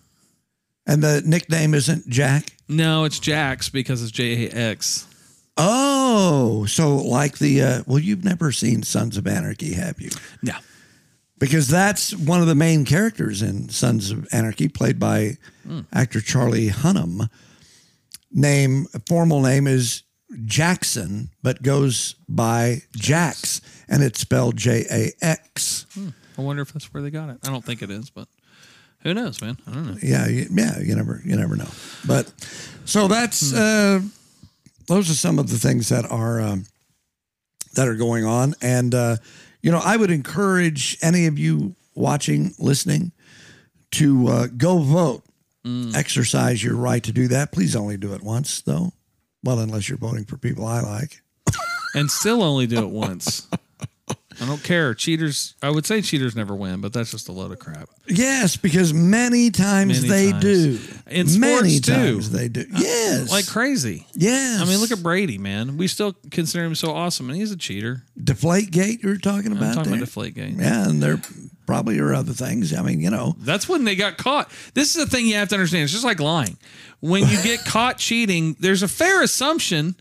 And 0.86 1.02
the 1.02 1.22
nickname 1.24 1.74
isn't 1.74 2.08
Jack. 2.08 2.52
No, 2.68 3.04
it's 3.04 3.20
Jax 3.20 3.68
because 3.68 4.02
it's 4.02 4.10
J 4.10 4.48
A 4.48 4.50
X. 4.50 5.06
Oh, 5.56 6.64
so 6.66 6.96
like 6.96 7.38
the 7.38 7.62
uh, 7.62 7.82
well, 7.86 7.98
you've 7.98 8.24
never 8.24 8.52
seen 8.52 8.82
Sons 8.82 9.16
of 9.16 9.26
Anarchy, 9.26 9.74
have 9.74 10.00
you? 10.00 10.10
No. 10.42 10.54
Because 11.38 11.68
that's 11.68 12.14
one 12.14 12.40
of 12.40 12.46
the 12.46 12.54
main 12.54 12.84
characters 12.84 13.42
in 13.42 13.68
Sons 13.68 14.10
of 14.10 14.28
Anarchy, 14.32 14.68
played 14.68 14.98
by 14.98 15.36
actor 15.92 16.20
Charlie 16.20 16.68
Hunnam. 16.68 17.28
Name 18.30 18.86
formal 19.08 19.42
name 19.42 19.66
is 19.66 20.04
Jackson, 20.46 21.30
but 21.42 21.62
goes 21.62 22.14
by 22.28 22.82
Jax, 22.96 23.60
and 23.88 24.02
it's 24.02 24.20
spelled 24.20 24.56
J 24.56 24.84
A 24.90 25.12
X. 25.20 25.86
I 26.38 26.40
wonder 26.40 26.62
if 26.62 26.72
that's 26.72 26.94
where 26.94 27.02
they 27.02 27.10
got 27.10 27.28
it. 27.28 27.38
I 27.44 27.48
don't 27.48 27.64
think 27.64 27.82
it 27.82 27.90
is, 27.90 28.08
but 28.08 28.28
who 29.00 29.12
knows, 29.12 29.42
man? 29.42 29.58
I 29.66 29.72
don't 29.72 29.86
know. 29.86 29.98
Yeah, 30.02 30.28
yeah, 30.28 30.78
you 30.80 30.94
never, 30.94 31.20
you 31.24 31.36
never 31.36 31.56
know. 31.56 31.68
But 32.06 32.32
so 32.84 33.08
that's 33.08 33.52
uh, 33.52 34.00
those 34.92 35.10
are 35.10 35.14
some 35.14 35.38
of 35.38 35.48
the 35.48 35.58
things 35.58 35.88
that 35.88 36.04
are 36.10 36.40
um, 36.40 36.66
that 37.74 37.88
are 37.88 37.94
going 37.96 38.24
on, 38.24 38.54
and 38.60 38.94
uh, 38.94 39.16
you 39.62 39.70
know, 39.70 39.80
I 39.82 39.96
would 39.96 40.10
encourage 40.10 40.98
any 41.02 41.26
of 41.26 41.38
you 41.38 41.74
watching, 41.94 42.54
listening, 42.58 43.12
to 43.92 44.28
uh, 44.28 44.46
go 44.56 44.78
vote. 44.80 45.24
Exercise 45.94 46.62
your 46.62 46.74
right 46.74 47.02
to 47.04 47.12
do 47.12 47.28
that. 47.28 47.52
Please 47.52 47.76
only 47.76 47.96
do 47.96 48.12
it 48.14 48.22
once, 48.22 48.62
though. 48.62 48.92
Well, 49.44 49.60
unless 49.60 49.88
you're 49.88 49.96
voting 49.98 50.24
for 50.24 50.36
people 50.36 50.66
I 50.66 50.80
like. 50.80 51.22
and 51.94 52.10
still 52.10 52.42
only 52.42 52.66
do 52.66 52.78
it 52.78 52.90
once. 52.90 53.46
I 54.40 54.46
don't 54.46 54.62
care. 54.62 54.94
Cheaters, 54.94 55.54
I 55.62 55.70
would 55.70 55.84
say 55.86 56.00
cheaters 56.02 56.34
never 56.36 56.54
win, 56.54 56.80
but 56.80 56.92
that's 56.92 57.10
just 57.10 57.28
a 57.28 57.32
load 57.32 57.52
of 57.52 57.58
crap. 57.58 57.88
Yes, 58.08 58.56
because 58.56 58.92
many 58.94 59.50
times 59.50 60.02
Many 60.02 60.08
they 60.08 60.30
times. 60.32 60.42
do. 60.44 60.78
In 61.10 61.26
sports, 61.28 61.62
many 61.62 61.80
too. 61.80 61.92
times 61.92 62.30
they 62.30 62.48
do. 62.48 62.64
Yes, 62.76 63.30
Like 63.30 63.46
crazy. 63.46 64.06
yes. 64.14 64.60
I 64.60 64.64
mean, 64.64 64.78
look 64.78 64.90
at 64.90 65.02
Brady, 65.02 65.38
man. 65.38 65.76
We 65.76 65.86
still 65.88 66.14
consider 66.30 66.64
him 66.64 66.74
so 66.74 66.92
awesome, 66.92 67.28
and 67.30 67.38
he's 67.38 67.52
a 67.52 67.56
cheater. 67.56 68.02
Deflate 68.22 68.70
Gate. 68.70 69.02
You're 69.02 69.16
talking 69.16 69.52
about 69.52 69.64
I'm 69.70 69.74
talking 69.74 69.92
there. 69.92 70.02
about 70.02 70.08
Deflategate. 70.08 70.58
Yeah, 70.60 70.88
and 70.88 71.02
there 71.02 71.20
probably 71.66 71.98
are 72.00 72.12
other 72.14 72.32
things. 72.32 72.74
I 72.74 72.82
mean, 72.82 73.00
you 73.00 73.10
know, 73.10 73.34
That's 73.38 73.68
when 73.68 73.84
they 73.84 73.94
got 73.96 74.16
caught. 74.18 74.50
This 74.74 74.96
is 74.96 75.04
the 75.04 75.10
thing 75.10 75.26
you 75.26 75.36
have 75.36 75.48
to 75.50 75.54
understand. 75.54 75.84
It's 75.84 75.92
just 75.92 76.04
like 76.04 76.20
lying. 76.20 76.56
When 77.00 77.22
you 77.28 77.42
get 77.42 77.64
caught 77.64 77.98
cheating, 77.98 78.56
there's 78.60 78.82
a 78.82 78.88
fair 78.88 79.22
assumption 79.22 79.96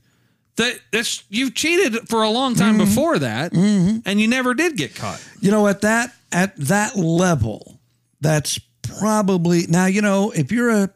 that 0.57 0.79
that's 0.91 1.23
you've 1.29 1.53
cheated 1.55 2.07
for 2.09 2.23
a 2.23 2.29
long 2.29 2.55
time 2.55 2.75
Mm-hmm. 2.77 2.85
before 2.85 3.19
that, 3.19 3.53
and 3.53 4.19
you 4.21 4.27
never 4.27 4.53
did 4.53 4.77
get 4.77 4.95
caught. 4.95 5.23
you 5.39 5.51
know 5.51 5.67
at 5.67 5.81
that 5.81 6.13
at 6.31 6.55
that 6.57 6.95
level, 6.97 7.79
that's 8.19 8.59
probably 8.83 9.65
now. 9.67 9.85
You 9.85 10.01
know, 10.01 10.31
if 10.31 10.51
you're 10.51 10.69
a 10.69 10.89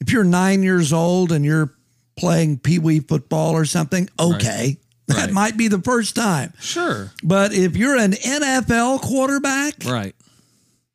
if 0.00 0.12
you're 0.12 0.24
nine 0.24 0.62
years 0.62 0.92
old 0.92 1.32
and 1.32 1.44
you're 1.44 1.72
playing 2.16 2.58
pee 2.58 2.78
wee 2.78 3.00
football 3.00 3.52
or 3.52 3.64
something, 3.64 4.08
okay, 4.18 4.76
that 5.06 5.16
Right. 5.16 5.32
might 5.32 5.56
be 5.56 5.68
the 5.68 5.80
first 5.80 6.14
time. 6.14 6.52
Sure. 6.60 7.12
But 7.22 7.52
if 7.54 7.76
you're 7.76 7.96
an 7.96 8.12
NFL 8.12 9.00
quarterback, 9.00 9.74
Right. 9.86 10.14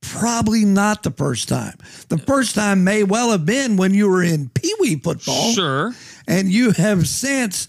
probably 0.02 0.66
not 0.66 1.04
the 1.04 1.12
first 1.12 1.48
time. 1.50 1.78
The 2.10 2.18
first 2.20 2.56
time 2.56 2.84
may 2.84 3.04
well 3.04 3.32
have 3.32 3.46
been 3.46 3.76
when 3.78 3.94
you 3.94 4.08
were 4.10 4.24
in 4.24 4.50
pee 4.50 4.74
wee 4.80 4.96
football. 5.00 5.52
Sure. 5.54 5.96
And 6.28 6.50
you 6.50 6.72
have 6.72 7.08
since 7.08 7.68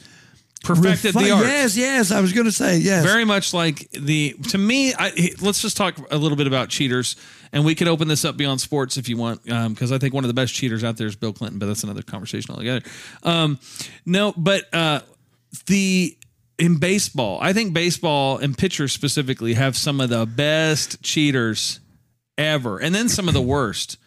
Perfected 0.67 1.15
refi- 1.15 1.25
the 1.25 1.31
art. 1.31 1.47
Yes, 1.47 1.77
yes. 1.77 2.11
I 2.11 2.21
was 2.21 2.33
going 2.33 2.47
to 2.47 2.53
say 2.53 2.79
yes. 2.79 3.05
very 3.05 3.25
much 3.25 3.55
like 3.55 3.91
the 3.93 4.35
to 4.49 4.59
me 4.59 4.95
I, 4.95 5.33
let's 5.41 5.63
just 5.63 5.77
talk 5.77 5.97
a 6.11 6.17
little 6.17 6.37
bit 6.37 6.47
about 6.47 6.69
cheaters 6.69 7.17
and 7.53 7.65
we 7.65 7.75
could 7.75 7.89
open 7.89 8.09
this 8.09 8.25
up 8.25 8.37
beyond 8.37 8.61
sports 8.61 8.97
if 8.97 9.09
you 9.09 9.17
want 9.17 9.45
because 9.45 9.93
i 9.93 9.99
think 9.99 10.13
one 10.13 10.25
of 10.25 10.29
the 10.29 10.35
best 10.35 10.55
cheaters 10.55 10.83
out 10.83 10.97
there 10.97 11.07
is 11.07 11.15
bill 11.15 11.33
clinton 11.33 11.59
but 11.59 11.67
that's 11.67 11.85
another 11.85 12.03
conversation 12.03 12.51
altogether 12.51 12.85
um, 13.23 13.59
no 14.05 14.33
but 14.37 14.65
uh, 14.75 15.01
the 15.67 16.17
in 16.59 16.79
baseball 16.79 17.39
i 17.41 17.53
think 17.53 17.73
baseball 17.73 18.39
and 18.39 18.59
pitchers 18.59 18.93
specifically 18.93 19.55
have 19.55 19.77
some 19.77 20.01
of 20.01 20.09
the 20.09 20.27
best 20.27 21.01
cheaters 21.03 21.81
ever 22.37 22.79
and 22.79 22.95
then 22.95 23.09
some 23.09 23.29
of 23.29 23.35
the 23.35 23.43
worst 23.43 23.99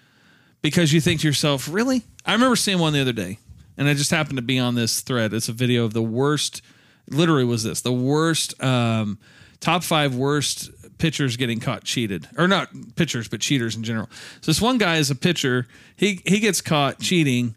because 0.61 0.91
you 0.91 0.99
think 0.99 1.21
to 1.21 1.27
yourself 1.27 1.69
really 1.71 2.03
i 2.25 2.33
remember 2.33 2.55
seeing 2.55 2.79
one 2.79 2.91
the 2.91 3.01
other 3.01 3.13
day 3.13 3.39
and 3.79 3.87
i 3.89 3.95
just 3.95 4.11
happened 4.11 4.37
to 4.37 4.43
be 4.43 4.59
on 4.59 4.75
this 4.75 5.01
thread. 5.01 5.33
It's 5.33 5.49
a 5.49 5.53
video 5.53 5.85
of 5.85 5.93
the 5.93 6.03
worst 6.03 6.61
literally 7.09 7.45
was 7.45 7.63
this 7.63 7.81
the 7.81 7.91
worst 7.91 8.61
um, 8.63 9.17
top 9.59 9.83
five 9.83 10.13
worst 10.13 10.69
pitchers 10.99 11.37
getting 11.37 11.59
caught 11.59 11.83
cheated. 11.85 12.27
Or 12.37 12.47
not 12.47 12.69
pitchers 12.95 13.27
but 13.27 13.39
cheaters 13.41 13.75
in 13.75 13.83
general. 13.83 14.09
So 14.41 14.51
this 14.51 14.61
one 14.61 14.77
guy 14.77 14.97
is 14.97 15.09
a 15.09 15.15
pitcher. 15.15 15.65
He 15.95 16.21
he 16.25 16.39
gets 16.39 16.61
caught 16.61 16.99
cheating 16.99 17.55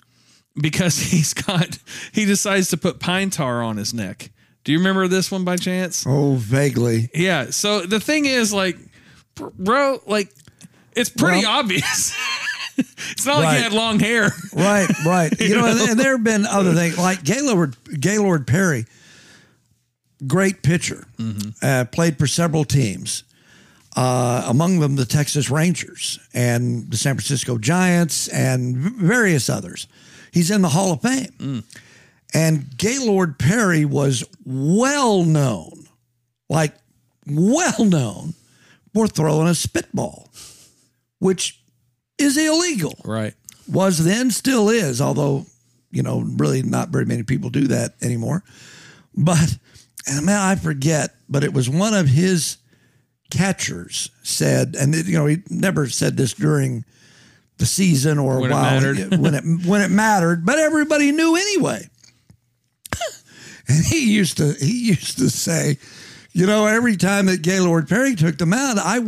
because 0.59 0.97
he's 1.11 1.35
got 1.35 1.79
he 2.13 2.25
decides 2.25 2.69
to 2.71 2.77
put 2.77 3.01
pine 3.01 3.29
tar 3.31 3.63
on 3.63 3.77
his 3.77 3.93
neck. 3.93 4.31
Do 4.65 4.71
you 4.73 4.79
remember 4.79 5.09
this 5.09 5.31
one 5.31 5.45
by 5.45 5.57
chance? 5.57 6.05
Oh, 6.07 6.37
vaguely. 6.37 7.11
yeah. 7.15 7.51
So 7.51 7.81
the 7.81 7.99
thing 7.99 8.27
is 8.27 8.53
like 8.53 8.79
bro 9.35 10.01
like 10.07 10.31
it's 10.95 11.11
pretty 11.11 11.43
Well- 11.45 11.59
obvious 11.59 12.15
it's 13.11 13.27
not 13.27 13.37
like 13.37 13.45
Right. 13.45 13.57
he 13.59 13.63
had 13.63 13.73
long 13.73 13.99
hair 14.01 14.31
Right, 14.55 14.89
right. 15.05 15.33
You 15.41 15.57
know, 15.57 15.67
and, 15.67 15.81
and 15.91 16.01
there 16.01 16.13
have 16.13 16.25
been 16.25 16.47
other 16.47 16.75
things 16.75 16.99
like 16.99 17.23
Gaylord 17.25 17.77
Gaylord 18.01 18.47
Perry, 18.47 18.87
great 20.27 20.63
pitcher, 20.63 21.07
uh, 21.63 21.85
played 21.93 22.19
for 22.19 22.27
several 22.27 22.65
teams. 22.65 23.25
Uh, 23.95 24.45
among 24.47 24.81
them, 24.81 24.97
the 24.97 25.05
Texas 25.05 25.51
Rangers 25.51 26.19
and 26.33 26.91
the 26.91 26.97
San 26.97 27.15
Francisco 27.17 27.59
Giants 27.59 28.27
and 28.29 28.75
various 28.77 29.51
others. 29.51 29.87
He's 30.33 30.51
in 30.51 30.63
the 30.63 30.71
Hall 30.71 30.93
of 30.93 31.03
Fame. 31.03 31.65
And 32.33 32.75
Gaylord 32.79 33.39
Perry 33.39 33.85
was 33.85 34.25
well 34.47 35.25
known, 35.25 35.89
like 36.49 36.73
well 37.27 37.85
known, 37.85 38.33
for 38.95 39.07
throwing 39.07 39.47
a 39.49 39.55
spitball, 39.55 40.31
which 41.19 41.62
is 42.23 42.37
illegal 42.37 42.97
right 43.05 43.35
was 43.69 44.05
then, 44.05 44.31
still 44.31 44.69
is, 44.69 45.01
although, 45.01 45.47
you 45.91 46.03
know, 46.03 46.21
really 46.21 46.63
not 46.63 46.89
very 46.89 47.05
many 47.05 47.23
people 47.23 47.51
do 47.51 47.69
that 47.69 47.95
anymore. 48.03 48.43
But, 49.15 49.57
and 50.07 50.27
man, 50.27 50.41
I 50.41 50.57
forget, 50.57 51.15
but 51.29 51.45
it 51.45 51.53
was 51.53 51.69
one 51.69 51.95
of 51.95 52.09
his 52.09 52.59
catchers 53.31 54.11
said, 54.23 54.75
and 54.79 54.95
it, 54.95 55.07
you 55.07 55.19
know, 55.19 55.27
he 55.27 55.39
never 55.49 55.89
said 55.89 56.17
this 56.17 56.35
during 56.35 56.85
the 57.59 57.67
season 57.67 58.19
or 58.19 58.41
When 58.41 58.51
it 58.51 58.55
while 58.55 58.81
mattered. 58.81 59.19
when 59.19 59.35
it 59.35 59.45
when 59.67 59.81
it 59.83 59.91
mattered, 59.91 60.45
but 60.45 60.59
everybody 60.59 61.13
knew 61.13 61.37
anyway. 61.37 61.89
and 63.69 63.85
he 63.85 64.13
used 64.13 64.39
to 64.39 64.53
he 64.55 64.89
used 64.89 65.19
to 65.19 65.31
say, 65.31 65.79
you 66.35 66.47
know, 66.47 66.67
every 66.67 66.97
time 66.97 67.27
that 67.27 67.43
Gaylord 67.43 67.89
Perry 67.89 68.15
took 68.15 68.39
them 68.39 68.53
out, 68.55 68.79
I 68.79 68.99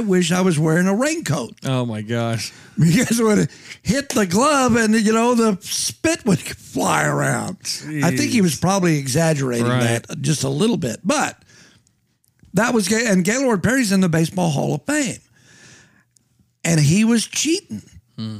wish 0.00 0.32
I 0.32 0.40
was 0.42 0.58
wearing 0.58 0.86
a 0.86 0.94
raincoat 0.94 1.54
oh 1.64 1.86
my 1.86 2.02
gosh 2.02 2.52
because 2.78 3.18
it 3.20 3.50
hit 3.82 4.10
the 4.10 4.26
glove 4.26 4.76
and 4.76 4.94
you 4.94 5.12
know 5.12 5.34
the 5.34 5.56
spit 5.62 6.24
would 6.26 6.38
fly 6.40 7.04
around. 7.06 7.56
I 8.04 8.14
think 8.16 8.32
he 8.32 8.40
was 8.42 8.56
probably 8.56 8.98
exaggerating 8.98 9.66
Right. 9.66 10.02
that 10.06 10.20
just 10.20 10.44
a 10.44 10.48
little 10.48 10.76
bit, 10.76 11.00
but 11.04 11.42
that 12.54 12.74
was 12.74 12.86
Gay- 12.88 13.06
and 13.06 13.24
Gaylord 13.24 13.62
Perry's 13.62 13.90
in 13.92 14.00
the 14.00 14.08
Baseball 14.08 14.50
Hall 14.50 14.74
of 14.74 14.82
Fame, 14.84 15.18
and 16.64 16.80
he 16.80 17.04
was 17.04 17.26
cheating. 17.26 17.82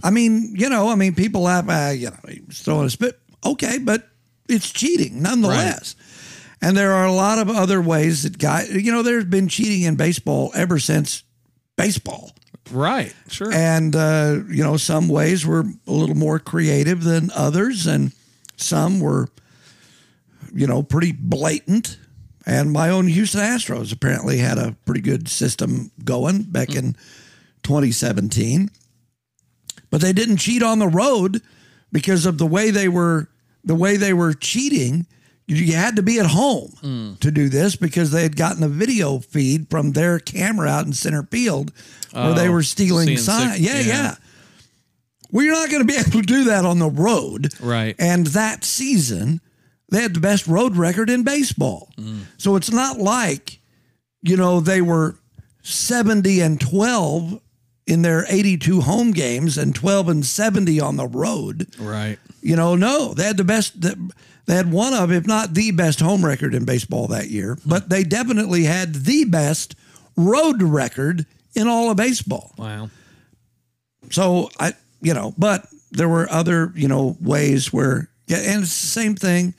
I 0.05 0.11
mean, 0.11 0.55
you 0.57 0.68
know, 0.68 0.88
I 0.88 0.95
mean, 0.95 1.16
people 1.16 1.40
laugh, 1.42 1.68
uh, 1.68 1.90
you 1.92 2.11
know, 2.11 2.16
he 2.28 2.42
was 2.47 2.61
throwing 2.61 2.86
a 2.86 2.90
spit. 2.90 3.18
Okay, 3.45 3.78
but 3.78 4.09
it's 4.49 4.70
cheating 4.70 5.20
nonetheless. 5.20 5.97
And 6.64 6.74
there 6.74 6.92
are 6.92 7.04
a 7.04 7.12
lot 7.12 7.38
of 7.38 7.50
other 7.50 7.82
ways 7.82 8.22
that 8.22 8.38
guys, 8.38 8.72
you 8.72 8.90
know, 8.90 9.02
there's 9.02 9.26
been 9.26 9.48
cheating 9.48 9.82
in 9.82 9.96
baseball 9.96 10.50
ever 10.54 10.78
since 10.78 11.22
baseball. 11.76 12.32
right 12.70 13.14
sure 13.28 13.52
And, 13.52 13.94
uh, 13.94 14.38
you 14.48 14.62
know, 14.62 14.78
some 14.78 15.08
ways 15.08 15.44
were 15.44 15.64
a 15.86 15.92
little 15.92 16.14
more 16.14 16.38
creative 16.38 17.04
than 17.04 17.30
others, 17.34 17.86
and 17.86 18.12
some 18.56 18.98
were, 19.00 19.28
you 20.54 20.66
know, 20.66 20.82
pretty 20.82 21.12
blatant. 21.12 21.98
And 22.46 22.72
my 22.72 22.88
own 22.88 23.08
Houston 23.08 23.40
Astros 23.40 23.92
apparently 23.92 24.38
had 24.38 24.56
a 24.56 24.74
pretty 24.86 25.02
good 25.02 25.28
system 25.28 25.90
going 26.02 26.44
back 26.44 26.74
in 26.74 26.96
2017. 27.62 28.70
But 29.90 30.00
they 30.00 30.14
didn't 30.14 30.38
cheat 30.38 30.62
on 30.62 30.78
the 30.78 30.88
road 30.88 31.42
because 31.92 32.24
of 32.24 32.38
the 32.38 32.46
way 32.46 32.70
they 32.70 32.88
were 32.88 33.28
the 33.62 33.74
way 33.74 33.98
they 33.98 34.14
were 34.14 34.32
cheating. 34.32 35.06
You 35.47 35.74
had 35.74 35.97
to 35.97 36.03
be 36.03 36.18
at 36.18 36.26
home 36.26 36.72
mm. 36.82 37.20
to 37.20 37.30
do 37.30 37.49
this 37.51 37.76
because 37.76 38.11
they 38.11 38.22
had 38.22 38.34
gotten 38.36 38.62
a 38.62 38.68
video 38.68 39.18
feed 39.18 39.68
from 39.68 39.92
their 39.92 40.18
camera 40.18 40.68
out 40.68 40.86
in 40.86 40.95
center 40.95 41.22
field 41.24 41.70
where 42.12 42.32
they 42.34 42.49
Oh, 42.49 42.53
were 42.53 42.62
stealing 42.62 43.16
signs. 43.18 43.61
Yeah, 43.61 43.80
yeah. 43.80 43.86
yeah. 43.86 44.14
Well, 45.30 45.45
you're 45.45 45.55
not 45.55 45.68
going 45.70 45.86
to 45.86 45.92
be 45.92 45.99
able 46.01 46.12
to 46.12 46.22
do 46.22 46.45
that 46.45 46.64
on 46.64 46.78
the 46.78 46.88
road. 46.88 47.53
Right. 47.61 47.95
And 47.99 48.28
that 48.28 48.64
season, 48.64 49.40
they 49.90 50.01
had 50.01 50.14
the 50.14 50.20
best 50.20 50.47
road 50.47 50.76
record 50.76 51.11
in 51.11 51.24
baseball. 51.24 51.90
Mm. 51.99 52.20
So 52.38 52.57
it's 52.57 52.72
not 52.72 52.99
like, 52.99 53.61
you 54.22 54.36
know, 54.38 54.61
they 54.61 54.80
were 54.80 55.16
70 55.62 56.40
and 56.40 56.61
12 56.61 57.40
in 57.86 58.01
their 58.03 58.24
82 58.28 58.80
home 58.80 59.11
games 59.11 59.59
and 59.59 59.74
12 59.74 60.09
and 60.09 60.24
70 60.24 60.80
on 60.80 60.97
the 60.97 61.07
road. 61.07 61.66
right 61.78 62.18
You 62.40 62.57
know, 62.57 62.76
no, 62.76 63.12
they 63.12 63.24
had 63.24 63.36
the 63.36 63.45
best. 63.45 63.74
They 64.47 64.55
had 64.55 64.70
one 64.70 64.92
of, 64.92 65.11
if 65.11 65.26
not 65.26 65.55
the 65.55 65.70
best, 65.70 66.01
home 66.01 66.24
record 66.24 66.55
in 66.55 66.64
baseball 66.64 67.07
that 67.09 67.30
year. 67.30 67.57
But 67.64 67.88
they 67.88 68.05
definitely 68.05 68.64
had 68.64 68.95
the 68.95 69.24
best 69.24 69.74
road 70.16 70.62
record 70.62 71.24
in 71.55 71.66
all 71.66 71.90
of 71.90 71.97
baseball. 71.97 72.53
wow 72.59 72.90
So 74.11 74.51
I, 74.61 74.72
you 75.01 75.14
know, 75.14 75.34
but 75.38 75.66
there 75.92 76.09
were 76.09 76.30
other, 76.30 76.72
you 76.74 76.88
know, 76.88 77.16
ways 77.20 77.72
where, 77.72 78.11
yeah, 78.26 78.38
and 78.38 78.62
it's 78.62 78.80
the 78.80 78.86
same 78.88 79.14
thing, 79.14 79.55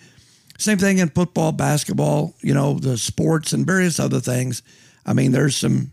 same 0.58 0.78
thing 0.78 1.00
in 1.00 1.10
football, 1.10 1.52
basketball, 1.52 2.36
you 2.42 2.54
know, 2.54 2.76
the 2.76 2.98
sports 2.98 3.54
and 3.54 3.66
various 3.66 4.00
other 4.00 4.20
things. 4.20 4.62
I 5.06 5.14
mean, 5.14 5.32
there's 5.32 5.56
some 5.56 5.92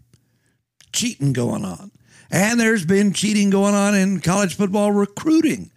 cheating 0.92 1.32
going 1.32 1.64
on, 1.64 1.90
and 2.30 2.58
there's 2.60 2.84
been 2.84 3.12
cheating 3.12 3.50
going 3.50 3.74
on 3.74 3.94
in 3.94 4.20
college 4.20 4.56
football 4.56 4.92
recruiting. 4.92 5.70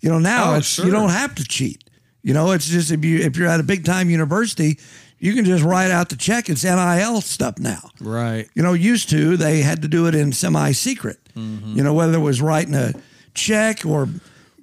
You 0.00 0.10
know, 0.10 0.18
now 0.18 0.54
Oh, 0.54 0.60
sure. 0.60 0.84
you 0.84 0.90
don't 0.90 1.10
have 1.10 1.34
to 1.36 1.44
cheat. 1.44 1.81
You 2.22 2.34
know, 2.34 2.52
it's 2.52 2.68
just 2.68 2.90
if 2.92 3.04
you 3.04 3.18
if 3.20 3.36
you're 3.36 3.48
at 3.48 3.60
a 3.60 3.64
big 3.64 3.84
time 3.84 4.08
university, 4.10 4.78
you 5.18 5.34
can 5.34 5.44
just 5.44 5.64
write 5.64 5.90
out 5.90 6.08
the 6.08 6.16
check. 6.16 6.48
It's 6.48 6.62
NIL 6.64 7.20
stuff 7.20 7.58
now. 7.58 7.90
Right. 8.00 8.48
You 8.54 8.62
know, 8.62 8.72
used 8.74 9.10
to 9.10 9.36
they 9.36 9.60
had 9.62 9.82
to 9.82 9.88
do 9.88 10.06
it 10.06 10.14
in 10.14 10.32
semi 10.32 10.72
secret. 10.72 11.18
You 11.34 11.82
know, 11.82 11.94
whether 11.94 12.14
it 12.14 12.20
was 12.20 12.42
writing 12.42 12.74
a 12.74 12.92
check 13.34 13.86
or 13.86 14.08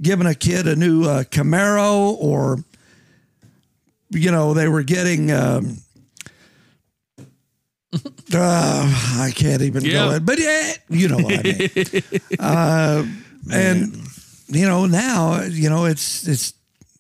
giving 0.02 0.28
a 0.28 0.36
kid 0.36 0.68
a 0.68 0.76
new 0.76 1.04
uh, 1.04 1.24
Camaro 1.24 2.16
or 2.20 2.58
you 4.12 4.32
know 4.32 4.54
they 4.54 4.68
were 4.68 4.84
getting. 4.84 5.32
Um, 5.32 5.78
uh, 8.34 9.20
I 9.20 9.32
can't 9.36 9.62
even 9.64 9.84
Yeah. 9.84 9.92
go 9.92 10.12
it, 10.12 10.26
but 10.26 10.40
yeah, 10.40 10.74
you 10.90 11.08
know 11.08 11.18
what 11.18 11.40
I 11.40 11.42
mean. 11.44 11.70
uh, 12.40 13.06
and 13.52 13.98
you 14.48 14.68
know 14.68 14.86
now, 14.86 15.42
you 15.42 15.70
know 15.70 15.86
it's 15.86 16.28
it's 16.28 16.54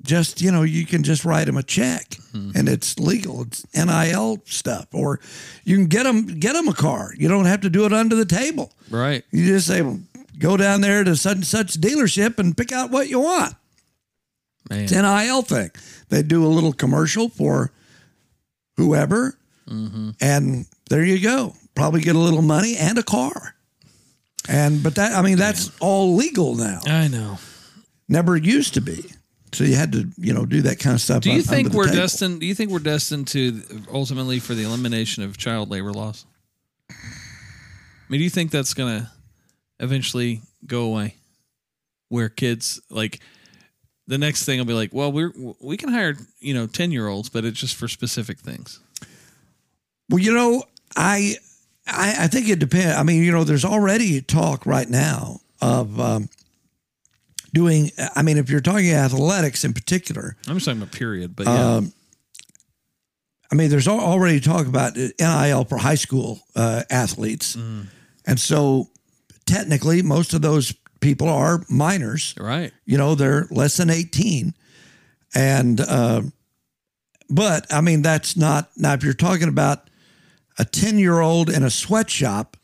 just 0.10 0.41
you 0.41 0.51
know 0.51 0.64
you 0.64 0.86
can 0.86 1.03
just 1.03 1.24
write 1.24 1.45
them 1.45 1.55
a 1.55 1.64
check 1.64 2.10
mm-hmm. 2.34 2.57
and 2.57 2.68
it's 2.68 2.97
legal. 2.99 3.43
It's 3.43 3.64
NIL 3.76 4.41
stuff, 4.45 4.88
or 4.91 5.20
you 5.64 5.78
can 5.78 5.86
get 5.86 6.03
them 6.03 6.26
get 6.39 6.53
them 6.53 6.68
a 6.68 6.74
car. 6.74 7.14
You 7.16 7.28
don't 7.28 7.45
have 7.45 7.62
to 7.62 7.70
do 7.70 7.86
it 7.86 7.93
under 7.93 8.16
the 8.16 8.26
table. 8.26 8.74
Right. 8.89 9.24
You 9.32 9.45
just 9.45 9.68
say, 9.68 9.84
well, 9.84 9.99
go 10.39 10.57
down 10.57 10.82
there 10.82 11.03
to 11.03 11.16
such 11.16 11.36
and 11.36 11.45
such 11.45 11.80
dealership 11.80 12.39
and 12.39 12.57
pick 12.57 12.72
out 12.72 12.89
what 12.89 13.07
you 13.07 13.20
want. 13.20 13.53
Man. 14.70 14.84
It's 14.84 14.91
NIL 14.91 15.43
thing. 15.43 15.70
They 16.10 16.24
do 16.24 16.43
a 16.43 16.49
little 16.49 16.74
commercial 16.74 17.30
for 17.30 17.72
whoever, 18.78 19.38
mm-hmm. 19.68 20.12
and 20.20 20.66
there 20.89 21.05
you 21.05 21.22
go. 21.22 21.53
Probably 21.76 22.01
get 22.01 22.16
a 22.16 22.20
little 22.20 22.41
money 22.41 22.76
and 22.76 22.97
a 22.97 23.03
car. 23.03 23.53
And 24.49 24.82
but 24.82 24.95
that 24.95 25.14
I 25.14 25.22
mean 25.22 25.38
that's 25.38 25.72
all 25.80 26.16
legal 26.16 26.55
now. 26.55 26.80
I 26.88 27.07
know. 27.07 27.38
Never 28.07 28.36
used 28.36 28.74
to 28.74 28.82
be. 28.82 29.05
So 29.52 29.64
you 29.64 29.76
had 29.76 29.91
to 29.93 30.08
you 30.18 30.34
know 30.34 30.45
do 30.45 30.62
that 30.64 30.80
kind 30.80 30.93
of 30.93 31.02
stuff. 31.02 31.24
Do 31.24 31.32
you 31.32 31.41
think 31.41 31.74
we're 31.74 31.86
table. 31.86 31.97
destined? 31.97 32.39
Do 32.39 32.45
you 32.45 32.56
think 32.56 32.72
we're 32.72 32.80
destined 32.80 33.28
to 33.30 33.62
ultimately 33.91 34.39
for 34.39 34.54
the 34.54 34.64
elimination 34.64 35.24
of 35.24 35.38
child 35.38 35.70
labor 35.70 35.91
laws? 35.91 36.26
I 36.89 36.93
mean, 38.10 38.20
do 38.20 38.24
you 38.24 38.30
think 38.30 38.52
that's 38.52 38.74
going 38.74 39.02
to 39.02 39.12
eventually 39.80 40.41
go 40.66 40.84
away? 40.84 41.16
Where 42.10 42.30
kids 42.30 42.82
like 42.89 43.20
the 44.08 44.18
next 44.18 44.43
thing 44.43 44.58
will 44.58 44.66
be 44.66 44.74
like, 44.74 44.91
well, 44.91 45.12
we're 45.12 45.32
we 45.62 45.78
can 45.78 45.89
hire 45.89 46.16
you 46.39 46.54
know 46.54 46.66
ten 46.66 46.91
year 46.91 47.08
olds, 47.08 47.30
but 47.30 47.45
it's 47.45 47.60
just 47.60 47.76
for 47.76 47.88
specific 47.88 48.39
things. 48.39 48.80
Well, 50.10 50.20
you 50.20 50.34
know, 50.34 50.64
I, 50.95 51.36
I, 51.88 52.16
I 52.22 52.28
think 52.28 52.50
it 52.50 52.58
depends. 52.58 52.97
I 52.97 53.04
mean, 53.04 53.24
you 53.24 53.32
know, 53.32 53.43
there's 53.43 53.66
already 53.66 54.22
talk 54.22 54.66
right 54.66 54.89
now 54.89 55.41
of 55.62 56.00
um, 56.00 56.30
doing. 57.54 57.91
I 58.16 58.22
mean, 58.22 58.38
if 58.38 58.50
you're 58.50 58.62
talking 58.62 58.91
athletics 58.91 59.64
in 59.64 59.74
particular, 59.74 60.36
I'm 60.47 60.56
just 60.56 60.66
talking 60.66 60.82
about 60.82 60.93
period, 60.93 61.36
but 61.36 61.47
yeah, 61.47 61.76
um, 61.76 61.93
I 63.52 63.56
mean, 63.56 63.70
there's 63.70 63.88
already 63.88 64.39
talk 64.39 64.68
about 64.68 64.95
NIL 64.95 65.66
for 65.66 65.78
high 65.78 65.95
school 65.95 66.39
uh, 66.56 66.84
athletes, 66.89 67.56
and 67.56 68.39
so 68.39 68.89
technically, 69.45 70.02
most 70.02 70.34
of 70.34 70.41
those 70.41 70.74
people 71.00 71.30
are 71.30 71.64
minors. 71.70 72.36
right. 72.38 72.72
You 72.86 72.97
know, 72.97 73.16
they're 73.16 73.47
less 73.50 73.78
than 73.78 73.89
18. 73.89 74.54
And, 75.34 75.80
uh, 75.80 76.22
but 77.30 77.72
I 77.72 77.82
mean, 77.82 78.02
that's 78.02 78.36
not, 78.36 78.70
now 78.78 78.93
if 78.93 79.04
you're 79.04 79.14
talking 79.14 79.47
about 79.47 79.89
a 80.58 80.66
10 80.66 80.97
year 80.97 81.20
old 81.20 81.50
in 81.50 81.64
a 81.64 81.70
sweatshop, 81.70 82.58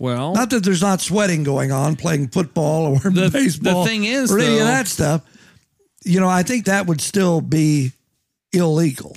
Well, 0.00 0.34
not 0.34 0.50
that 0.50 0.62
there's 0.64 0.82
not 0.82 1.00
sweating 1.00 1.42
going 1.42 1.72
on 1.72 1.96
playing 1.96 2.28
football 2.28 2.86
or 2.86 3.10
The- 3.10 3.30
baseball. 3.30 3.84
the 3.84 3.88
thing 3.90 4.04
is, 4.04 4.30
or 4.30 4.38
any 4.38 4.56
though- 4.56 4.60
of 4.62 4.66
that 4.66 4.88
stuff, 4.88 5.22
you 6.04 6.20
know, 6.20 6.28
I 6.28 6.42
think 6.42 6.66
that 6.66 6.86
would 6.86 7.00
still 7.00 7.40
be 7.40 7.92
illegal. 8.52 9.16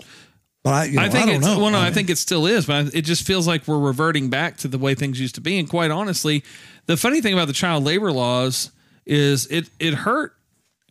But 0.64 0.74
I, 0.74 0.84
you 0.86 0.96
know, 0.98 1.02
I 1.04 1.10
think 1.10 1.28
don't 1.28 1.36
it's 1.38 1.46
know. 1.46 1.60
well, 1.60 1.72
no, 1.72 1.78
I 1.80 1.86
mean, 1.86 1.94
think 1.94 2.10
it 2.10 2.18
still 2.18 2.46
is, 2.46 2.66
but 2.66 2.94
it 2.94 3.04
just 3.04 3.26
feels 3.26 3.48
like 3.48 3.68
we're 3.68 3.80
reverting 3.80 4.30
back 4.30 4.58
to 4.58 4.68
the 4.68 4.78
way 4.78 4.94
things 4.94 5.20
used 5.20 5.36
to 5.36 5.42
be. 5.42 5.58
And 5.58 5.70
quite 5.70 5.90
honestly, 5.92 6.44
the 6.86 6.98
funny 6.98 7.22
thing 7.22 7.34
about 7.34 7.48
the 7.48 7.54
child 7.54 7.84
labor 7.86 8.12
laws 8.12 8.72
is 9.06 9.46
it 9.48 9.70
it 9.80 9.94
hurt. 9.94 10.36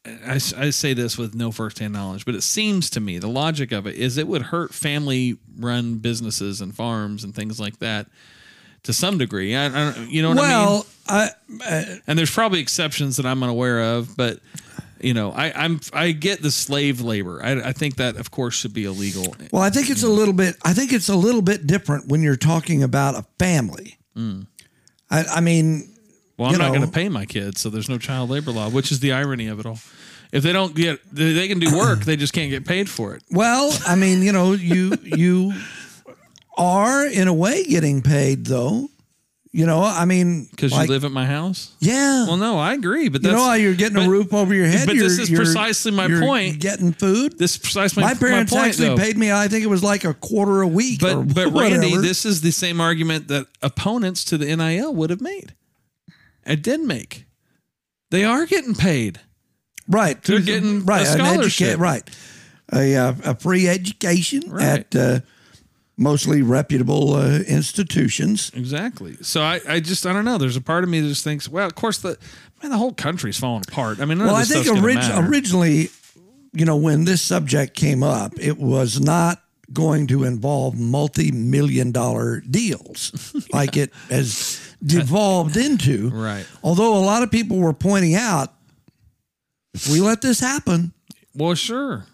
I, 0.07 0.35
I 0.57 0.71
say 0.71 0.95
this 0.95 1.19
with 1.19 1.35
no 1.35 1.53
firsthand 1.53 1.93
knowledge, 1.93 2.25
but 2.25 2.35
it 2.35 2.43
seems 2.43 2.89
to 2.91 3.01
me 3.01 3.19
the 3.19 3.29
logic 3.29 3.73
of 3.73 3.87
it 3.87 3.97
is 3.97 4.17
it 4.17 4.27
would 4.27 4.43
hurt 4.43 4.73
family 4.73 5.37
run 5.59 5.97
businesses 5.97 6.63
and 6.63 6.75
farms 6.75 7.23
and 7.25 7.35
things 7.35 7.61
like 7.61 7.79
that 7.81 8.07
to 8.89 8.95
some 8.95 9.19
degree. 9.19 9.55
I, 9.55 9.67
I 9.67 9.95
you 10.09 10.23
know 10.23 10.31
what 10.31 10.39
I 10.39 10.43
mean? 10.43 10.49
well, 10.49 10.87
I, 11.07 11.31
And 12.07 12.19
there's 12.19 12.31
probably 12.31 12.61
exceptions 12.61 13.19
that 13.19 13.27
I'm 13.27 13.43
unaware 13.43 13.97
of, 13.97 14.17
but 14.17 14.41
you 14.99 15.13
know, 15.13 15.31
I, 15.31 15.53
I'm 15.53 15.79
I 15.93 16.13
get 16.13 16.41
the 16.41 16.51
slave 16.51 17.03
labor. 17.03 17.43
I, 17.45 17.69
I 17.69 17.73
think 17.73 17.97
that 17.97 18.17
of 18.17 18.31
course 18.31 18.55
should 18.55 18.73
be 18.73 18.87
illegal. 18.87 19.37
Well, 19.53 19.63
I 19.63 19.69
think 19.69 19.91
it's 19.91 20.03
a 20.03 20.09
little 20.09 20.33
bit. 20.33 20.57
I 20.65 20.73
think 20.73 20.95
it's 20.95 21.11
a 21.11 21.17
little 21.17 21.43
bit 21.43 21.67
different 21.67 22.09
when 22.09 22.23
you're 22.23 22.35
talking 22.35 22.83
about 22.83 23.15
a 23.15 23.27
family. 23.39 23.99
Mm. 24.17 24.47
I, 25.11 25.25
I 25.37 25.41
mean, 25.43 25.95
Well, 26.39 26.51
I'm 26.51 26.57
not 26.57 26.69
going 26.69 26.81
to 26.81 26.91
pay 26.91 27.11
my 27.11 27.27
kids, 27.27 27.61
so 27.61 27.69
there's 27.69 27.91
no 27.91 27.99
child 27.99 28.31
labor 28.31 28.53
law, 28.53 28.71
which 28.71 28.91
is 28.91 29.01
the 29.01 29.13
irony 29.13 29.49
of 29.49 29.61
it 29.61 29.67
all. 29.67 29.79
If 30.33 30.43
they 30.43 30.55
don't 30.55 30.75
get, 30.75 30.99
they 31.13 31.47
can 31.47 31.59
do 31.59 31.77
work, 31.77 32.01
they 32.01 32.17
just 32.17 32.33
can't 32.33 32.51
get 32.51 32.67
paid 32.67 32.89
for 32.89 33.15
it. 33.15 33.23
well, 33.31 33.71
I 33.87 33.97
mean, 33.97 34.23
you 34.23 34.33
know, 34.33 34.53
you 34.53 34.97
you 35.03 35.53
are 36.59 37.07
in 37.07 37.29
a 37.29 37.33
way 37.35 37.65
getting 37.65 38.03
paid 38.03 38.45
though. 38.47 38.89
You 39.51 39.65
know, 39.65 39.83
I 39.83 40.05
mean, 40.05 40.47
Because 40.51 40.73
like- 40.73 40.89
you 40.89 40.93
live 40.95 41.05
at 41.07 41.11
my 41.11 41.25
house. 41.25 41.73
Yeah. 41.81 42.27
Well, 42.27 42.37
no, 42.37 42.59
I 42.59 42.75
agree, 42.75 43.09
but 43.09 43.23
you 43.23 43.33
know 43.33 43.55
you're 43.55 43.75
getting 43.75 43.97
but 43.97 44.07
a 44.07 44.11
roof 44.11 44.35
over 44.35 44.55
your 44.55 44.67
head. 44.67 44.87
but 44.87 44.95
you're, 44.95 45.05
this 45.09 45.19
is 45.19 45.31
precisely 45.31 45.91
my 45.91 46.07
point. 46.07 46.61
Getting 46.61 46.93
food. 46.93 47.39
This 47.39 47.53
is 47.53 47.59
precisely 47.59 48.03
my, 48.03 48.13
my 48.13 48.19
parents 48.19 48.53
my 48.53 48.59
point, 48.59 48.69
actually 48.69 48.89
though. 48.89 48.97
paid 48.99 49.17
me. 49.17 49.33
I 49.33 49.49
think 49.49 49.65
it 49.65 49.69
was 49.69 49.83
like 49.83 50.05
a 50.05 50.13
quarter 50.13 50.61
a 50.61 50.69
week. 50.69 51.01
But 51.01 51.35
but 51.35 51.51
Randy, 51.55 51.97
this 51.97 52.27
is 52.27 52.43
the 52.43 52.51
same 52.51 52.79
argument 52.79 53.29
that 53.29 53.47
opponents 53.63 54.23
to 54.27 54.37
the 54.39 54.55
NIL 54.55 54.95
would 54.95 55.09
have 55.09 55.23
made. 55.23 55.55
It 56.47 56.63
did 56.63 56.81
make. 56.81 57.25
They 58.11 58.25
are 58.25 58.45
getting 58.45 58.75
paid. 58.75 59.21
right 59.89 60.23
they're 60.25 60.41
getting 60.41 60.79
a 60.83 60.85
right 60.85 61.07
an 61.07 61.19
scholarship. 61.19 61.79
educa- 61.79 61.81
right 61.81 62.11
a 62.73 62.97
uh, 62.97 63.15
a 63.25 63.35
free 63.35 63.67
education 63.67 64.43
Right. 64.47 64.95
at 64.95 64.95
uh, 64.95 65.21
mostly 65.99 66.41
reputable 66.43 67.15
uh, 67.15 67.41
institutions. 67.41 68.51
Exactly. 68.55 69.17
So 69.21 69.43
I, 69.43 69.61
I 69.69 69.81
just 69.81 70.07
I 70.07 70.13
don't 70.15 70.25
know. 70.25 70.39
There's 70.39 70.57
a 70.57 70.61
part 70.63 70.85
of 70.85 70.89
me 70.91 71.01
that 71.01 71.09
just 71.09 71.25
thinks, 71.25 71.49
well, 71.49 71.67
of 71.67 71.75
course 71.75 71.99
the 71.99 72.17
man, 72.63 72.71
the 72.71 72.79
whole 72.79 72.95
country's 72.95 73.39
falling 73.39 73.65
apart. 73.69 74.01
I 74.01 74.05
mean, 74.07 74.19
Well, 74.19 74.35
I 74.35 74.45
think 74.45 74.67
orig- 74.69 74.99
originally, 75.29 75.91
you 76.53 76.65
know, 76.65 76.77
when 76.77 77.05
this 77.05 77.21
subject 77.21 77.75
came 77.75 78.03
up, 78.03 78.33
it 78.41 78.57
was 78.59 79.01
not 79.01 79.43
going 79.71 80.07
to 80.07 80.25
involve 80.25 80.79
multi-million 80.79 81.93
dollar 81.93 82.41
deals 82.41 83.35
like 83.53 83.77
it 83.77 83.93
has 84.09 84.59
devolved 84.83 85.59
into. 85.59 86.09
Right. 86.09 86.47
Although 86.63 86.97
a 86.97 87.05
lot 87.05 87.23
of 87.23 87.31
people 87.31 87.59
were 87.59 87.75
pointing 87.75 88.15
out, 88.15 88.55
if 89.75 89.89
we 89.91 90.01
let 90.01 90.23
this 90.23 90.41
happen, 90.41 90.93
Well, 91.35 91.55
sure. 91.55 92.07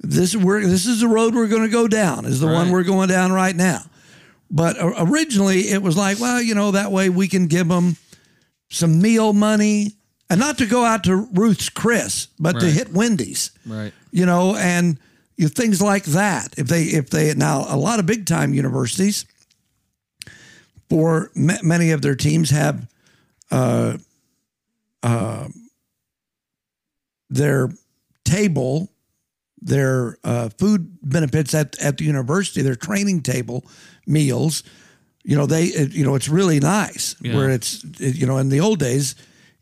This 0.00 0.36
we're 0.36 0.60
this 0.66 0.86
is 0.86 1.00
the 1.00 1.08
road 1.08 1.34
we're 1.34 1.48
going 1.48 1.62
to 1.62 1.68
go 1.68 1.88
down. 1.88 2.24
Is 2.26 2.40
the 2.40 2.46
one 2.46 2.70
we're 2.70 2.84
going 2.84 3.08
down 3.08 3.32
right 3.32 3.54
now. 3.56 3.82
But 4.50 4.76
originally, 4.80 5.60
it 5.70 5.82
was 5.82 5.96
like, 5.96 6.20
well, 6.20 6.40
you 6.40 6.54
know, 6.54 6.70
that 6.72 6.92
way 6.92 7.08
we 7.08 7.26
can 7.28 7.46
give 7.48 7.66
them 7.68 7.96
some 8.70 9.00
meal 9.00 9.32
money, 9.32 9.92
and 10.30 10.38
not 10.38 10.58
to 10.58 10.66
go 10.66 10.84
out 10.84 11.04
to 11.04 11.16
Ruth's 11.32 11.68
Chris, 11.68 12.28
but 12.38 12.60
to 12.60 12.66
hit 12.70 12.92
Wendy's, 12.92 13.50
Right. 13.66 13.92
you 14.12 14.24
know, 14.26 14.54
and 14.56 14.98
you 15.36 15.46
know, 15.46 15.48
things 15.54 15.82
like 15.82 16.04
that. 16.04 16.54
If 16.56 16.68
they 16.68 16.84
if 16.84 17.10
they 17.10 17.34
now 17.34 17.64
a 17.68 17.76
lot 17.76 17.98
of 17.98 18.06
big 18.06 18.26
time 18.26 18.54
universities 18.54 19.24
for 20.88 21.30
ma- 21.34 21.62
many 21.62 21.90
of 21.90 22.02
their 22.02 22.14
teams 22.14 22.50
have 22.50 22.86
uh, 23.50 23.96
uh, 25.02 25.48
their 27.30 27.70
table, 28.24 28.88
their 29.60 30.18
uh, 30.24 30.48
food 30.58 30.98
benefits 31.02 31.54
at, 31.54 31.78
at 31.82 31.98
the 31.98 32.04
university, 32.04 32.62
their 32.62 32.76
training 32.76 33.22
table 33.22 33.64
meals. 34.06 34.62
You 35.24 35.36
know, 35.36 35.46
they, 35.46 35.64
it, 35.64 35.92
you 35.92 36.04
know, 36.04 36.14
it's 36.14 36.28
really 36.28 36.60
nice 36.60 37.16
Yeah. 37.20 37.34
where 37.36 37.50
it's, 37.50 37.82
it, 38.00 38.16
you 38.16 38.26
know, 38.26 38.38
in 38.38 38.48
the 38.48 38.60
old 38.60 38.78
days, 38.78 39.14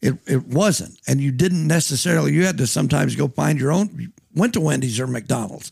it, 0.02 0.14
it 0.26 0.46
wasn't. 0.46 0.98
And 1.06 1.20
you 1.20 1.32
didn't 1.32 1.66
necessarily, 1.66 2.34
you 2.34 2.44
had 2.44 2.58
to 2.58 2.66
sometimes 2.66 3.16
go 3.16 3.28
find 3.28 3.58
your 3.58 3.72
own, 3.72 4.12
went 4.34 4.52
to 4.54 4.60
Wendy's 4.60 5.00
or 5.00 5.06
McDonald's. 5.06 5.70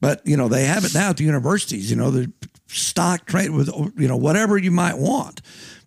But, 0.00 0.20
you 0.26 0.36
know, 0.36 0.48
they 0.48 0.64
have 0.64 0.84
it 0.84 0.92
now 0.94 1.10
at 1.10 1.16
the 1.16 1.24
universities, 1.24 1.88
you 1.88 1.96
know, 1.96 2.10
the 2.10 2.30
stock 2.66 3.24
trade 3.24 3.50
with, 3.50 3.68
you 3.96 4.08
know, 4.08 4.16
whatever 4.16 4.58
you 4.58 4.70
might 4.72 4.98
want. 4.98 5.40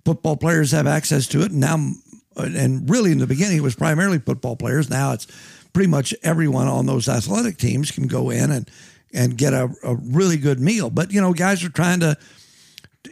Football 0.06 0.38
players 0.38 0.72
have 0.72 0.88
access 0.88 1.28
to 1.28 1.42
it. 1.42 1.52
And 1.52 1.60
now, 1.60 1.92
and 2.38 2.90
really 2.90 3.12
in 3.12 3.18
the 3.20 3.28
beginning, 3.28 3.58
it 3.58 3.62
was 3.64 3.76
primarily 3.76 4.20
football 4.20 4.56
players. 4.56 4.90
Now 4.90 5.12
it's 5.14 5.28
pretty 5.76 5.90
much 5.90 6.16
everyone 6.24 6.68
on 6.68 6.86
those 6.86 7.10
athletic 7.10 7.58
teams 7.58 7.92
can 7.92 8.08
go 8.08 8.30
in 8.30 8.50
and, 8.50 8.72
and 9.14 9.38
get 9.38 9.54
a, 9.54 9.70
a 9.84 9.96
really 9.96 10.38
good 10.38 10.60
meal. 10.60 10.90
But, 10.90 11.12
you 11.12 11.20
know, 11.20 11.34
guys 11.34 11.66
are 11.66 11.70
trying 11.70 12.00
to, 12.00 12.18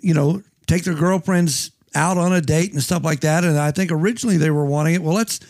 you 0.01 0.13
know, 0.13 0.41
take 0.65 0.85
their 0.85 0.95
girlfriends 0.95 1.71
out 1.93 2.17
on 2.17 2.31
a 2.31 2.39
date 2.39 2.71
and 2.71 2.81
stuff 2.81 3.03
like 3.03 3.19
that. 3.19 3.43
And 3.43 3.59
I 3.59 3.71
think 3.71 3.91
originally 3.91 4.37
they 4.37 4.49
were 4.49 4.65
wanting 4.65 4.95
it. 4.95 5.03
Well, 5.03 5.13
let's 5.13 5.41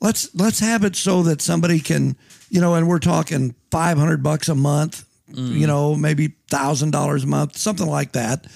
let's 0.00 0.34
let's 0.34 0.58
have 0.58 0.82
it 0.82 0.96
so 0.96 1.22
that 1.22 1.40
somebody 1.40 1.78
can, 1.78 2.16
you 2.50 2.60
know, 2.60 2.74
and 2.74 2.88
we're 2.88 2.98
talking 2.98 3.54
five 3.70 3.96
hundred 3.96 4.22
bucks 4.24 4.48
a 4.48 4.54
month, 4.56 5.06
mm. 5.32 5.52
you 5.52 5.68
know, 5.68 5.94
maybe 5.94 6.34
thousand 6.50 6.90
dollars 6.90 7.22
a 7.22 7.28
month, 7.28 7.56
something 7.56 7.86
like 7.86 8.12
that, 8.12 8.46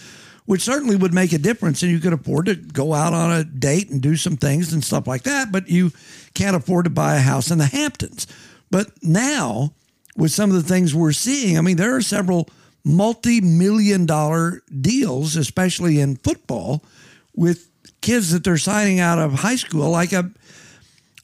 which 0.47 0.63
certainly 0.63 0.97
would 0.97 1.15
make 1.15 1.33
a 1.33 1.39
difference, 1.39 1.83
and 1.83 1.91
you 1.93 1.99
could 2.01 2.13
afford 2.13 2.47
to 2.47 2.55
go 2.57 2.95
out 2.95 3.13
on 3.13 3.33
a 3.33 3.45
date 3.45 3.91
and 3.91 4.01
do 4.01 4.17
some 4.17 4.37
things 4.37 4.73
and 4.73 4.83
stuff 4.85 5.07
like 5.07 5.23
that. 5.23 5.53
But 5.53 5.69
you 5.69 5.93
can't 6.35 6.57
afford 6.57 6.85
to 6.85 6.91
buy 6.91 7.17
a 7.17 7.21
house 7.21 7.51
in 7.51 7.59
the 7.59 7.67
Hamptons. 7.67 8.27
But 8.71 8.91
now, 9.03 9.73
with 10.17 10.33
some 10.33 10.51
of 10.51 10.57
the 10.57 10.63
things 10.63 10.95
we're 10.95 11.13
seeing, 11.13 11.57
I 11.59 11.61
mean, 11.61 11.77
there 11.77 11.95
are 11.95 12.03
several 12.03 12.49
multi-million 12.85 14.07
dollar 14.07 14.63
deals, 14.81 15.37
especially 15.37 16.01
in 16.01 16.17
football, 16.17 16.83
with 17.35 17.69
kids 18.01 18.33
that 18.33 18.43
they're 18.45 18.57
signing 18.57 18.99
out 19.01 19.19
of 19.19 19.33
high 19.35 19.57
school, 19.57 19.91
like 19.91 20.13
a 20.13 20.31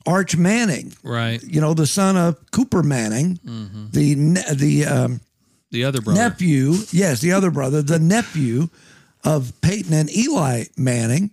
Arch 0.07 0.37
Manning, 0.37 0.93
Right. 1.03 1.43
you 1.43 1.61
know, 1.61 1.75
the 1.75 1.87
son 1.87 2.16
of 2.16 2.39
Cooper 2.51 2.83
Manning, 2.83 3.39
the 3.93 4.14
the 4.55 4.85
um, 4.87 5.21
The 5.71 5.85
other 5.85 6.01
brother. 6.01 6.21
nephew, 6.21 6.75
yes, 6.93 7.21
the 7.21 7.33
other 7.33 7.51
brother, 7.51 7.83
the 7.83 7.99
nephew 7.99 8.69
of 9.29 9.61
Peyton 9.61 9.93
and 9.93 10.11
Eli 10.16 10.64
Manning. 10.76 11.31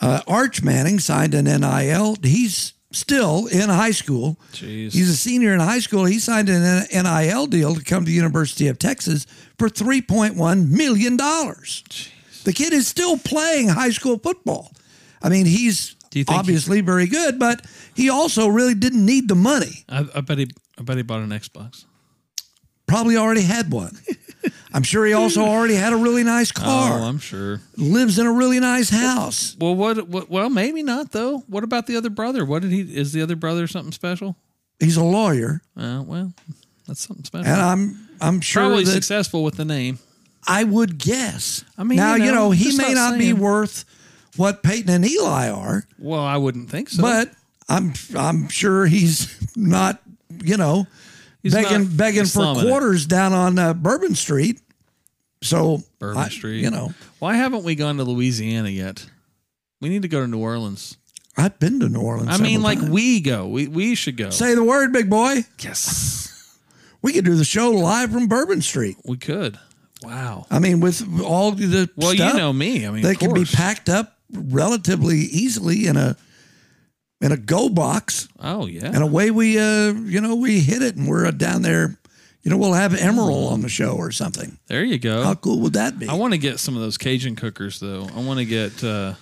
Uh, 0.00 0.20
Arch 0.26 0.60
Manning 0.62 0.98
signed 0.98 1.34
an 1.34 1.44
NIL. 1.44 2.16
He's 2.20 2.72
still 2.90 3.46
in 3.46 3.68
high 3.68 3.92
school. 3.92 4.38
Jeez. 4.52 4.92
He's 4.92 5.08
a 5.08 5.16
senior 5.16 5.54
in 5.54 5.60
high 5.60 5.78
school. 5.78 6.04
He 6.04 6.18
signed 6.18 6.48
an 6.48 6.86
NIL 6.90 7.46
deal 7.46 7.76
to 7.76 7.84
come 7.84 8.04
to 8.04 8.10
the 8.10 8.16
University 8.16 8.66
of 8.66 8.78
Texas 8.78 9.26
for 9.56 9.68
$3.1 9.68 10.68
million. 10.68 11.16
The 11.16 12.52
kid 12.52 12.72
is 12.72 12.88
still 12.88 13.16
playing 13.18 13.68
high 13.68 13.90
school 13.90 14.18
football. 14.18 14.72
I 15.22 15.28
mean, 15.28 15.46
he's 15.46 15.94
Do 16.10 16.18
you 16.18 16.24
think 16.24 16.40
obviously 16.40 16.80
very 16.80 17.06
good, 17.06 17.38
but 17.38 17.64
he 17.94 18.10
also 18.10 18.48
really 18.48 18.74
didn't 18.74 19.06
need 19.06 19.28
the 19.28 19.36
money. 19.36 19.84
I, 19.88 20.06
I 20.16 20.20
bet 20.20 20.38
he. 20.38 20.48
I 20.76 20.82
bet 20.82 20.96
he 20.96 21.04
bought 21.04 21.20
an 21.20 21.30
Xbox. 21.30 21.84
Probably 22.88 23.16
already 23.16 23.42
had 23.42 23.70
one. 23.70 23.96
I'm 24.74 24.82
sure 24.82 25.04
he 25.06 25.12
also 25.12 25.42
already 25.42 25.74
had 25.74 25.92
a 25.92 25.96
really 25.96 26.24
nice 26.24 26.50
car. 26.52 26.98
Oh, 27.00 27.04
I'm 27.04 27.18
sure. 27.18 27.60
lives 27.76 28.18
in 28.18 28.26
a 28.26 28.32
really 28.32 28.60
nice 28.60 28.90
house. 28.90 29.56
Well, 29.60 29.74
what, 29.74 30.08
what? 30.08 30.30
Well, 30.30 30.48
maybe 30.50 30.82
not 30.82 31.12
though. 31.12 31.38
What 31.48 31.64
about 31.64 31.86
the 31.86 31.96
other 31.96 32.10
brother? 32.10 32.44
What 32.44 32.62
did 32.62 32.70
he? 32.72 32.80
Is 32.80 33.12
the 33.12 33.22
other 33.22 33.36
brother 33.36 33.66
something 33.66 33.92
special? 33.92 34.36
He's 34.80 34.96
a 34.96 35.04
lawyer, 35.04 35.60
Uh, 35.76 36.02
well, 36.04 36.32
that's 36.88 37.06
something 37.06 37.24
special. 37.24 37.46
and 37.52 37.60
I'm 37.60 38.08
I'm 38.20 38.40
sure 38.40 38.62
Probably 38.64 38.84
successful 38.84 39.44
with 39.44 39.56
the 39.56 39.64
name. 39.64 39.98
I 40.46 40.64
would 40.64 40.98
guess. 40.98 41.64
I 41.78 41.84
mean, 41.84 41.96
now 41.98 42.16
you 42.16 42.24
you 42.24 42.32
know, 42.32 42.46
know, 42.46 42.50
he 42.50 42.76
may 42.76 42.94
not 42.94 43.10
not 43.12 43.18
be 43.18 43.32
worth 43.32 43.84
what 44.36 44.62
Peyton 44.62 44.90
and 44.90 45.04
Eli 45.08 45.50
are, 45.50 45.84
Well, 45.98 46.24
I 46.24 46.36
wouldn't 46.36 46.68
think 46.70 46.88
so. 46.88 47.02
but 47.02 47.30
I'm 47.68 47.92
I'm 48.16 48.48
sure 48.48 48.86
he's 48.86 49.28
not 49.56 50.00
you 50.42 50.56
know 50.56 50.86
He's 51.42 51.54
begging 51.54 51.84
not 51.88 51.96
begging 51.96 52.22
for 52.22 52.28
slumming 52.28 52.64
it. 52.64 52.68
quarters 52.68 53.06
down 53.06 53.32
on 53.32 53.58
uh, 53.58 53.74
Bourbon 53.74 54.14
Street. 54.14 54.60
So 55.42 55.82
Bourbon 55.98 56.22
I- 56.22 56.28
Street. 56.28 56.62
you 56.62 56.70
know, 56.70 56.94
why 57.18 57.34
haven't 57.34 57.64
we 57.64 57.74
gone 57.74 57.96
to 57.96 58.04
Louisiana 58.04 58.68
yet? 58.68 59.06
We 59.80 59.88
need 59.88 60.02
to 60.02 60.08
go 60.08 60.20
to 60.20 60.26
New 60.28 60.38
Orleans. 60.38 60.96
I've 61.36 61.58
been 61.58 61.80
to 61.80 61.88
New 61.88 62.00
Orleans. 62.00 62.28
I 62.30 62.36
mean, 62.42 62.62
like 62.62 62.78
times. 62.78 62.90
we 62.90 63.20
go. 63.20 63.48
We 63.48 63.66
we 63.66 63.94
should 63.94 64.16
go. 64.16 64.30
say 64.30 64.54
the 64.54 64.62
word, 64.62 64.92
big 64.92 65.08
boy. 65.10 65.44
yes, 65.60 66.58
We 67.00 67.12
could 67.14 67.24
do 67.24 67.34
the 67.34 67.44
show 67.44 67.70
live 67.70 68.12
from 68.12 68.28
Bourbon 68.28 68.62
Street. 68.62 68.96
we 69.04 69.16
could. 69.16 69.58
Wow. 70.02 70.46
I 70.50 70.58
mean, 70.58 70.80
with 70.80 71.02
all 71.24 71.52
the 71.52 71.88
Well, 71.96 72.14
stuff, 72.14 72.32
you 72.34 72.38
know 72.38 72.52
me. 72.52 72.86
I 72.86 72.90
mean, 72.90 73.02
they 73.02 73.14
can 73.14 73.32
be 73.32 73.44
packed 73.44 73.88
up 73.88 74.18
relatively 74.32 75.18
easily 75.18 75.86
in 75.86 75.96
a 75.96 76.16
in 77.22 77.32
a 77.32 77.36
go 77.38 77.68
box, 77.70 78.28
Oh 78.40 78.66
yeah. 78.66 78.86
and 78.86 79.02
away 79.02 79.30
we 79.30 79.58
uh 79.58 79.92
you 79.92 80.20
know 80.20 80.34
we 80.34 80.60
hit 80.60 80.82
it, 80.82 80.96
and 80.96 81.08
we're 81.08 81.30
down 81.32 81.62
there. 81.62 81.96
You 82.42 82.50
know, 82.50 82.56
we'll 82.58 82.72
have 82.72 82.90
Emeril 82.92 83.52
on 83.52 83.60
the 83.60 83.68
show 83.68 83.92
or 83.92 84.10
something. 84.10 84.58
there 84.66 84.82
you 84.84 84.98
go. 84.98 85.22
How 85.22 85.34
cool 85.36 85.60
would 85.60 85.74
that 85.74 85.96
be? 85.98 86.08
I 86.08 86.14
want 86.14 86.32
to 86.34 86.38
get 86.38 86.58
some 86.58 86.74
of 86.74 86.82
those 86.82 86.98
Cajun 86.98 87.36
cookers 87.36 87.78
though. 87.78 88.08
I 88.16 88.20
want 88.20 88.40
to 88.40 88.44
get 88.44 88.82
uh, 88.82 89.14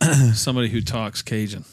somebody 0.34 0.68
who 0.68 0.80
talks 0.80 1.22
Cajun. 1.22 1.64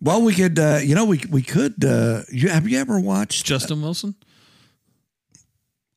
well, 0.00 0.20
we 0.22 0.34
could, 0.34 0.58
uh, 0.58 0.80
you 0.82 0.94
know, 0.96 1.04
we 1.04 1.20
we 1.30 1.42
could. 1.42 1.84
Uh, 1.84 2.22
you, 2.32 2.48
have 2.48 2.68
you 2.68 2.78
ever 2.80 2.98
watched 2.98 3.46
Justin 3.46 3.82
Wilson. 3.82 4.16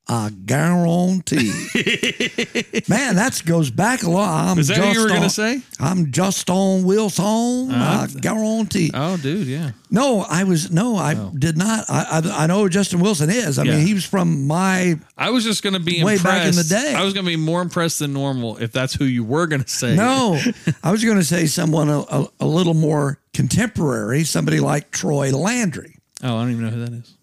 I 0.10 0.30
guarantee. 0.46 1.52
Man, 2.88 3.16
that 3.18 3.42
goes 3.46 3.70
back 3.70 4.04
a 4.04 4.10
lot. 4.10 4.48
I'm 4.52 4.58
Is 4.60 4.70
that 4.70 4.80
what 4.80 4.94
you 4.96 5.02
were 5.02 5.10
gonna 5.10 5.24
on- 5.24 5.30
say? 5.30 5.62
I'm 5.82 6.12
just 6.14 6.50
on 6.50 6.84
Wilson. 6.86 7.72
Uh, 7.72 8.08
I 8.10 8.20
guarantee. 8.20 8.92
Oh, 8.94 9.18
dude, 9.18 9.48
yeah. 9.48 9.72
No, 9.92 10.22
I 10.22 10.46
was 10.46 10.72
no, 10.72 10.96
I 10.96 11.16
Oh. 11.16 11.34
did 11.38 11.58
not. 11.58 11.86
I, 11.90 12.22
I 12.26 12.44
I 12.44 12.48
know 12.48 12.64
who 12.64 12.70
Justin 12.70 13.00
Wilson 13.02 13.30
is. 13.30 13.60
I 13.60 13.64
Yeah. 13.64 13.76
mean, 13.78 13.86
he 13.88 13.94
was 13.94 14.06
from 14.06 14.48
my. 14.48 14.98
I 15.18 15.30
was 15.30 15.44
just 15.44 15.62
gonna 15.62 15.80
be 15.80 16.02
Way 16.04 16.14
impressed. 16.14 16.24
back 16.24 16.48
in 16.48 16.56
the 16.56 16.64
day. 16.64 16.94
I 16.96 17.04
was 17.04 17.14
gonna 17.14 17.28
be 17.28 17.36
more 17.36 17.62
impressed 17.62 18.00
than 18.00 18.14
normal 18.14 18.58
if 18.58 18.72
that's 18.72 18.94
who 18.94 19.04
you 19.06 19.26
were 19.26 19.46
gonna 19.48 19.68
say. 19.68 19.96
No, 19.96 20.40
I 20.84 20.92
was 20.92 21.04
going 21.04 21.18
to 21.18 21.24
say 21.26 21.46
someone 21.48 21.90
a, 21.90 22.00
a, 22.00 22.28
a 22.42 22.46
little 22.48 22.74
more 22.76 23.20
contemporary, 23.34 24.24
somebody 24.24 24.60
like 24.62 24.92
Troy 24.92 25.32
Landry. 25.32 25.98
Oh, 26.24 26.38
I 26.38 26.44
don't 26.44 26.52
even 26.52 26.64
know 26.64 26.70
who 26.72 26.86
that 26.86 26.94
is. 26.94 27.14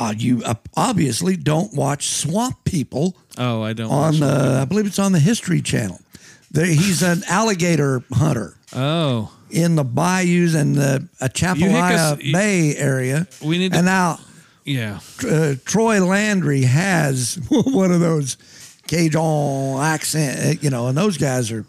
Uh, 0.00 0.14
you 0.16 0.42
uh, 0.44 0.54
obviously 0.76 1.36
don't 1.36 1.74
watch 1.74 2.08
Swamp 2.08 2.64
People 2.64 3.14
Oh, 3.38 3.62
I 3.62 3.74
don't. 3.74 3.90
on 3.90 4.20
the. 4.20 4.58
I 4.62 4.64
believe 4.64 4.86
it's 4.86 4.98
on 4.98 5.12
the 5.12 5.18
History 5.20 5.60
Channel. 5.60 6.00
There, 6.50 6.64
he's 6.66 7.02
an 7.02 7.22
alligator 7.28 8.02
hunter 8.12 8.56
Oh, 8.74 9.30
in 9.50 9.74
the 9.76 9.84
bayous 9.84 10.54
and 10.54 10.74
the 10.74 11.06
uh, 11.20 11.24
Atchafalaya 11.26 12.12
us- 12.14 12.18
Bay 12.32 12.74
area. 12.76 13.26
we 13.44 13.58
need 13.58 13.72
to- 13.72 13.78
And 13.78 13.86
now 13.86 14.18
yeah. 14.64 15.00
uh, 15.28 15.54
Troy 15.64 16.02
Landry 16.04 16.62
has 16.62 17.38
one 17.50 17.92
of 17.92 18.00
those 18.00 18.36
Cajun 18.88 19.80
accent, 19.80 20.40
uh, 20.58 20.60
you 20.62 20.70
know, 20.70 20.86
and 20.88 20.96
those 20.96 21.18
guys 21.18 21.52
are 21.52 21.64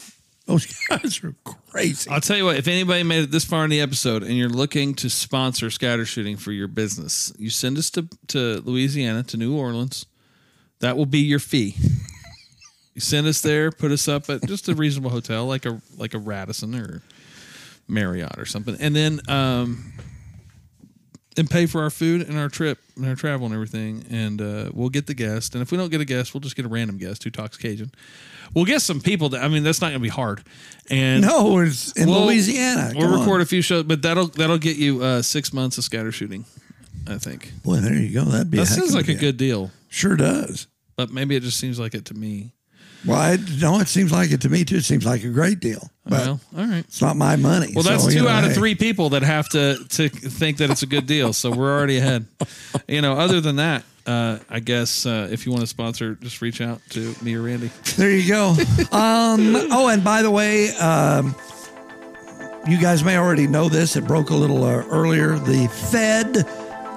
those 0.52 0.66
guys 0.90 1.24
are 1.24 1.36
crazy. 1.70 2.10
I'll 2.10 2.22
tell 2.22 2.38
you 2.38 2.46
what. 2.46 2.58
If 2.58 2.68
anybody 2.68 3.04
made 3.04 3.24
it 3.24 3.32
this 3.32 3.46
far 3.46 3.64
in 3.64 3.70
the 3.70 3.82
episode 3.82 4.24
and 4.24 4.34
you're 4.34 4.50
looking 4.50 4.94
to 4.96 5.10
sponsor 5.10 5.70
scatter 5.70 6.06
shooting 6.06 6.38
for 6.38 6.52
your 6.52 6.68
business, 6.68 7.34
you 7.38 7.50
send 7.50 7.78
us 7.78 7.90
to 7.92 8.08
to 8.28 8.62
Louisiana 8.62 9.24
to 9.24 9.38
New 9.38 9.56
Orleans. 9.56 10.06
That 10.80 10.98
will 10.98 11.06
be 11.06 11.20
your 11.20 11.40
fee. 11.40 11.76
You 12.94 13.00
send 13.00 13.26
us 13.26 13.40
there, 13.40 13.72
put 13.72 13.92
us 13.92 14.10
up 14.10 14.30
at 14.30 14.46
just 14.46 14.68
a 14.68 14.76
reasonable 14.76 15.12
hotel, 15.12 15.46
like 15.46 15.66
a 15.66 15.82
like 15.96 16.14
a 16.14 16.18
Radisson 16.18 16.76
or 16.76 17.02
Marriott 17.88 18.38
or 18.38 18.44
something, 18.46 18.76
and 18.82 18.94
then 18.94 19.22
um, 19.30 19.94
and 21.42 21.50
pay 21.50 21.66
for 21.66 21.84
our 21.84 21.90
food 21.90 22.22
and 22.28 22.38
our 22.38 22.48
trip 22.48 22.78
and 22.96 23.06
our 23.06 23.16
travel 23.16 23.46
and 23.46 23.54
everything. 23.54 24.06
And 24.10 24.42
uh, 24.42 24.70
we'll 24.74 24.90
get 24.90 25.08
the 25.08 25.14
guest. 25.14 25.54
And 25.56 25.62
if 25.62 25.72
we 25.72 25.78
don't 25.78 25.90
get 25.92 26.00
a 26.00 26.06
guest, 26.06 26.34
we'll 26.34 26.40
just 26.42 26.56
get 26.56 26.66
a 26.66 26.70
random 26.70 26.98
guest 26.98 27.24
who 27.26 27.30
talks 27.30 27.58
Cajun. 27.58 27.92
We'll 28.54 28.66
get 28.66 28.82
some 28.82 29.02
people. 29.02 29.30
That 29.30 29.44
I 29.44 29.48
mean, 29.50 29.64
that's 29.64 29.82
not 29.82 29.88
going 29.90 30.00
to 30.00 30.04
be 30.04 30.10
hard. 30.10 30.44
And 30.90 31.22
No, 31.24 31.60
it's 31.60 31.92
in 31.94 32.10
We'll- 32.10 32.26
Louisiana. 32.26 32.94
We'll 32.96 33.10
Come 33.10 33.20
record 33.20 33.36
on. 33.36 33.42
a 33.42 33.46
few 33.46 33.62
shows, 33.62 33.84
but 33.84 34.02
that'll 34.02 34.28
that'll 34.28 34.58
get 34.58 34.78
you 34.78 35.02
uh, 35.04 35.22
six 35.22 35.52
months 35.54 35.78
of 35.78 35.84
scatter 35.84 36.12
shooting. 36.12 36.46
I 37.08 37.18
think 37.18 37.52
Boy, 37.64 37.78
there 37.78 37.94
you 37.96 38.14
go. 38.14 38.24
That'd 38.26 38.52
be 38.52 38.58
that 38.58 38.68
sounds 38.68 38.94
like 38.94 39.08
a 39.08 39.16
good 39.16 39.36
deal, 39.38 39.72
Sure 39.90 40.16
does. 40.16 40.68
but 40.96 41.12
maybe 41.12 41.36
it 41.36 41.42
just 41.44 41.58
seems 41.60 41.80
like 41.80 41.96
it 41.96 42.06
to 42.06 42.14
me. 42.14 42.52
Well, 43.06 43.20
I, 43.20 43.38
no, 43.60 43.80
it 43.80 43.88
seems 43.88 44.12
like 44.12 44.32
it 44.32 44.42
to 44.42 44.50
me 44.50 44.64
too. 44.64 44.78
It 44.78 44.84
seems 44.84 45.06
like 45.06 45.24
a 45.24 45.30
great 45.30 45.60
deal, 45.60 45.90
but 46.06 46.20
well, 46.20 46.40
all 46.56 46.66
right. 46.66 46.80
it's 46.80 47.02
not 47.02 47.16
my 47.16 47.36
money. 47.36 47.72
Well, 47.74 47.84
that's 47.84 48.04
so, 48.04 48.10
two 48.12 48.24
know, 48.24 48.30
out 48.30 48.44
of 48.44 48.54
three 48.54 48.76
people 48.76 49.10
that 49.10 49.24
have 49.24 49.50
to 49.50 49.84
to 49.90 50.10
think 50.10 50.58
that 50.58 50.70
it's 50.70 50.84
a 50.84 50.88
good 50.88 51.08
deal. 51.08 51.34
So 51.34 51.52
we're 51.52 51.76
already 51.76 51.98
ahead. 51.98 52.28
You 52.88 53.02
know, 53.02 53.14
other 53.14 53.42
than 53.42 53.56
that, 53.56 53.84
uh, 54.06 54.40
I 54.50 54.60
guess 54.60 55.06
uh, 55.06 55.30
if 55.32 55.46
you 55.46 55.52
want 55.52 55.62
to 55.62 55.68
sponsor, 55.68 56.16
just 56.16 56.42
reach 56.42 56.62
out 56.62 56.82
to 56.92 57.16
me 57.22 57.36
or 57.36 57.42
Randy. 57.42 57.72
There 57.96 58.12
you 58.12 58.28
go. 58.28 58.50
um, 58.92 59.56
oh, 59.72 59.90
and 59.90 60.04
by 60.04 60.22
the 60.22 60.32
way, 60.32 60.70
um, 60.76 61.36
you 62.68 62.80
guys 62.80 63.04
may 63.04 63.18
already 63.18 63.48
know 63.48 63.70
this. 63.70 63.96
It 63.96 64.06
broke 64.06 64.30
a 64.30 64.36
little 64.36 64.64
uh, 64.64 64.86
earlier. 64.90 65.38
The 65.40 65.68
Fed 65.68 66.46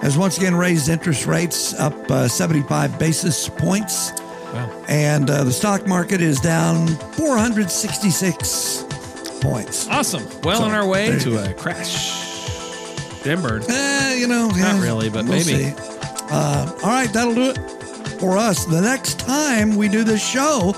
has 0.02 0.18
once 0.18 0.36
again 0.36 0.54
raised 0.54 0.88
interest 0.88 1.26
rates 1.26 1.72
up 1.74 1.94
uh, 2.10 2.28
75 2.28 2.98
basis 2.98 3.48
points, 3.48 4.12
Wow. 4.54 4.84
and 4.88 5.28
uh, 5.28 5.44
the 5.44 5.52
stock 5.52 5.86
market 5.86 6.20
is 6.20 6.38
down 6.40 6.86
466 7.16 8.84
points. 9.40 9.88
Awesome. 9.88 10.22
Well, 10.42 10.58
So, 10.58 10.64
on 10.64 10.70
our 10.72 10.86
way 10.86 11.18
to 11.20 11.38
a 11.50 11.52
crash. 11.54 12.22
Bird. 13.24 13.64
Eh, 13.70 14.16
you 14.16 14.26
know, 14.26 14.50
yeah, 14.54 14.78
really, 14.82 15.08
but 15.08 15.24
we'll 15.24 15.38
maybe. 15.46 15.72
Uh, 16.30 16.70
all 16.82 16.90
right, 16.90 17.10
that'll 17.12 17.34
do 17.34 17.50
it 17.50 17.58
for 18.20 18.36
us. 18.36 18.66
The 18.66 18.82
next 18.82 19.18
time 19.18 19.76
we 19.76 19.88
do 19.88 20.04
this 20.04 20.22
show 20.26 20.74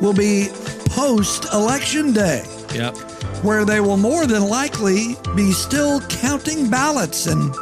will 0.00 0.12
be 0.12 0.48
post 0.90 1.46
election 1.52 2.12
day. 2.12 2.44
Yep. 2.74 2.96
where 3.42 3.64
they 3.64 3.80
will 3.80 3.96
more 3.96 4.26
than 4.26 4.42
likely 4.48 5.16
be 5.36 5.52
still 5.52 6.00
counting 6.02 6.68
ballots 6.68 7.26
in 7.28 7.52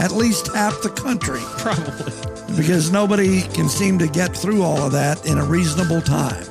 at 0.00 0.10
least 0.12 0.48
half 0.54 0.80
the 0.82 0.88
country 0.90 1.40
Probably. 1.58 2.12
Because 2.56 2.90
nobody 2.90 3.42
can 3.42 3.68
seem 3.68 3.98
to 3.98 4.06
get 4.08 4.36
through 4.36 4.62
all 4.62 4.78
of 4.78 4.92
that 4.92 5.24
in 5.26 5.38
a 5.38 5.44
reasonable 5.44 6.00
time. 6.00 6.44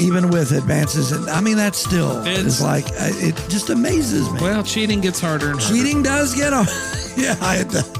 even 0.00 0.28
with 0.30 0.52
advances. 0.52 1.10
And 1.10 1.28
I 1.28 1.40
mean, 1.40 1.56
that 1.56 1.74
still 1.74 2.20
It's- 2.20 2.38
is 2.44 2.62
like 2.62 2.86
uh, 2.86 3.10
it 3.26 3.34
just 3.48 3.68
amazes 3.68 4.30
me. 4.30 4.40
Well, 4.40 4.62
cheating 4.62 5.00
gets 5.00 5.18
harder 5.20 5.50
and 5.50 5.60
harder. 5.60 5.74
Cheating 5.76 6.04
does 6.04 6.34
get 6.36 6.52
a, 6.52 6.64
yeah, 7.16 7.32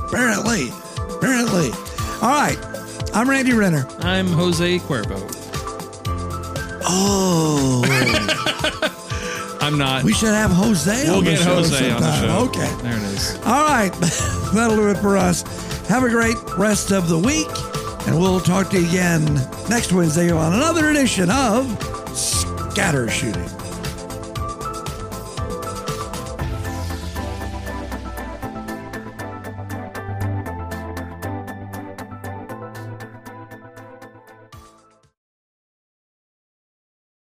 apparently, 0.07 0.69
apparently. 1.17 1.71
All 2.23 2.31
right, 2.31 2.57
I'm 3.15 3.29
Randy 3.29 3.53
Renner. 3.53 3.85
I'm 4.01 4.29
Jose 4.29 4.79
Cuervo. 4.79 5.19
Oh, 6.91 7.83
I'm 9.61 9.77
not. 9.77 10.05
we 10.05 10.13
should 10.13 10.29
have 10.29 10.51
Jose. 10.53 11.03
we'll 11.05 11.19
on 11.19 11.25
the 11.25 11.31
get 11.33 11.41
show 11.41 11.57
Jose 11.57 11.91
on 11.91 12.01
the 12.01 12.13
sometime. 12.13 12.29
show. 12.29 12.61
Okay. 12.63 12.83
There 12.83 12.97
it 12.97 13.03
is. 13.03 13.35
All 13.45 13.67
right, 13.67 13.91
that'll 14.55 14.77
do 14.77 14.89
it 14.91 14.99
for 14.99 15.17
us. 15.17 15.43
Have 15.89 16.05
a 16.05 16.11
great 16.11 16.37
rest 16.59 16.93
of 16.93 17.09
the 17.09 17.19
week, 17.19 17.49
and 18.07 18.19
we'll 18.19 18.41
talk 18.41 18.69
to 18.71 18.81
you 18.81 18.87
again 18.87 19.25
next 19.71 19.91
Wednesday 19.91 20.31
on 20.31 20.53
another 20.53 20.91
edition 20.91 21.31
of 21.31 21.67
Scatter 22.15 23.09
Shooting. 23.09 23.58